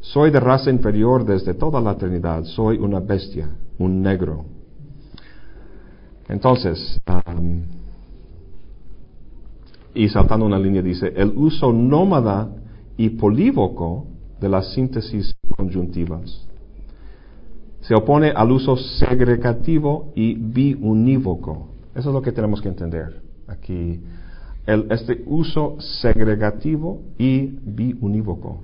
Soy 0.00 0.30
de 0.30 0.40
raza 0.40 0.70
inferior 0.70 1.24
desde 1.24 1.54
toda 1.54 1.80
la 1.80 1.92
eternidad, 1.92 2.44
soy 2.44 2.78
una 2.78 3.00
bestia, 3.00 3.50
un 3.78 4.02
negro. 4.02 4.44
Entonces, 6.28 7.00
y 9.94 10.08
saltando 10.08 10.46
una 10.46 10.58
línea 10.58 10.82
dice, 10.82 11.12
el 11.16 11.32
uso 11.36 11.72
nómada 11.72 12.50
y 12.96 13.10
polívoco 13.10 14.06
de 14.40 14.48
las 14.48 14.72
síntesis 14.72 15.34
conjuntivas 15.56 16.48
se 17.80 17.94
opone 17.94 18.30
al 18.30 18.52
uso 18.52 18.76
segregativo 18.76 20.12
y 20.14 20.34
biunívoco. 20.34 21.68
Eso 21.94 22.10
es 22.10 22.14
lo 22.14 22.20
que 22.20 22.32
tenemos 22.32 22.60
que 22.60 22.68
entender 22.68 23.22
aquí. 23.46 24.00
Este 24.68 25.22
uso 25.26 25.76
segregativo 25.80 27.00
y 27.16 27.46
biunívoco. 27.62 28.60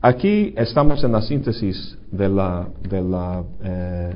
Aquí 0.00 0.54
estamos 0.56 1.04
en 1.04 1.12
la 1.12 1.20
síntesis 1.20 1.98
de 2.10 2.28
la, 2.30 2.68
de 2.88 3.02
la 3.02 3.44
eh, 3.62 4.14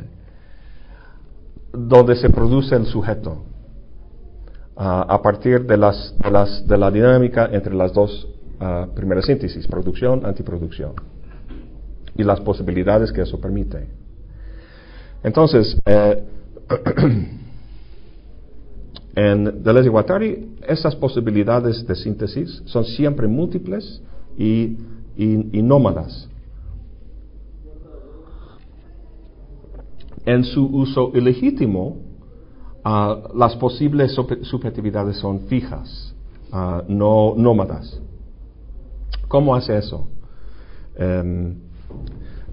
donde 1.70 2.16
se 2.16 2.30
produce 2.30 2.74
el 2.74 2.86
sujeto, 2.86 3.44
ah, 4.76 5.04
a 5.06 5.20
partir 5.20 5.66
de, 5.66 5.76
las, 5.76 6.14
de, 6.18 6.30
las, 6.30 6.66
de, 6.66 6.78
la 6.78 6.90
dinámica 6.90 7.50
entre 7.52 7.74
las 7.74 7.92
dos 7.92 8.26
uh, 8.60 8.94
primeras 8.94 9.26
síntesis, 9.26 9.66
producción, 9.66 10.24
antiproducción, 10.24 10.94
y 12.16 12.22
las 12.22 12.40
posibilidades 12.40 13.12
que 13.12 13.20
eso 13.20 13.38
permite. 13.38 13.86
Entonces, 15.22 15.76
eh, 15.84 16.24
en 19.16 19.62
Deleuze 19.62 19.86
y 19.86 19.90
Guattari, 19.90 20.56
esas 20.66 20.96
posibilidades 20.96 21.86
de 21.86 21.94
síntesis 21.94 22.62
son 22.66 22.84
siempre 22.84 23.28
múltiples 23.28 24.02
y, 24.36 24.76
nómadas. 25.16 26.28
en 30.26 30.42
su 30.44 30.64
uso 30.64 31.10
ilegítimo, 31.14 31.98
uh, 32.84 33.36
las 33.36 33.56
posibles 33.56 34.14
subjetividades 34.42 35.18
son 35.18 35.40
fijas, 35.40 36.14
uh, 36.52 36.82
no 36.88 37.34
nómadas. 37.36 38.00
¿Cómo 39.28 39.54
hace 39.54 39.76
eso? 39.76 40.08
Um, 40.98 41.56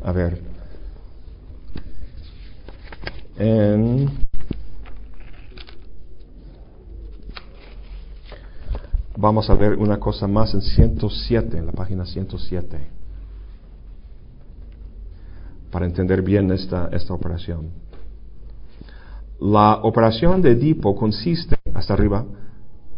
a 0.03 0.12
ver. 0.12 0.41
En, 3.38 4.09
vamos 9.22 9.49
a 9.51 9.53
ver 9.53 9.78
una 9.78 9.99
cosa 9.99 10.28
más 10.28 10.53
en 10.55 10.61
107, 10.61 11.57
en 11.57 11.67
la 11.67 11.72
página 11.72 12.05
107 12.05 12.80
para 15.72 15.86
entender 15.86 16.22
bien 16.22 16.51
esta, 16.51 16.89
esta 16.91 17.13
operación. 17.13 17.69
La 19.39 19.80
operación 19.84 20.41
de 20.41 20.51
Edipo 20.51 20.95
consiste, 20.95 21.55
hasta 21.74 21.93
arriba, 21.93 22.26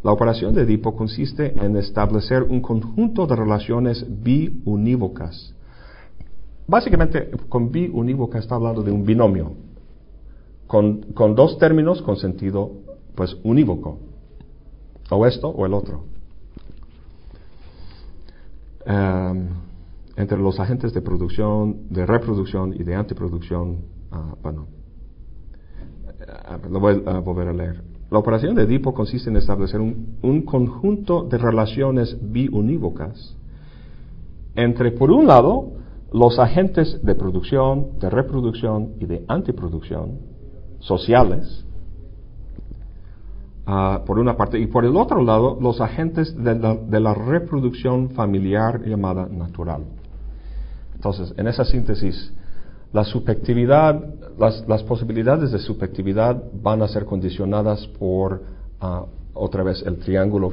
la 0.01 0.11
operación 0.11 0.55
de 0.55 0.63
Edipo 0.63 0.95
consiste 0.95 1.53
en 1.63 1.76
establecer 1.78 2.41
un 2.41 2.61
conjunto 2.61 3.28
de 3.28 3.36
relaciones 3.36 4.05
biunívocas. 4.09 5.53
Básicamente, 6.67 7.32
con 7.49 7.69
biunívoca 7.69 8.39
está 8.39 8.55
hablando 8.55 8.82
de 8.82 8.91
un 8.91 9.05
binomio, 9.05 9.53
con, 10.67 11.01
con 11.13 11.36
dos 11.36 11.57
términos 11.59 12.01
con 12.01 12.15
sentido 12.15 12.71
pues 13.13 13.38
unívoco, 13.43 13.99
o 15.11 15.26
esto 15.28 15.49
o 15.49 15.65
el 15.65 15.74
otro. 15.74 16.12
Um, 18.86 19.47
entre 20.15 20.38
los 20.38 20.59
agentes 20.59 20.93
de 20.93 21.01
producción, 21.01 21.88
de 21.89 22.05
reproducción 22.05 22.73
y 22.73 22.84
de 22.84 22.95
antiproducción, 22.95 23.79
uh, 24.11 24.36
bueno, 24.41 24.67
lo 26.69 26.79
voy 26.79 27.01
a 27.05 27.19
volver 27.19 27.47
a 27.47 27.53
leer. 27.53 27.84
La 28.11 28.19
operación 28.19 28.55
de 28.55 28.63
Edipo 28.63 28.93
consiste 28.93 29.29
en 29.29 29.38
establecer 29.38 29.81
un 29.81 30.41
conjunto 30.43 31.23
de 31.23 31.38
relaciones 31.38 32.15
biunívocas 32.21 33.36
entre, 34.55 34.91
por 34.91 35.11
un 35.11 35.25
lado, 35.27 35.71
los 36.11 36.38
agentes 36.38 37.03
de 37.03 37.15
producción, 37.15 37.99
de 37.99 38.09
reproducción 38.09 38.93
y 38.99 39.05
de 39.05 39.25
antiproducción 39.27 40.19
sociales, 40.79 41.65
uh, 43.68 44.05
por 44.05 44.20
una 44.20 44.36
parte, 44.36 44.59
y 44.59 44.68
por 44.68 44.86
el 44.86 44.95
otro 44.95 45.22
lado, 45.22 45.57
los 45.59 45.82
agentes 45.82 46.36
de 46.41 46.55
la, 46.55 46.76
de 46.76 46.99
la 46.99 47.14
reproducción 47.14 48.09
familiar 48.11 48.82
llamada 48.86 49.28
natural. 49.28 49.84
Entonces, 50.95 51.34
en 51.38 51.47
esa 51.47 51.66
síntesis, 51.66 52.34
la 52.93 53.03
subjetividad, 53.03 54.01
las, 54.38 54.84
posibilidades 54.84 55.51
de 55.51 55.59
subjetividad 55.59 56.41
van 56.61 56.82
a 56.82 56.88
ser 56.88 57.05
condicionadas 57.05 57.88
por, 57.99 58.43
ah, 58.80 59.05
otra 59.34 59.64
vez, 59.64 59.84
el 59.86 59.97
triángulo 59.97 60.51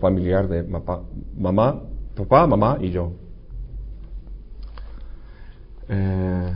familiar, 0.00 0.48
de 0.48 0.62
mamá, 1.36 1.80
papá, 2.16 2.46
mamá 2.46 2.78
y 2.80 2.90
yo. 2.90 3.12
Eh, 5.88 6.52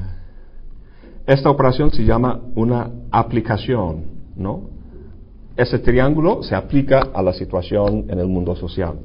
esta 1.27 1.51
operación 1.51 1.91
se 1.91 2.05
llama 2.05 2.41
una 2.55 2.91
aplicación, 3.11 4.05
¿no? 4.37 4.71
Ese 5.57 5.79
triángulo 5.79 6.43
se 6.43 6.55
aplica 6.55 7.11
a 7.15 7.23
la 7.23 7.33
situación 7.33 8.07
en 8.09 8.19
el 8.19 8.27
mundo 8.27 8.57
social. 8.57 8.99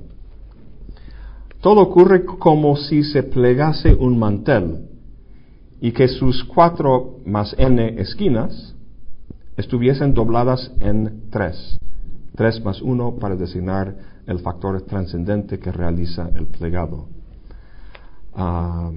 Todo 1.61 1.81
ocurre 1.81 2.25
como 2.25 2.75
si 2.75 3.03
se 3.03 3.23
plegase 3.23 3.93
un 3.93 4.17
mantel 4.17 4.87
y 5.81 5.91
que 5.91 6.07
sus 6.07 6.43
cuatro 6.43 7.17
más 7.25 7.53
n 7.57 8.01
esquinas 8.01 8.75
estuviesen 9.57 10.13
dobladas 10.13 10.71
en 10.79 11.29
tres. 11.29 11.77
Tres 12.35 12.63
más 12.63 12.81
uno 12.81 13.15
para 13.15 13.35
designar 13.35 13.93
el 14.25 14.39
factor 14.39 14.81
trascendente 14.83 15.59
que 15.59 15.71
realiza 15.71 16.29
el 16.35 16.47
plegado. 16.47 17.07
Ah, 18.33 18.91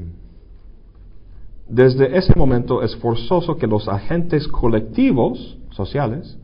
desde 1.68 2.16
ese 2.16 2.34
momento 2.36 2.82
es 2.82 2.94
forzoso 2.96 3.56
que 3.56 3.66
los 3.66 3.88
agentes 3.88 4.46
colectivos 4.46 5.58
sociales 5.70 6.38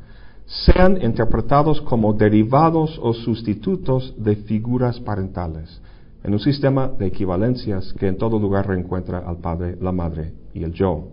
sean 0.48 1.02
interpretados 1.02 1.82
como 1.82 2.14
derivados 2.14 2.98
o 3.02 3.12
sustitutos 3.12 4.14
de 4.16 4.34
figuras 4.34 4.98
parentales, 4.98 5.80
en 6.24 6.32
un 6.32 6.40
sistema 6.40 6.88
de 6.88 7.06
equivalencias 7.06 7.92
que 7.92 8.08
en 8.08 8.16
todo 8.16 8.38
lugar 8.38 8.66
reencuentra 8.66 9.18
al 9.18 9.36
padre, 9.36 9.76
la 9.80 9.92
madre 9.92 10.32
y 10.54 10.64
el 10.64 10.72
yo. 10.72 11.08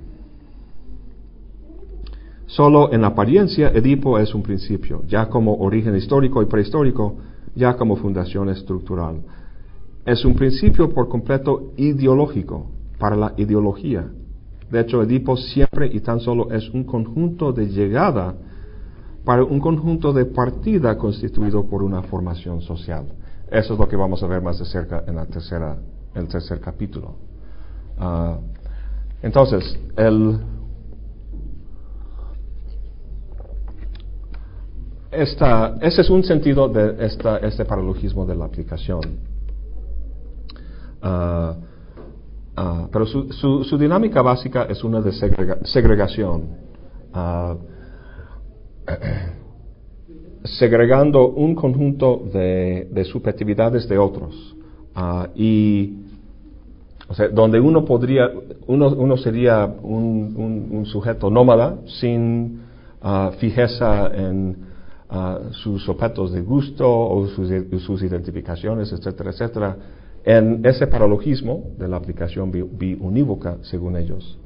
solo 2.46 2.92
en 2.92 3.02
apariencia 3.02 3.70
Edipo 3.70 4.16
es 4.20 4.32
un 4.32 4.44
principio, 4.44 5.02
ya 5.08 5.28
como 5.28 5.56
origen 5.56 5.96
histórico 5.96 6.42
y 6.42 6.46
prehistórico, 6.46 7.16
ya 7.56 7.74
como 7.76 7.96
fundación 7.96 8.50
estructural. 8.50 9.20
Es 10.06 10.24
un 10.24 10.36
principio 10.36 10.88
por 10.90 11.08
completo 11.08 11.72
ideológico 11.76 12.66
para 13.00 13.16
la 13.16 13.34
ideología 13.36 14.08
de 14.74 14.80
hecho, 14.80 15.04
Edipo 15.04 15.36
siempre 15.36 15.86
y 15.86 16.00
tan 16.00 16.18
solo 16.18 16.50
es 16.50 16.68
un 16.70 16.82
conjunto 16.82 17.52
de 17.52 17.68
llegada 17.68 18.34
para 19.24 19.44
un 19.44 19.60
conjunto 19.60 20.12
de 20.12 20.24
partida 20.24 20.98
constituido 20.98 21.64
por 21.68 21.84
una 21.84 22.02
formación 22.02 22.60
social. 22.60 23.04
Eso 23.48 23.74
es 23.74 23.78
lo 23.78 23.86
que 23.86 23.94
vamos 23.94 24.20
a 24.24 24.26
ver 24.26 24.42
más 24.42 24.58
de 24.58 24.64
cerca 24.64 25.04
en, 25.06 25.14
la 25.14 25.26
tercera, 25.26 25.76
el 26.12 26.26
tercer 26.26 26.58
capítulo. 26.58 27.14
Ah, 27.96 28.36
entonces, 29.22 29.78
el, 29.96 30.40
ese 35.12 36.00
es 36.00 36.10
un 36.10 36.24
sentido 36.24 36.68
de 36.68 37.06
esta, 37.06 37.36
este 37.36 37.64
paralogismo 37.64 38.26
de 38.26 38.34
la 38.34 38.46
aplicación. 38.46 39.20
Uh, 41.00 41.73
Ah, 42.56 42.86
pero 42.92 43.04
su, 43.06 43.32
su, 43.64 43.78
dinámica 43.78 44.22
básica 44.22 44.64
es 44.64 44.84
una 44.84 45.00
de 45.00 45.12
segregación. 45.64 46.42
Uh, 47.12 47.56
segregando 50.44 51.28
un 51.28 51.54
conjunto 51.54 52.22
de, 52.32 52.88
de 52.92 53.04
subjetividades 53.04 53.88
de 53.88 53.98
otros. 53.98 54.56
Uh, 54.94 55.26
y 55.34 55.98
o 57.08 57.14
sea, 57.14 57.28
donde 57.28 57.58
uno 57.58 57.84
podría, 57.84 58.30
uno, 58.66 58.88
uno 58.88 59.16
sería 59.16 59.66
un, 59.66 60.34
un, 60.36 60.68
un, 60.78 60.86
sujeto 60.86 61.30
nómada 61.30 61.78
sin 62.00 62.60
fijeza 63.38 64.10
en 64.14 64.56
sus 65.50 65.86
objetos 65.88 66.32
de 66.32 66.40
gusto 66.40 66.88
o 66.88 67.26
sus, 67.28 67.50
sus 67.82 68.02
identificaciones, 68.02 68.90
etcétera, 68.90 69.30
etcétera 69.30 69.76
en 70.24 70.64
ese 70.64 70.86
paralogismo 70.86 71.74
de 71.78 71.86
la 71.86 71.96
aplicación 71.96 72.50
biunívoca, 72.50 73.58
según 73.62 73.96
ellos, 73.96 74.38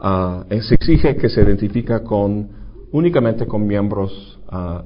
uh, 0.00 0.42
se 0.60 0.74
exige 0.74 1.16
que 1.16 1.28
se 1.28 1.40
identifica 1.42 2.02
con, 2.02 2.48
únicamente 2.90 3.46
con 3.46 3.66
miembros 3.66 4.40
uh, 4.50 4.82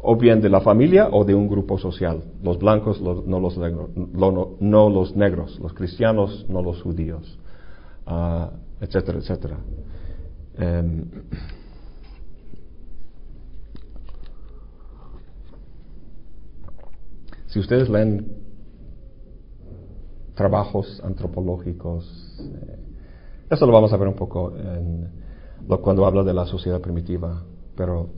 o 0.00 0.16
bien 0.16 0.40
de 0.40 0.48
la 0.48 0.60
familia 0.60 1.08
o 1.10 1.24
de 1.24 1.34
un 1.34 1.48
grupo 1.48 1.78
social, 1.78 2.22
los 2.42 2.58
blancos, 2.58 3.00
no, 3.00 3.40
los 4.90 5.16
negros, 5.16 5.58
los 5.60 5.72
cristianos, 5.72 6.46
no 6.48 6.62
los 6.62 6.82
judíos, 6.82 7.38
uh, 8.06 8.46
etcétera, 8.80 9.18
etcétera. 9.18 9.56
Um, 10.58 11.04
si 17.46 17.60
ustedes 17.60 17.88
leen 17.88 18.37
trabajos 20.38 21.02
antropológicos. 21.04 22.06
Eh, 22.40 22.78
eso 23.50 23.66
lo 23.66 23.72
vamos 23.72 23.92
a 23.92 23.96
ver 23.96 24.06
un 24.06 24.14
poco 24.14 24.56
en, 24.56 25.10
cuando 25.82 26.06
habla 26.06 26.22
de 26.22 26.32
la 26.32 26.46
sociedad 26.46 26.80
primitiva, 26.80 27.42
pero 27.76 28.08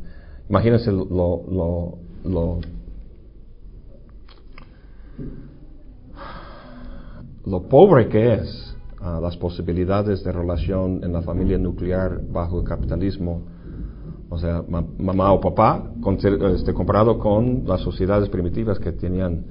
imagínense 0.49 0.93
lo, 0.93 1.07
lo, 1.07 1.99
lo, 2.25 2.61
lo 7.47 7.69
pobre 7.69 8.09
que 8.09 8.35
es 8.35 8.77
ah, 9.01 9.19
las 9.23 9.37
posibilidades 9.39 10.23
de 10.23 10.31
relación 10.31 11.03
en 11.03 11.15
la 11.15 11.23
familia 11.23 11.57
nuclear 11.57 12.21
bajo 12.31 12.61
el 12.61 12.67
capitalismo, 12.67 13.43
o 14.29 14.39
sea, 14.39 14.63
mamá 14.99 15.33
o 15.33 15.41
papá, 15.41 15.91
este, 16.55 16.75
comparado 16.75 17.19
con 17.19 17.65
las 17.67 17.81
sociedades 17.81 18.29
primitivas 18.29 18.79
que 18.79 18.93
tenían 18.93 19.45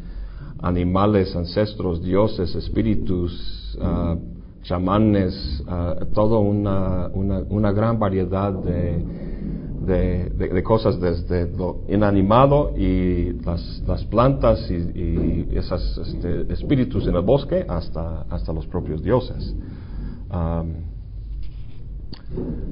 animales, 0.62 1.36
ancestros, 1.36 2.02
dioses, 2.02 2.54
espíritus, 2.56 3.78
uh, 3.80 4.18
chamanes, 4.64 5.64
uh, 5.66 6.06
toda 6.14 6.40
una, 6.40 7.08
una, 7.14 7.40
una, 7.50 7.72
gran 7.72 7.98
variedad 7.98 8.52
de, 8.52 10.30
de, 10.30 10.64
cosas 10.64 11.00
desde 11.00 11.50
lo 11.50 11.82
inanimado 11.88 12.74
y 12.78 13.34
las, 13.46 13.82
las 13.88 14.04
plantas 14.06 14.70
y, 14.70 14.76
y 14.76 15.48
esos 15.54 15.98
este, 15.98 16.52
espíritus 16.54 17.08
en 17.08 17.16
el 17.16 17.22
bosque 17.22 17.66
hasta, 17.68 18.26
hasta 18.30 18.54
los 18.54 18.68
propios 18.68 19.02
dioses. 19.02 19.56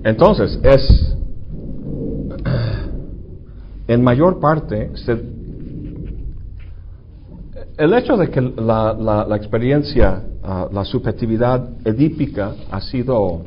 Entonces, 0.03 0.59
es 0.63 1.15
en 3.88 4.03
mayor 4.03 4.39
parte 4.39 4.91
se, 4.95 5.36
el 7.78 7.93
hecho 7.93 8.17
de 8.17 8.30
que 8.30 8.41
la, 8.41 8.93
la, 9.28 9.36
experiencia, 9.36 10.23
ah, 10.43 10.67
la 10.71 10.84
subjetividad 10.84 11.69
edípica 11.86 12.53
ha 12.71 12.82
sido 12.82 13.45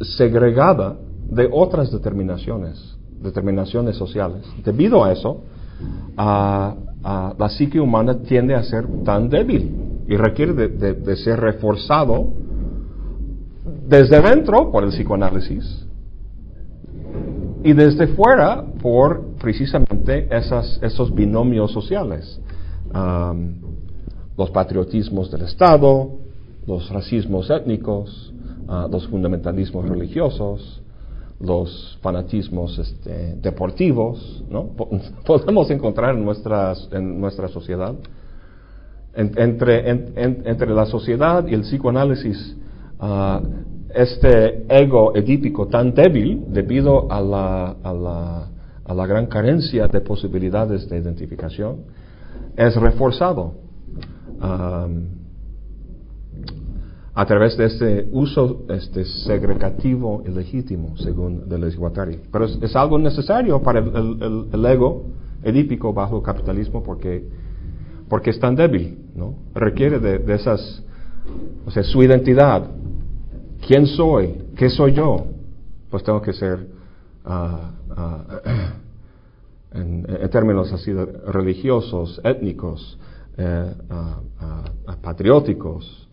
segregada 0.00 0.96
de 1.30 1.48
otras 1.50 1.90
determinaciones, 1.90 2.96
determinaciones 3.20 3.96
sociales. 3.96 4.44
Debido 4.64 5.04
a 5.04 5.12
eso, 5.12 5.42
la 6.16 7.48
psique 7.50 7.80
humana 7.80 8.18
tiende 8.22 8.54
a 8.54 8.62
ser 8.62 8.86
tan 9.04 9.28
débil 9.28 10.04
y 10.08 10.16
requiere 10.16 10.52
de, 10.52 11.16
ser 11.16 11.40
reforzado 11.40 12.32
desde 13.86 14.20
dentro 14.20 14.70
por 14.70 14.84
el 14.84 14.90
psicoanálisis 14.90 15.86
y 17.62 17.72
desde 17.72 18.06
fuera 18.08 18.64
por 18.78 19.34
precisamente 19.38 20.28
esas, 20.30 20.80
esos 20.82 21.14
binomios 21.14 21.72
sociales. 21.72 22.40
los 24.36 24.50
patriotismos 24.50 25.30
del 25.30 25.42
Estado, 25.42 26.10
los 26.66 26.88
racismos 26.90 27.50
étnicos, 27.50 28.32
los 28.90 29.06
fundamentalismos 29.08 29.88
religiosos, 29.88 30.82
los 31.40 31.98
fanatismos 32.02 32.78
este, 32.78 33.36
deportivos, 33.36 34.44
¿no? 34.50 34.70
Podemos 35.26 35.70
encontrar 35.70 36.16
en, 36.16 36.24
nuestras, 36.24 36.88
en 36.92 37.20
nuestra 37.20 37.48
sociedad. 37.48 37.94
entre, 39.14 39.90
entre 39.90 40.70
la 40.70 40.86
sociedad 40.86 41.46
y 41.46 41.54
el 41.54 41.62
psicoanálisis, 41.62 42.56
uh, 43.00 43.40
este 43.94 44.66
ego 44.68 45.14
edípico 45.14 45.66
tan 45.66 45.94
débil 45.94 46.44
debido 46.48 47.10
a 47.10 47.20
la, 47.20 47.76
a 47.82 47.92
la, 47.92 48.48
a 48.88 48.94
la 48.94 49.06
gran 49.06 49.26
carencia 49.26 49.86
de 49.86 50.00
posibilidades 50.00 50.88
de 50.88 50.98
identificación, 50.98 51.84
es 52.56 52.74
reforzado. 52.74 53.54
Um, 54.40 55.18
a 57.14 57.26
través 57.26 57.56
de 57.56 57.64
este 57.64 58.08
uso 58.12 58.62
este, 58.68 59.04
segregativo 59.04 60.22
y 60.24 60.30
legítimo, 60.30 60.96
según 60.98 61.48
Deleuze 61.48 61.76
Guattari. 61.76 62.20
Pero 62.30 62.44
es, 62.44 62.76
algo 62.76 62.96
necesario 62.96 63.60
para 63.60 63.80
el, 63.80 64.64
ego 64.66 65.06
edípico 65.42 65.92
bajo 65.92 66.18
el 66.18 66.22
capitalismo 66.22 66.80
porque, 66.80 67.24
porque 68.08 68.30
es 68.30 68.38
tan 68.38 68.54
débil, 68.54 68.98
¿no? 69.16 69.34
Requiere 69.52 69.98
de, 69.98 70.32
esas, 70.32 70.84
o 71.66 71.72
sea, 71.72 71.82
su 71.82 72.04
identidad. 72.04 72.70
¿Quién 73.66 73.88
soy? 73.88 74.34
¿Qué 74.54 74.70
soy 74.70 74.92
yo? 74.92 75.26
Pues 75.90 76.04
tengo 76.04 76.22
que 76.22 76.32
ser, 76.32 76.68
ah, 77.24 77.72
ah, 77.98 78.72
en, 79.72 80.06
términos 80.30 80.72
así 80.72 80.92
religiosos, 80.92 82.20
étnicos, 82.24 82.98
eh, 83.36 83.74
ah, 83.90 84.20
patrióticos, 85.02 86.08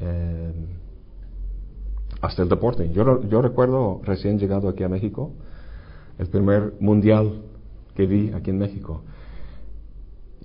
eh, 0.00 0.52
hasta 2.20 2.42
el 2.42 2.48
deporte. 2.48 2.90
Yo, 2.92 3.22
yo 3.22 3.42
recuerdo 3.42 4.00
recién 4.04 4.38
llegado 4.38 4.68
aquí 4.68 4.82
a 4.82 4.88
México, 4.88 5.32
el 6.18 6.28
primer 6.28 6.74
mundial 6.80 7.42
que 7.94 8.06
vi 8.06 8.32
aquí 8.32 8.50
en 8.50 8.58
México. 8.58 9.02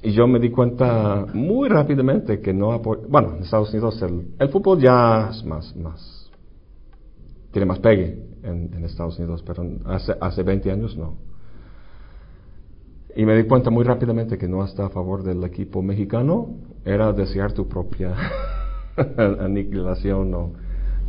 Y 0.02 0.12
yo 0.12 0.28
me 0.28 0.40
di 0.40 0.52
cuenta 0.52 1.26
muy 1.34 1.68
rápidamente 1.68 2.40
que 2.40 2.54
no 2.54 2.78
Bueno, 2.80 3.36
en 3.38 3.44
Estados 3.44 3.72
Unidos 3.72 4.02
el, 4.04 4.50
fútbol 4.50 4.80
ya 4.80 5.30
es 5.32 5.44
más, 5.44 5.76
más. 5.76 6.30
tiene 7.52 7.66
más 7.66 7.80
pegue 7.80 8.25
en, 8.46 8.84
Estados 8.86 9.18
Unidos, 9.20 9.44
pero 9.46 9.66
hace, 9.86 10.16
hace 10.20 10.44
20 10.44 10.72
años 10.72 10.98
no. 10.98 11.16
Y 13.16 13.26
me 13.26 13.36
di 13.36 13.44
cuenta 13.44 13.70
muy 13.70 13.84
rápidamente 13.84 14.38
que 14.38 14.48
no 14.48 14.64
está 14.64 14.88
a 14.88 14.90
favor 14.90 15.24
del 15.24 15.44
equipo 15.44 15.82
mexicano, 15.82 16.50
era 16.84 17.14
desear 17.14 17.54
tu 17.54 17.68
propia 17.68 18.14
aniquilación 19.40 20.34
o 20.34 20.52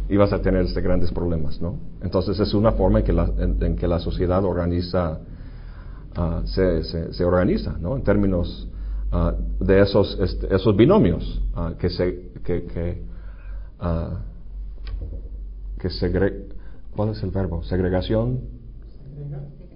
ibas 0.08 0.32
a 0.32 0.40
tener 0.40 0.64
este 0.64 0.80
grandes 0.80 1.10
problemas, 1.10 1.60
¿no? 1.60 1.78
Entonces 2.02 2.38
es 2.38 2.54
una 2.54 2.72
forma 2.72 3.00
en 3.00 3.04
que 3.04 3.12
la, 3.12 3.28
en, 3.38 3.76
que 3.76 3.88
la 3.88 3.98
sociedad 3.98 4.44
organiza, 4.44 5.18
ah, 6.14 6.42
se, 6.44 6.84
se, 7.12 7.24
organiza, 7.24 7.76
¿no? 7.80 7.96
En 7.96 8.02
términos 8.02 8.68
ah, 9.10 9.34
de 9.58 9.80
esos, 9.80 10.18
este, 10.20 10.54
esos 10.54 10.76
binomios 10.76 11.42
uh, 11.56 11.76
que 11.76 11.90
se, 11.90 12.30
que, 12.44 12.64
que, 12.64 13.02
que 15.78 15.90
segre, 15.90 16.45
¿cuál 16.96 17.10
es 17.10 17.22
el 17.22 17.30
verbo? 17.30 17.62
Segregación. 17.62 18.40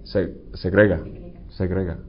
Se, 0.03 0.33
segrega, 0.55 1.01
segrega 1.49 1.99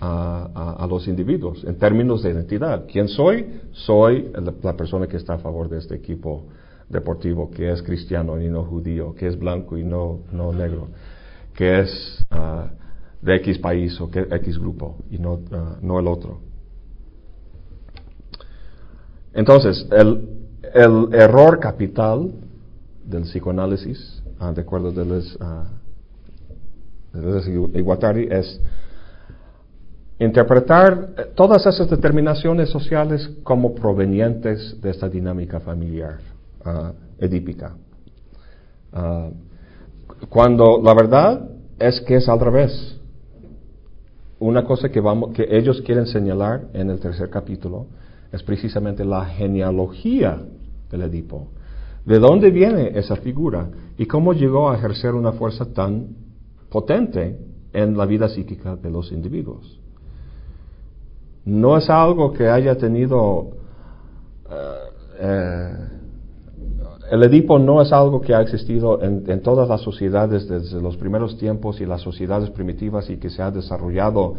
a, 0.00 0.86
los 0.88 1.08
individuos 1.08 1.64
en 1.64 1.76
términos 1.76 2.22
de 2.22 2.30
identidad. 2.30 2.84
¿Quién 2.90 3.08
soy? 3.08 3.60
Soy 3.72 4.30
la, 4.62 4.76
persona 4.76 5.06
que 5.06 5.16
está 5.16 5.34
a 5.34 5.38
favor 5.38 5.68
de 5.68 5.78
este 5.78 5.94
equipo 5.94 6.44
deportivo, 6.88 7.50
que 7.50 7.72
es 7.72 7.82
cristiano 7.82 8.40
y 8.40 8.48
no 8.48 8.64
judío, 8.64 9.14
que 9.14 9.26
es 9.26 9.38
blanco 9.38 9.76
y 9.76 9.84
no, 9.84 10.20
no 10.32 10.52
negro, 10.52 10.88
que 11.54 11.80
es 11.80 12.24
ah, 12.30 12.70
de 13.20 13.36
X 13.36 13.58
país 13.58 14.00
o 14.00 14.10
que 14.10 14.20
X 14.20 14.58
grupo 14.58 14.96
y 15.10 15.18
no, 15.18 15.40
ah, 15.52 15.78
no 15.82 15.98
el 15.98 16.06
otro. 16.06 16.40
Entonces, 19.34 19.86
el, 19.90 20.28
el 20.74 21.08
error 21.12 21.58
capital 21.58 22.32
del 23.04 23.22
psicoanálisis, 23.22 24.22
ah, 24.38 24.52
de 24.52 24.60
acuerdo 24.60 24.92
de 24.92 25.04
Les, 25.04 25.38
de 27.12 27.78
Iguatari, 27.78 28.28
es 28.30 28.60
interpretar 30.18 31.10
eh, 31.16 31.26
todas 31.34 31.64
esas 31.66 31.88
determinaciones 31.88 32.70
sociales 32.70 33.30
como 33.42 33.74
provenientes 33.74 34.80
de 34.80 34.90
esta 34.90 35.08
dinámica 35.08 35.60
familiar 35.60 36.18
uh, 36.64 36.92
edípica. 37.18 37.76
Ah, 38.92 39.30
cuando 40.28 40.80
la 40.82 40.94
verdad 40.94 41.48
es 41.78 42.00
que 42.00 42.16
es 42.16 42.28
al 42.28 42.40
revés. 42.40 42.96
Una 44.40 44.64
cosa 44.64 44.88
que, 44.88 45.00
vamos, 45.00 45.32
que 45.32 45.46
ellos 45.50 45.82
quieren 45.82 46.06
señalar 46.06 46.68
en 46.72 46.90
el 46.90 47.00
tercer 47.00 47.28
capítulo 47.28 47.86
es 48.32 48.42
precisamente 48.42 49.04
la 49.04 49.24
genealogía 49.24 50.40
del 50.90 51.02
Edipo. 51.02 51.48
¿De 52.08 52.18
dónde 52.18 52.50
viene 52.50 52.98
esa 52.98 53.16
figura? 53.16 53.70
¿Y 53.98 54.06
cómo 54.06 54.32
llegó 54.32 54.70
a 54.70 54.76
ejercer 54.76 55.14
una 55.14 55.32
fuerza 55.32 55.72
tan 55.72 56.16
potente 56.70 57.38
en 57.72 57.96
la 57.96 58.06
vida 58.06 58.28
psíquica 58.28 58.76
de 58.76 58.90
los 58.90 59.12
individuos? 59.12 59.78
no 61.48 61.78
es 61.78 61.88
algo 61.88 62.32
que 62.32 62.48
haya 62.48 62.76
tenido... 62.76 63.50
Eh, 64.50 64.88
eh, 65.20 65.72
el 67.10 67.22
Edipo 67.22 67.58
no 67.58 67.80
es 67.80 67.90
algo 67.90 68.20
que 68.20 68.34
ha 68.34 68.42
existido 68.42 69.02
en, 69.02 69.40
todas 69.40 69.66
las 69.66 69.80
sociedades 69.80 70.46
desde 70.46 70.78
los 70.78 70.98
primeros 70.98 71.38
tiempos 71.38 71.80
y 71.80 71.86
las 71.86 72.02
sociedades 72.02 72.50
primitivas 72.50 73.08
y 73.08 73.16
que 73.16 73.30
se 73.30 73.40
ha 73.40 73.50
desarrollado 73.50 74.34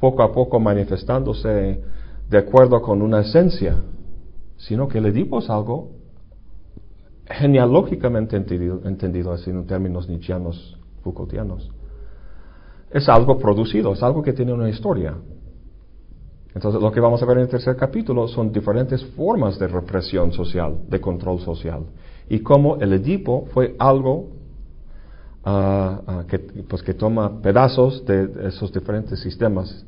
poco 0.00 0.24
a 0.24 0.32
poco 0.32 0.58
manifestándose 0.58 1.84
de 2.28 2.38
acuerdo 2.38 2.82
con 2.82 3.00
una 3.00 3.20
esencia, 3.20 3.76
sino 4.56 4.88
que 4.88 4.98
el 4.98 5.06
Edipo 5.06 5.38
es 5.38 5.48
algo 5.48 5.99
genealógicamente 7.30 8.36
entendido, 8.36 8.80
entendido 8.84 9.32
así 9.32 9.50
en 9.50 9.66
términos 9.66 10.08
nietzscheanos, 10.08 10.78
Foucaultianos. 11.02 11.70
Es 12.90 13.08
algo 13.08 13.38
producido, 13.38 13.92
es 13.92 14.02
algo 14.02 14.22
que 14.22 14.32
tiene 14.32 14.52
una 14.52 14.68
historia. 14.68 15.14
Entonces, 16.54 16.82
lo 16.82 16.90
que 16.90 16.98
vamos 16.98 17.22
a 17.22 17.26
ver 17.26 17.38
en 17.38 17.44
el 17.44 17.48
tercer 17.48 17.76
capítulo 17.76 18.26
son 18.26 18.50
diferentes 18.52 19.04
formas 19.14 19.58
de 19.58 19.68
represión 19.68 20.32
social, 20.32 20.80
de 20.88 21.00
control 21.00 21.40
social, 21.40 21.84
y 22.28 22.40
cómo 22.40 22.76
el 22.76 22.92
Edipo 22.92 23.46
fue 23.52 23.76
algo 23.78 24.30
ah, 25.44 26.24
que, 26.28 26.40
pues, 26.40 26.82
que 26.82 26.94
toma 26.94 27.40
pedazos 27.40 28.04
de 28.04 28.48
esos 28.48 28.72
diferentes 28.72 29.20
sistemas 29.20 29.86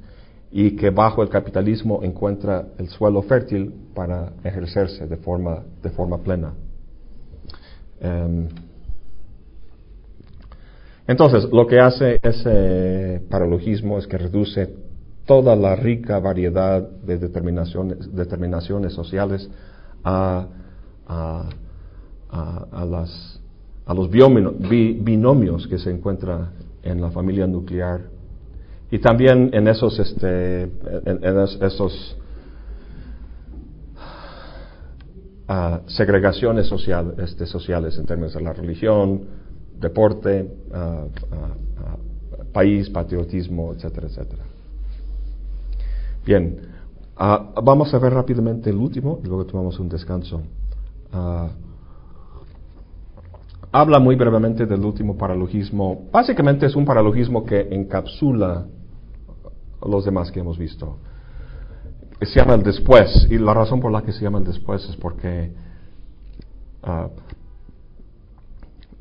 y 0.53 0.77
que 0.77 0.91
bajo 0.91 1.23
el 1.23 1.29
capitalismo 1.29 2.01
encuentra 2.05 2.69
el 2.79 2.89
suelo 2.89 3.23
fértil 3.23 3.75
para 3.95 4.33
ejercerse 4.45 5.09
de 5.09 5.17
forma, 5.17 5.63
de 5.83 5.91
forma 5.91 6.19
plena. 6.19 6.53
Em, 8.03 8.49
entonces, 11.07 11.49
lo 11.53 11.67
que 11.67 11.79
hace 11.79 12.19
ese 12.23 13.23
paralogismo 13.31 13.99
es 13.99 14.07
que 14.07 14.19
reduce 14.19 14.75
toda 15.25 15.55
la 15.55 15.77
rica 15.77 16.19
variedad 16.19 16.83
de 16.83 17.19
determinaciones, 17.19 18.93
sociales 18.93 19.49
a, 20.03 20.47
a, 21.07 21.49
a, 22.31 22.67
a 23.87 23.95
los 23.95 24.11
binomios 24.11 25.67
que 25.69 25.79
se 25.79 25.91
encuentran 25.91 26.51
en 26.83 27.01
la 27.01 27.11
familia 27.11 27.47
nuclear. 27.47 28.01
Y 28.91 28.99
también 28.99 29.51
en 29.53 29.69
esos, 29.69 29.99
este, 29.99 30.63
en, 30.63 31.39
esos 31.63 32.17
segregaciones 35.87 36.67
social, 36.67 37.15
este, 37.19 37.47
sociales 37.47 37.99
en 37.99 38.07
términos 38.07 38.35
de 38.35 38.41
la 38.41 38.53
religión, 38.53 39.23
deporte, 39.79 40.49
país, 42.53 42.89
patriotismo, 42.91 43.73
etcétera, 43.73 44.07
etcétera. 44.07 44.45
Bien, 46.25 46.61
ah, 47.17 47.53
vamos 47.63 47.93
a 47.93 47.99
ver 47.99 48.13
rápidamente 48.13 48.71
el 48.71 48.77
último 48.77 49.21
y 49.25 49.27
luego 49.27 49.45
tomamos 49.45 49.79
un 49.81 49.89
descanso. 49.89 50.43
Ah, 51.13 51.49
habla 53.73 53.99
muy 53.99 54.15
brevemente 54.15 54.67
del 54.67 54.85
último 54.85 55.17
paralogismo. 55.17 56.09
Básicamente 56.13 56.67
es 56.67 56.77
un 56.77 56.85
paralogismo 56.85 57.45
que 57.45 57.69
encapsula 57.71 58.67
los 59.85 60.05
demás 60.05 60.31
que 60.31 60.41
hemos 60.41 60.59
visto. 60.59 60.99
Se 62.25 62.39
llama 62.39 62.55
el 62.55 62.63
después, 62.63 63.27
y 63.31 63.39
la 63.39 63.53
razón 63.53 63.81
por 63.81 63.91
la 63.91 64.03
que 64.03 64.13
se 64.13 64.23
llama 64.23 64.39
el 64.39 64.45
después 64.45 64.89
es 64.89 64.97
porque 64.97 65.51
uh, 66.85 67.09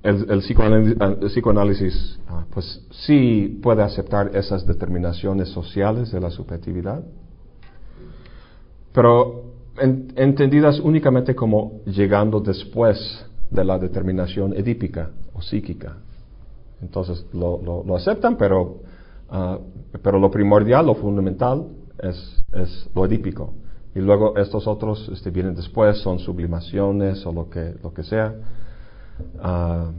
el, 0.02 0.40
psicoanálisis, 0.40 2.20
uh, 2.30 2.52
pues 2.52 2.84
sí 2.90 3.60
puede 3.62 3.84
aceptar 3.84 4.36
esas 4.36 4.66
determinaciones 4.66 5.50
sociales 5.50 6.12
de 6.12 6.20
la 6.20 6.32
subjetividad, 6.32 7.04
pero 8.92 9.52
entendidas 9.78 10.80
únicamente 10.80 11.36
como 11.36 11.82
llegando 11.86 12.40
después 12.40 13.26
de 13.52 13.64
la 13.64 13.78
determinación 13.78 14.54
edípica 14.54 15.12
o 15.34 15.42
psíquica. 15.42 15.98
Entonces 16.82 17.26
lo, 17.34 17.84
lo, 17.86 17.96
aceptan, 17.96 18.36
pero, 18.36 18.80
uh, 19.32 19.58
pero 20.02 20.18
lo 20.18 20.32
primordial, 20.32 20.88
lo 20.88 20.96
fundamental 20.96 21.68
es, 22.02 22.44
es, 22.54 22.90
lo 22.94 23.06
edípico. 23.06 23.54
Y 23.94 24.00
luego 24.00 24.38
estos 24.38 24.68
otros 24.68 25.10
este, 25.12 25.32
vienen 25.32 25.56
después, 25.56 26.00
son 26.00 26.20
sublimaciones 26.20 27.26
o 27.26 27.32
lo 27.32 27.50
que, 27.50 27.76
lo 27.84 27.94
que 27.94 28.04
sea. 28.04 28.34
Uh, 29.36 29.92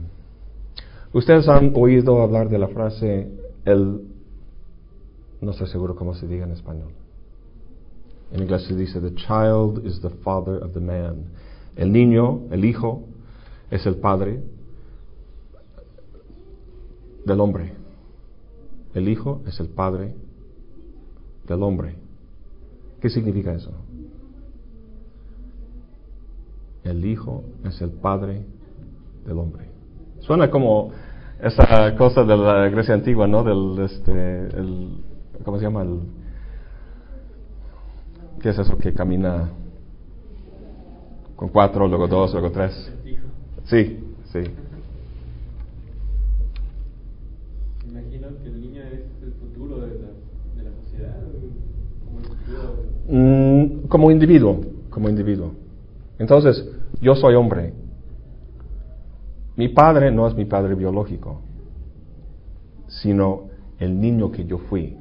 Ustedes 1.13 1.47
han 1.47 1.73
oído 1.75 2.21
hablar 2.23 2.49
de 2.49 2.57
la 2.57 2.67
frase 2.69 3.29
el... 3.65 4.01
No 5.41 5.51
estoy 5.51 5.67
seguro 5.67 5.95
cómo 5.95 6.15
se 6.15 6.27
diga 6.27 6.45
en 6.45 6.51
español. 6.51 6.91
En 8.31 8.41
inglés 8.41 8.63
se 8.63 8.75
dice, 8.75 8.99
the 8.99 9.13
child 9.13 9.85
is 9.85 10.01
the 10.01 10.09
father 10.09 10.63
of 10.63 10.73
the 10.73 10.79
man. 10.79 11.25
El 11.75 11.91
niño, 11.91 12.41
el 12.49 12.65
hijo, 12.65 13.03
es 13.69 13.85
el 13.85 13.97
padre 13.97 14.41
del 17.25 17.39
hombre. 17.39 17.73
El 18.95 19.07
hijo 19.07 19.41
es 19.45 19.59
el 19.59 19.67
padre 19.67 20.15
del 21.47 21.63
hombre. 21.63 21.95
¿Qué 23.01 23.09
significa 23.09 23.53
eso? 23.53 23.71
El 26.83 27.05
hijo 27.05 27.43
es 27.63 27.81
el 27.81 27.91
padre 27.91 28.45
del 29.25 29.37
hombre. 29.37 29.67
Suena 30.19 30.49
como 30.49 30.91
esa 31.41 31.95
cosa 31.97 32.23
de 32.23 32.37
la 32.37 32.69
Grecia 32.69 32.93
antigua, 32.93 33.27
¿no? 33.27 33.43
Del, 33.43 33.83
este, 33.83 34.47
el, 34.57 35.03
¿cómo 35.43 35.57
se 35.57 35.63
llama? 35.63 35.81
El, 35.81 35.99
¿Qué 38.41 38.49
es 38.49 38.59
eso 38.59 38.77
que 38.77 38.93
camina 38.93 39.49
con 41.35 41.49
cuatro, 41.49 41.87
luego 41.87 42.07
dos, 42.07 42.33
luego 42.33 42.51
tres? 42.51 42.91
Sí, 43.65 43.99
sí. 44.31 44.39
Imagino 47.87 48.27
que 48.41 48.49
el 48.49 48.61
niño 48.61 48.81
es 48.83 49.23
el 49.23 49.33
futuro 49.33 49.79
de 49.81 49.87
la, 49.87 50.07
de 50.57 50.69
la 50.69 50.75
sociedad, 50.83 51.21
como, 52.05 52.19
mm, 53.07 53.87
como 53.87 54.11
individuo, 54.11 54.61
como 54.89 55.09
individuo. 55.09 55.51
Entonces, 56.19 56.67
yo 57.01 57.15
soy 57.15 57.35
hombre. 57.35 57.73
Mi 59.55 59.69
padre 59.69 60.11
no 60.11 60.27
es 60.27 60.35
mi 60.35 60.45
padre 60.45 60.75
biológico, 60.75 61.41
sino 62.87 63.49
el 63.79 63.99
niño 63.99 64.31
que 64.31 64.45
yo 64.45 64.57
fui. 64.57 64.97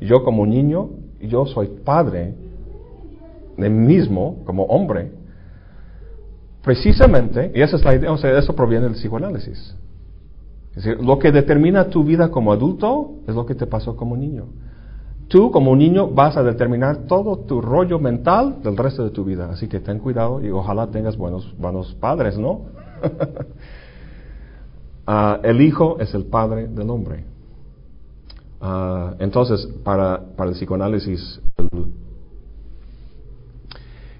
Yo 0.00 0.22
como 0.22 0.46
niño, 0.46 0.90
yo 1.20 1.46
soy 1.46 1.68
padre 1.84 2.34
de 3.56 3.68
mí 3.68 3.86
mismo, 3.94 4.42
como 4.44 4.64
hombre, 4.64 5.10
Precisamente, 6.68 7.52
y 7.54 7.62
esa 7.62 7.76
es 7.76 7.84
la 7.84 7.94
idea, 7.94 8.12
o 8.12 8.18
sea, 8.18 8.36
eso 8.38 8.54
proviene 8.54 8.84
del 8.84 8.94
psicoanálisis. 8.94 9.74
Es 10.76 10.84
decir, 10.84 11.02
lo 11.02 11.18
que 11.18 11.32
determina 11.32 11.88
tu 11.88 12.04
vida 12.04 12.30
como 12.30 12.52
adulto 12.52 13.14
es 13.26 13.34
lo 13.34 13.46
que 13.46 13.54
te 13.54 13.66
pasó 13.66 13.96
como 13.96 14.18
niño. 14.18 14.48
Tú 15.28 15.50
como 15.50 15.76
niño 15.76 16.08
vas 16.08 16.36
a 16.36 16.42
determinar 16.42 17.06
todo 17.06 17.38
tu 17.40 17.60
rollo 17.60 17.98
mental 17.98 18.62
del 18.62 18.76
resto 18.76 19.04
de 19.04 19.10
tu 19.10 19.24
vida. 19.24 19.50
Así 19.50 19.68
que 19.68 19.80
ten 19.80 19.98
cuidado 19.98 20.42
y 20.42 20.50
ojalá 20.50 20.86
tengas 20.86 21.16
buenos, 21.16 21.54
buenos 21.58 21.94
padres, 21.94 22.38
¿no? 22.38 22.62
Ah, 25.10 25.40
el 25.42 25.62
hijo 25.62 25.96
es 26.00 26.12
el 26.12 26.26
padre 26.26 26.68
del 26.68 26.90
hombre. 26.90 27.24
Ah, 28.60 29.14
entonces, 29.20 29.66
para, 29.82 30.22
para 30.36 30.50
el 30.50 30.54
psicoanálisis, 30.54 31.40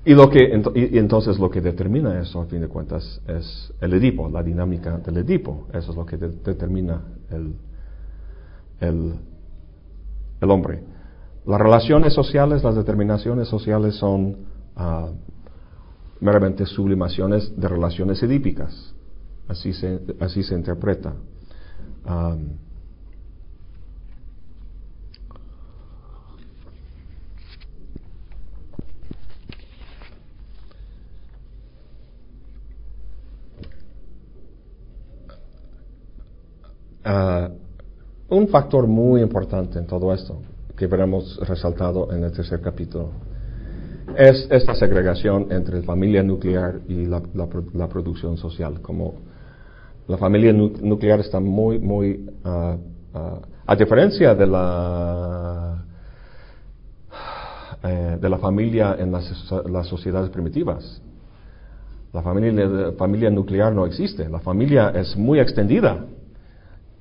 y, 0.08 0.14
lo 0.14 0.30
que, 0.30 0.50
entonces 0.74 1.38
lo 1.38 1.50
que 1.50 1.60
determina 1.60 2.18
eso, 2.18 2.40
a 2.40 2.46
fin 2.46 2.62
de 2.62 2.68
cuentas, 2.68 3.20
es 3.26 3.74
el 3.82 3.92
Edipo, 3.92 4.30
la 4.30 4.42
dinámica 4.42 4.96
del 4.96 5.18
Edipo. 5.18 5.66
Eso 5.74 5.90
es 5.90 5.96
lo 5.98 6.06
que 6.06 6.16
determina 6.16 7.02
el, 7.30 7.54
el, 8.80 9.14
el, 10.40 10.50
hombre. 10.50 10.82
Las 11.48 11.60
relaciones 11.60 12.12
sociales, 12.12 12.62
las 12.62 12.76
determinaciones 12.76 13.48
sociales 13.48 13.96
son 13.96 14.36
uh, 14.76 15.08
meramente 16.20 16.66
sublimaciones 16.66 17.58
de 17.58 17.66
relaciones 17.66 18.22
edípicas. 18.22 18.94
Así 19.48 19.72
se, 19.72 19.98
así 20.20 20.42
se 20.42 20.54
interpreta. 20.54 21.14
Um, 22.06 22.68
Ah, 37.10 37.48
un 38.28 38.48
factor 38.48 38.86
muy 38.86 39.22
importante 39.22 39.78
en 39.78 39.86
todo 39.86 40.12
esto, 40.12 40.42
que 40.78 40.86
veremos 40.86 41.38
resaltado 41.46 42.12
en 42.12 42.22
el 42.22 42.32
tercer 42.32 42.60
capítulo, 42.60 43.10
es 44.16 44.46
esta 44.50 44.74
segregación 44.74 45.48
entre 45.50 45.80
la 45.80 45.82
familia 45.82 46.22
nuclear 46.22 46.80
y 46.88 47.04
la, 47.04 47.88
producción 47.88 48.36
social. 48.36 48.80
Como 48.80 49.14
la 50.06 50.16
familia 50.16 50.52
nuclear 50.52 51.20
está 51.20 51.40
muy, 51.40 51.78
muy, 51.78 52.30
ah, 52.44 52.76
ah, 53.12 53.40
a 53.66 53.76
diferencia 53.76 54.34
de 54.34 54.46
la, 54.46 55.84
eh, 57.82 58.18
de 58.20 58.28
la 58.28 58.38
familia 58.38 58.96
en 58.98 59.12
las, 59.12 59.52
las 59.68 59.86
sociedades 59.88 60.30
primitivas, 60.30 61.02
la 62.12 62.22
familia, 62.22 62.92
familia 62.96 63.30
nuclear 63.30 63.74
no 63.74 63.84
existe, 63.84 64.28
la 64.28 64.40
familia 64.40 64.90
es 64.94 65.16
muy 65.16 65.40
extendida 65.40 66.06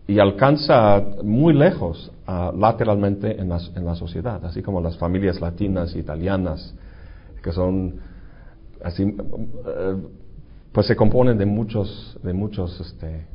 y 0.08 0.20
alcanza 0.20 1.04
muy 1.22 1.54
lejos 1.54 2.12
uh, 2.28 2.58
lateralmente 2.58 3.40
en 3.40 3.50
la, 3.50 3.60
en 3.76 3.86
la, 3.86 3.94
sociedad, 3.94 4.44
así 4.46 4.62
como 4.62 4.80
las 4.80 4.98
familias 4.98 5.42
latinas, 5.42 5.96
italianas, 5.96 6.74
que 7.44 7.52
son 7.52 7.96
así, 8.82 9.04
uh, 9.04 10.10
pues 10.72 10.88
se 10.88 10.96
componen 10.96 11.38
de 11.38 11.46
muchos, 11.46 12.18
de 12.24 12.32
muchos, 12.32 12.80
este, 12.80 13.28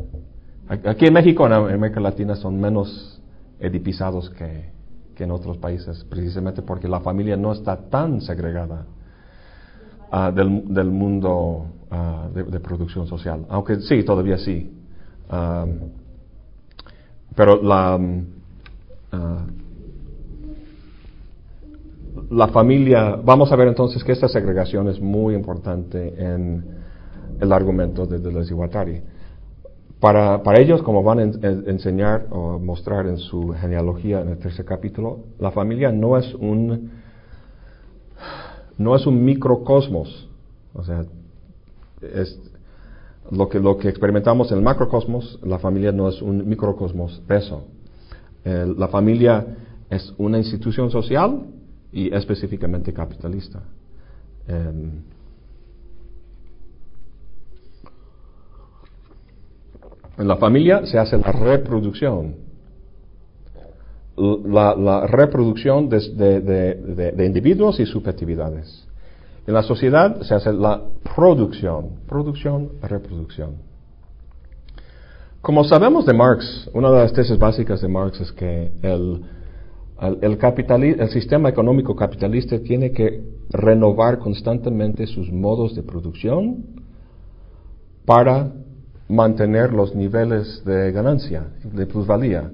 aquí 0.67 1.07
en 1.07 1.13
México, 1.13 1.47
en 1.47 1.53
América 1.53 2.01
Latina, 2.01 2.37
son 2.37 2.59
menos 2.59 3.21
edipizados 3.61 4.31
que, 4.31 4.71
que 5.15 5.25
en 5.25 5.31
otros 5.31 5.59
países, 5.59 6.05
precisamente 6.05 6.63
porque 6.63 6.89
la 6.89 7.01
familia 7.01 7.37
no 7.37 7.53
está 7.53 7.77
tan 7.77 8.23
segregada 8.23 8.87
uh, 10.11 10.33
del, 10.33 10.73
del, 10.73 10.91
mundo 10.91 11.67
de, 12.35 12.45
de, 12.45 12.61
producción 12.61 13.07
social, 13.07 13.45
aunque 13.51 13.79
sí, 13.81 14.03
todavía 14.05 14.39
sí. 14.39 14.73
Pero 17.35 17.63
la, 17.63 17.99
mm, 17.99 18.27
ah, 19.13 19.47
la 22.31 22.49
familia, 22.49 23.17
vamos 23.23 23.53
a 23.53 23.57
ver 23.57 23.69
entonces 23.69 24.03
que 24.05 24.13
esta 24.13 24.29
segregación 24.29 24.89
es 24.89 25.01
muy 25.01 25.35
importante 25.35 26.15
en 26.19 26.65
el 27.41 27.53
argumento 27.53 28.07
de 28.07 28.19
Deleuze 28.19 28.55
y 28.55 29.03
Para, 30.01 30.43
para, 30.43 30.61
ellos, 30.61 30.83
como 30.83 31.03
van 31.03 31.19
a 31.19 31.23
enseñar 31.23 32.27
o 32.31 32.59
mostrar 32.59 33.07
en 33.07 33.19
su 33.19 33.51
genealogía 33.51 34.21
en 34.21 34.29
el 34.29 34.39
tercer 34.39 34.65
capítulo, 34.65 35.21
la 35.39 35.51
familia 35.51 35.91
no 35.93 36.17
es 36.17 36.35
un, 36.35 36.91
no 38.79 38.97
es 38.97 39.07
un 39.07 39.25
microcosmos. 39.25 40.29
O 40.75 40.85
sea, 40.85 41.05
es, 42.01 42.41
lo 43.31 43.49
que, 43.49 43.61
lo 43.61 43.79
que 43.79 43.89
experimentamos 43.89 44.51
en 44.51 44.59
el 44.59 44.65
macrocosmos, 44.65 45.39
la 45.43 45.59
familia 45.59 45.93
no 45.93 46.09
es 46.09 46.21
un 46.21 46.49
microcosmos 46.49 47.23
de 47.27 47.37
eso. 47.37 47.65
la 48.45 48.89
familia 48.89 49.47
es 49.89 50.13
una 50.19 50.39
institución 50.39 50.91
social 50.91 51.47
y 51.93 52.13
específicamente 52.15 52.93
capitalista. 52.93 53.63
Em, 54.49 55.03
en 60.19 60.29
la 60.29 60.37
familia 60.37 60.85
se 60.87 60.99
hace 60.99 61.17
la 61.19 61.31
reproducción 61.31 62.35
la, 64.17 65.07
reproducción 65.07 65.89
de, 65.89 67.25
individuos 67.27 67.81
y 67.81 67.87
subjetividades. 67.87 68.82
En 69.47 69.55
la 69.55 69.63
sociedad 69.63 70.23
se 70.23 70.35
hace 70.35 70.53
la 70.53 70.83
producción, 71.15 72.01
producción, 72.07 72.73
reproducción. 72.83 73.57
Como 75.41 75.65
sabemos 75.65 76.07
de 76.07 76.15
Marx, 76.15 76.71
una 76.73 76.91
de 76.91 76.99
las 76.99 77.13
tesis 77.13 77.37
básicas 77.37 77.81
de 77.81 77.89
Marx 77.89 78.21
es 78.21 78.31
que 78.33 78.71
el, 78.83 79.25
el 80.01 81.09
sistema 81.11 81.49
económico 81.49 81.97
capitalista 81.97 82.61
tiene 82.61 82.93
que 82.93 83.25
renovar 83.51 84.19
constantemente 84.19 85.07
sus 85.07 85.33
modos 85.33 85.75
de 85.75 85.83
producción 85.83 86.65
para 88.05 88.53
mantener 89.09 89.73
los 89.73 89.95
niveles 89.95 90.65
de 90.65 90.93
ganancia, 90.93 91.47
de 91.65 91.87
plusvalía, 91.87 92.51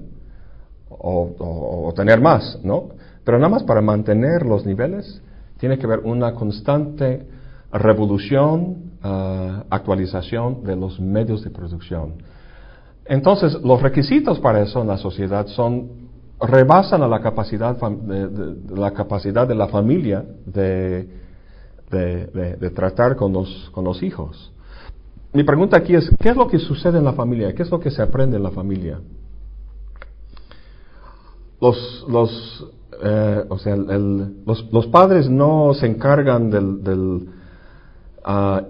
o, 0.89 1.93
tener 1.95 2.19
más, 2.19 2.59
¿no? 2.63 2.89
Pero 3.23 3.37
nada 3.37 3.49
más 3.49 3.63
para 3.63 3.81
mantener 3.81 4.45
los 4.45 4.65
niveles 4.65 5.21
tiene 5.59 5.77
que 5.77 5.85
haber 5.85 5.99
una 5.99 6.33
constante 6.33 7.27
revolución, 7.71 8.93
ah, 9.03 9.63
actualización 9.69 10.63
de 10.63 10.75
los 10.75 10.99
medios 10.99 11.43
de 11.43 11.51
producción. 11.51 12.15
Entonces, 13.05 13.53
los 13.63 13.81
requisitos 13.81 14.39
para 14.39 14.61
eso 14.61 14.81
en 14.81 14.87
la 14.87 14.97
sociedad 14.97 15.47
son 15.47 16.09
rebasan 16.41 17.03
a 17.03 17.07
la 17.07 17.19
capacidad 17.19 17.75
de, 17.75 18.75
la 18.75 18.91
capacidad 18.91 19.45
de 19.45 19.55
la 19.55 19.67
familia 19.67 20.23
de, 20.45 21.09
de 21.91 22.71
tratar 22.73 23.17
con 23.17 23.33
los, 23.33 23.69
con 23.73 23.83
los 23.83 24.01
hijos. 24.01 24.53
Mi 25.31 25.43
pregunta 25.43 25.77
aquí 25.77 25.93
es, 25.93 26.09
¿qué 26.19 26.29
es 26.29 26.35
lo 26.35 26.47
que 26.47 26.57
sucede 26.57 26.97
en 26.97 27.05
la 27.05 27.13
familia? 27.13 27.53
¿Qué 27.53 27.61
es 27.61 27.69
lo 27.69 27.79
que 27.79 27.91
se 27.91 28.01
aprende 28.01 28.37
en 28.37 28.43
la 28.43 28.51
familia? 28.51 28.99
Los, 31.61 32.05
los, 32.07 32.67
eh, 33.01 33.45
o 33.47 33.57
sea, 33.57 33.75
los, 33.75 34.87
padres 34.87 35.29
no 35.29 35.73
se 35.73 35.85
encargan 35.85 36.49
del, 36.49 37.29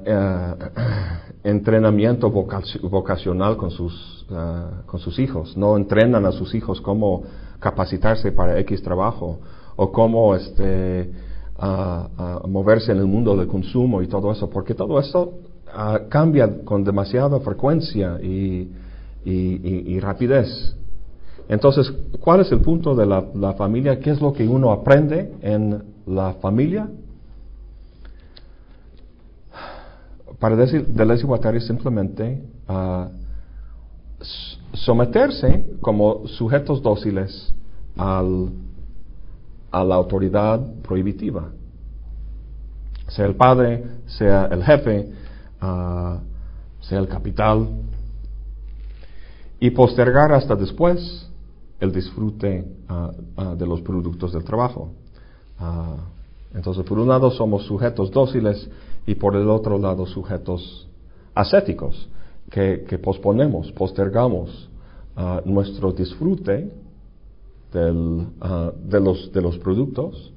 eh, 0.06 0.56
entrenamiento 1.44 2.30
vocacional 2.30 3.58
con 3.58 3.72
sus, 3.72 4.28
ah, 4.32 4.84
con 4.86 5.00
sus 5.00 5.18
hijos, 5.20 5.58
no 5.58 5.76
entrenan 5.78 6.26
a 6.26 6.32
sus 6.32 6.54
hijos 6.54 6.80
cómo 6.82 7.24
capacitarse 7.60 8.32
para 8.32 8.60
X 8.60 8.84
trabajo 8.84 9.40
o 9.76 9.92
cómo 9.92 10.36
este, 10.36 11.12
ah, 11.58 12.42
moverse 12.48 12.92
en 12.92 13.00
el 13.00 13.08
mundo 13.08 13.36
del 13.36 13.48
consumo 13.48 14.02
y 14.02 14.08
todo 14.08 14.32
eso, 14.32 14.50
porque 14.50 14.76
todo 14.76 15.00
eso 15.00 15.34
cambia 16.10 16.64
con 16.66 16.84
demasiada 16.84 17.40
frecuencia 17.40 18.20
y, 18.22 18.72
y, 19.24 20.00
rapidez. 20.00 20.76
Entonces, 21.50 21.92
¿cuál 22.20 22.42
es 22.42 22.52
el 22.52 22.62
punto 22.62 22.94
de 22.94 23.08
la, 23.08 23.54
familia? 23.58 24.00
¿Qué 24.00 24.12
es 24.12 24.22
lo 24.22 24.32
que 24.32 24.48
uno 24.48 24.72
aprende 24.72 25.34
en 25.42 25.84
la 26.06 26.34
familia? 26.36 26.88
Para 30.40 30.56
decir 30.56 30.86
de 30.86 31.06
les 31.06 31.24
es 31.24 31.66
simplemente 31.66 32.44
uh, 32.70 33.06
someterse 34.74 35.72
como 35.82 36.28
sujetos 36.28 36.84
dóciles 36.84 37.54
a 37.98 38.24
la 39.84 39.96
autoridad 39.96 40.62
prohibitiva. 40.84 41.50
Sea 43.08 43.26
el 43.26 43.36
padre, 43.36 43.86
sea 44.06 44.46
el 44.52 44.64
jefe, 44.64 45.10
sea 45.60 47.00
el 47.00 47.08
capital, 47.08 47.68
y 49.60 49.72
postergar 49.72 50.32
hasta 50.32 50.56
después 50.56 51.29
el 51.80 51.92
disfrute 51.92 52.66
ah, 52.88 53.12
ah, 53.38 53.56
de 53.56 53.66
los 53.66 53.82
productos 53.82 54.34
del 54.34 54.44
trabajo. 54.44 54.92
Ah, 55.58 55.98
entonces, 56.54 56.84
por 56.86 57.00
un 57.00 57.08
lado 57.08 57.32
somos 57.32 57.66
sujetos 57.66 58.12
dóciles 58.12 58.70
y 59.06 59.16
por 59.16 59.36
el 59.36 59.50
otro 59.50 59.78
lado 59.78 60.06
sujetos 60.06 60.88
ascéticos, 61.34 62.10
que, 62.50 63.00
posponemos, 63.02 63.72
postergamos 63.74 64.70
nuestro 65.46 65.92
disfrute 65.92 66.72
de, 67.72 69.00
los, 69.00 69.58
productos 69.60 70.34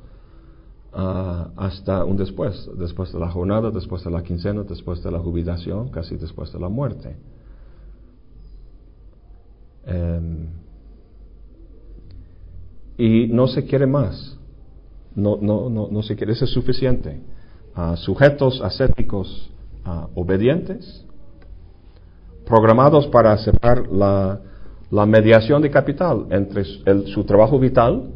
hasta 0.92 2.04
un 2.04 2.16
después, 2.18 2.68
después 2.76 3.12
de 3.12 3.18
la 3.18 3.30
jornada, 3.30 3.70
después 3.70 4.04
de 4.04 4.10
la 4.10 4.22
quincena, 4.22 4.62
después 4.64 5.02
de 5.02 5.10
la 5.10 5.18
jubilación, 5.18 5.88
casi 5.88 6.16
después 6.16 6.52
de 6.52 6.60
la 6.60 6.68
muerte. 6.68 7.16
Em, 9.86 10.48
y 13.02 13.26
no 13.26 13.48
se 13.48 13.64
quiere 13.64 13.84
más, 13.84 14.38
no, 15.16 15.36
no, 15.40 15.68
no, 15.68 15.88
no 15.90 16.02
se 16.04 16.14
quiere, 16.14 16.34
eso 16.34 16.44
es 16.44 16.52
suficiente. 16.52 17.20
Sujetos 17.96 18.60
ascéticos 18.62 19.50
obedientes, 20.14 21.04
programados 22.46 23.08
para 23.08 23.32
aceptar 23.32 23.88
la, 23.88 24.40
la 24.92 25.04
mediación 25.04 25.62
de 25.62 25.70
capital 25.72 26.26
entre 26.30 26.62
su 27.06 27.24
trabajo 27.24 27.58
vital, 27.58 28.08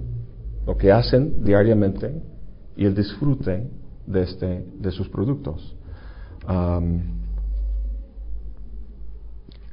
lo 0.64 0.76
que 0.76 0.92
hacen 0.92 1.42
diariamente, 1.42 2.22
y 2.76 2.84
el 2.84 2.94
disfrute 2.94 3.68
de, 4.06 4.22
este, 4.22 4.66
de 4.78 4.90
sus 4.92 5.08
productos. 5.08 5.74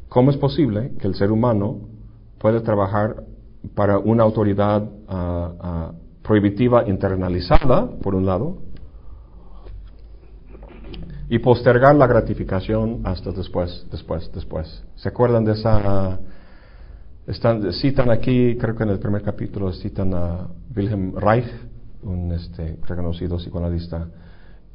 ¿Cómo 0.10 0.32
es 0.32 0.38
posible 0.38 0.94
que 0.98 1.06
el 1.06 1.14
ser 1.14 1.32
humano 1.32 1.82
pueda 2.40 2.64
trabajar 2.64 3.24
para 3.76 3.98
una 3.98 4.24
autoridad 4.24 4.90
ah, 5.08 5.54
ah, 5.60 5.92
prohibitiva 6.22 6.88
internalizada, 6.88 7.90
por 8.02 8.16
un 8.16 8.26
lado, 8.26 8.58
y 11.30 11.40
postergar 11.40 11.96
la 11.96 12.08
gratificación 12.08 13.02
hasta 13.04 13.32
después, 13.32 13.88
después, 13.92 14.30
después? 14.34 14.84
¿Se 14.96 15.10
acuerdan 15.10 15.44
de 15.46 15.54
esa... 15.54 16.20
Están, 17.26 17.72
citan 17.74 18.12
aquí, 18.12 18.58
creo 18.58 18.76
que 18.76 18.84
en 18.84 18.90
el 18.90 19.00
primer 19.00 19.22
capítulo 19.22 19.72
citan 19.72 20.14
a 20.14 20.48
Wilhelm 20.76 21.16
Reich, 21.16 21.48
un 22.04 22.34
este, 22.34 22.78
reconocido 22.86 23.38
psicoanalista, 23.38 24.08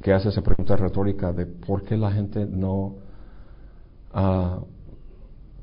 que 0.01 0.11
hace 0.13 0.29
esa 0.29 0.41
pregunta 0.41 0.75
retórica 0.75 1.31
de 1.31 1.45
por 1.45 1.83
qué 1.83 1.95
la 1.95 2.11
gente 2.11 2.45
no, 2.45 2.95
uh, 4.15 4.65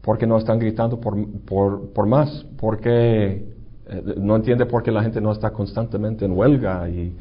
por 0.07 0.19
qué 0.19 0.27
no 0.27 0.39
están 0.39 0.61
gritando 0.61 1.01
por, 1.01 1.17
por, 1.41 1.93
por 1.93 2.07
más, 2.07 2.47
por 2.57 2.79
qué 2.79 3.45
eh, 3.89 4.15
no 4.19 4.37
entiende 4.37 4.65
por 4.65 4.85
qué 4.85 4.93
la 4.93 5.03
gente 5.03 5.21
no 5.21 5.33
está 5.33 5.51
constantemente 5.51 6.25
en 6.25 6.31
huelga 6.31 6.89
y 6.89 7.13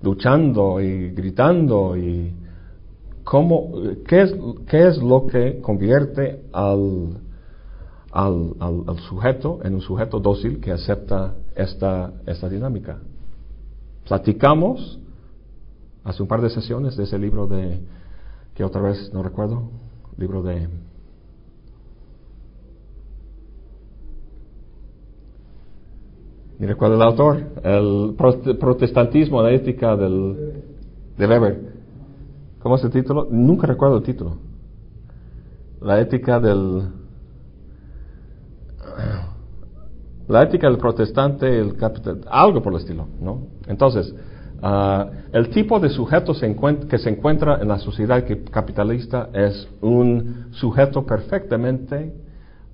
luchando 0.00 0.80
y 0.80 1.10
gritando 1.10 1.98
y 1.98 2.32
cómo, 3.24 3.70
qué 4.08 4.22
es, 4.22 4.34
qué 4.66 4.88
es 4.88 4.96
lo 5.02 5.26
que 5.26 5.60
convierte 5.60 6.40
al, 6.54 7.18
al, 8.10 8.54
al, 8.58 8.98
sujeto 9.00 9.58
en 9.62 9.74
un 9.74 9.82
sujeto 9.82 10.18
dócil 10.18 10.60
que 10.60 10.72
acepta 10.72 11.34
esta, 11.54 12.10
esta 12.24 12.48
dinámica. 12.48 13.00
Platicamos 14.08 14.98
hace 16.04 16.22
un 16.22 16.28
par 16.28 16.40
de 16.40 16.48
sesiones 16.48 16.96
de 16.96 17.04
ese 17.04 17.18
libro 17.18 17.46
de, 17.46 17.80
que 18.54 18.64
otra 18.64 18.80
vez 18.80 19.12
no 19.12 19.22
recuerdo, 19.22 19.64
libro 20.16 20.42
de... 20.42 20.89
Ni 26.60 26.66
recuerdo 26.66 26.96
el 26.96 27.02
autor, 27.02 27.38
el 27.64 28.14
protestantismo, 28.58 29.40
la 29.42 29.50
ética 29.50 29.96
del, 29.96 30.62
del 31.16 31.30
Weber. 31.30 31.58
¿Cómo 32.58 32.76
es 32.76 32.84
el 32.84 32.90
título? 32.90 33.28
Nunca 33.30 33.66
recuerdo 33.66 33.96
el 33.96 34.02
título. 34.02 34.36
La 35.80 35.98
ética 35.98 36.38
del 36.38 36.82
la 40.28 40.42
ética 40.42 40.68
del 40.68 40.76
protestante, 40.76 41.58
el 41.58 41.76
capital, 41.76 42.20
algo 42.30 42.60
por 42.60 42.74
el 42.74 42.80
estilo, 42.80 43.06
¿no? 43.22 43.46
Entonces, 43.66 44.14
ah, 44.60 45.08
el 45.32 45.48
tipo 45.48 45.80
de 45.80 45.88
sujeto 45.88 46.34
que 46.34 46.98
se 46.98 47.08
encuentra 47.08 47.58
en 47.62 47.68
la 47.68 47.78
sociedad 47.78 48.22
capitalista 48.50 49.30
es 49.32 49.66
un 49.80 50.48
sujeto 50.50 51.06
perfectamente 51.06 52.12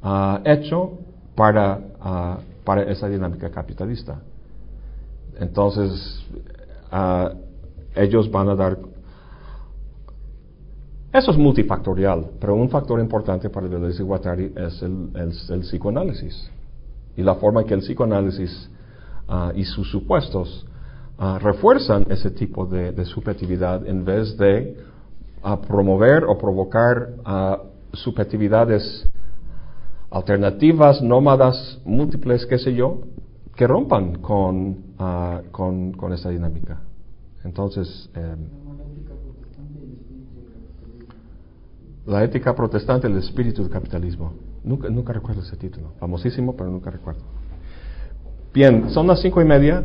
ah, 0.03 0.41
hecho 0.45 0.99
para, 1.37 1.81
ah, 2.01 2.39
para 2.67 2.83
esa 2.83 3.09
dinámica 3.09 3.49
capitalista. 3.49 4.21
Entonces, 5.39 6.27
ellos 7.95 8.31
van 8.31 8.49
a 8.51 8.55
dar... 8.55 8.79
Eso 11.13 11.31
es 11.31 11.39
multifactorial, 11.39 12.33
pero 12.41 12.57
un 12.57 12.69
factor 12.69 13.01
importante 13.01 13.49
para 13.49 13.67
el 13.67 13.81
desigualdad 13.81 14.39
es 14.39 14.83
el 14.83 15.61
psicoanálisis 15.61 16.51
y 17.17 17.23
la 17.23 17.35
forma 17.37 17.65
que 17.65 17.75
el 17.75 17.81
psicoanálisis 17.81 18.71
ah, 19.29 19.53
y 19.55 19.65
sus 19.65 19.91
supuestos 19.91 20.67
ah, 21.19 21.39
refuerzan 21.41 22.07
ese 22.11 22.31
tipo 22.31 22.67
de, 22.67 23.05
subjetividad 23.07 23.87
en 23.87 24.05
vez 24.05 24.37
de 24.37 24.77
ah, 25.43 25.61
promover 25.61 26.25
o 26.25 26.37
provocar 26.37 27.09
subjetividades 27.93 29.09
alternativas, 30.11 31.03
nómadas, 31.03 31.81
múltiples, 31.85 32.47
qué 32.47 32.59
sé 32.59 32.75
yo, 32.75 33.01
que 33.55 33.67
rompan 33.67 34.21
con, 34.21 34.79
ah, 34.99 35.43
con, 35.51 35.93
con, 35.93 36.13
esa 36.13 36.31
dinámica. 36.31 36.81
Entonces, 37.45 38.11
em, 38.15 38.39
la 42.07 42.23
ética 42.23 42.55
protestante, 42.55 43.07
el 43.07 43.17
espíritu 43.17 43.63
del 43.63 43.71
capitalismo. 43.71 44.33
Nunca, 44.63 44.89
nunca 44.89 45.13
recuerdo 45.13 45.43
ese 45.43 45.57
título. 45.57 45.93
Famosísimo, 45.99 46.57
pero 46.57 46.71
nunca 46.71 46.91
recuerdo. 46.91 47.23
Bien, 48.53 48.91
son 48.91 49.07
las 49.07 49.21
cinco 49.21 49.41
y 49.41 49.45
media. 49.45 49.85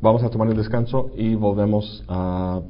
vamos 0.00 0.22
a 0.22 0.30
tomar 0.30 0.48
el 0.48 0.56
descanso 0.56 1.10
y 1.16 1.34
volvemos 1.34 2.04
a, 2.08 2.60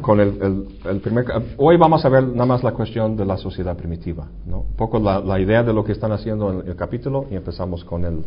con 0.00 0.20
el, 0.20 0.68
el, 0.84 1.00
primer. 1.00 1.26
Hoy 1.56 1.76
vamos 1.76 2.04
a 2.04 2.08
ver 2.08 2.24
nada 2.24 2.46
más 2.46 2.62
la 2.62 2.72
cuestión 2.72 3.16
de 3.16 3.24
la 3.24 3.36
sociedad 3.36 3.76
primitiva, 3.76 4.28
¿no? 4.46 4.60
Un 4.60 4.76
poco 4.76 4.98
la, 4.98 5.20
la 5.20 5.40
idea 5.40 5.62
de 5.62 5.72
lo 5.72 5.84
que 5.84 5.92
están 5.92 6.12
haciendo 6.12 6.52
en 6.52 6.68
el 6.68 6.76
capítulo 6.76 7.26
y 7.30 7.36
empezamos 7.36 7.84
con 7.84 8.04
el. 8.04 8.24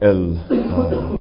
el 0.00 0.38
ah, 0.50 1.18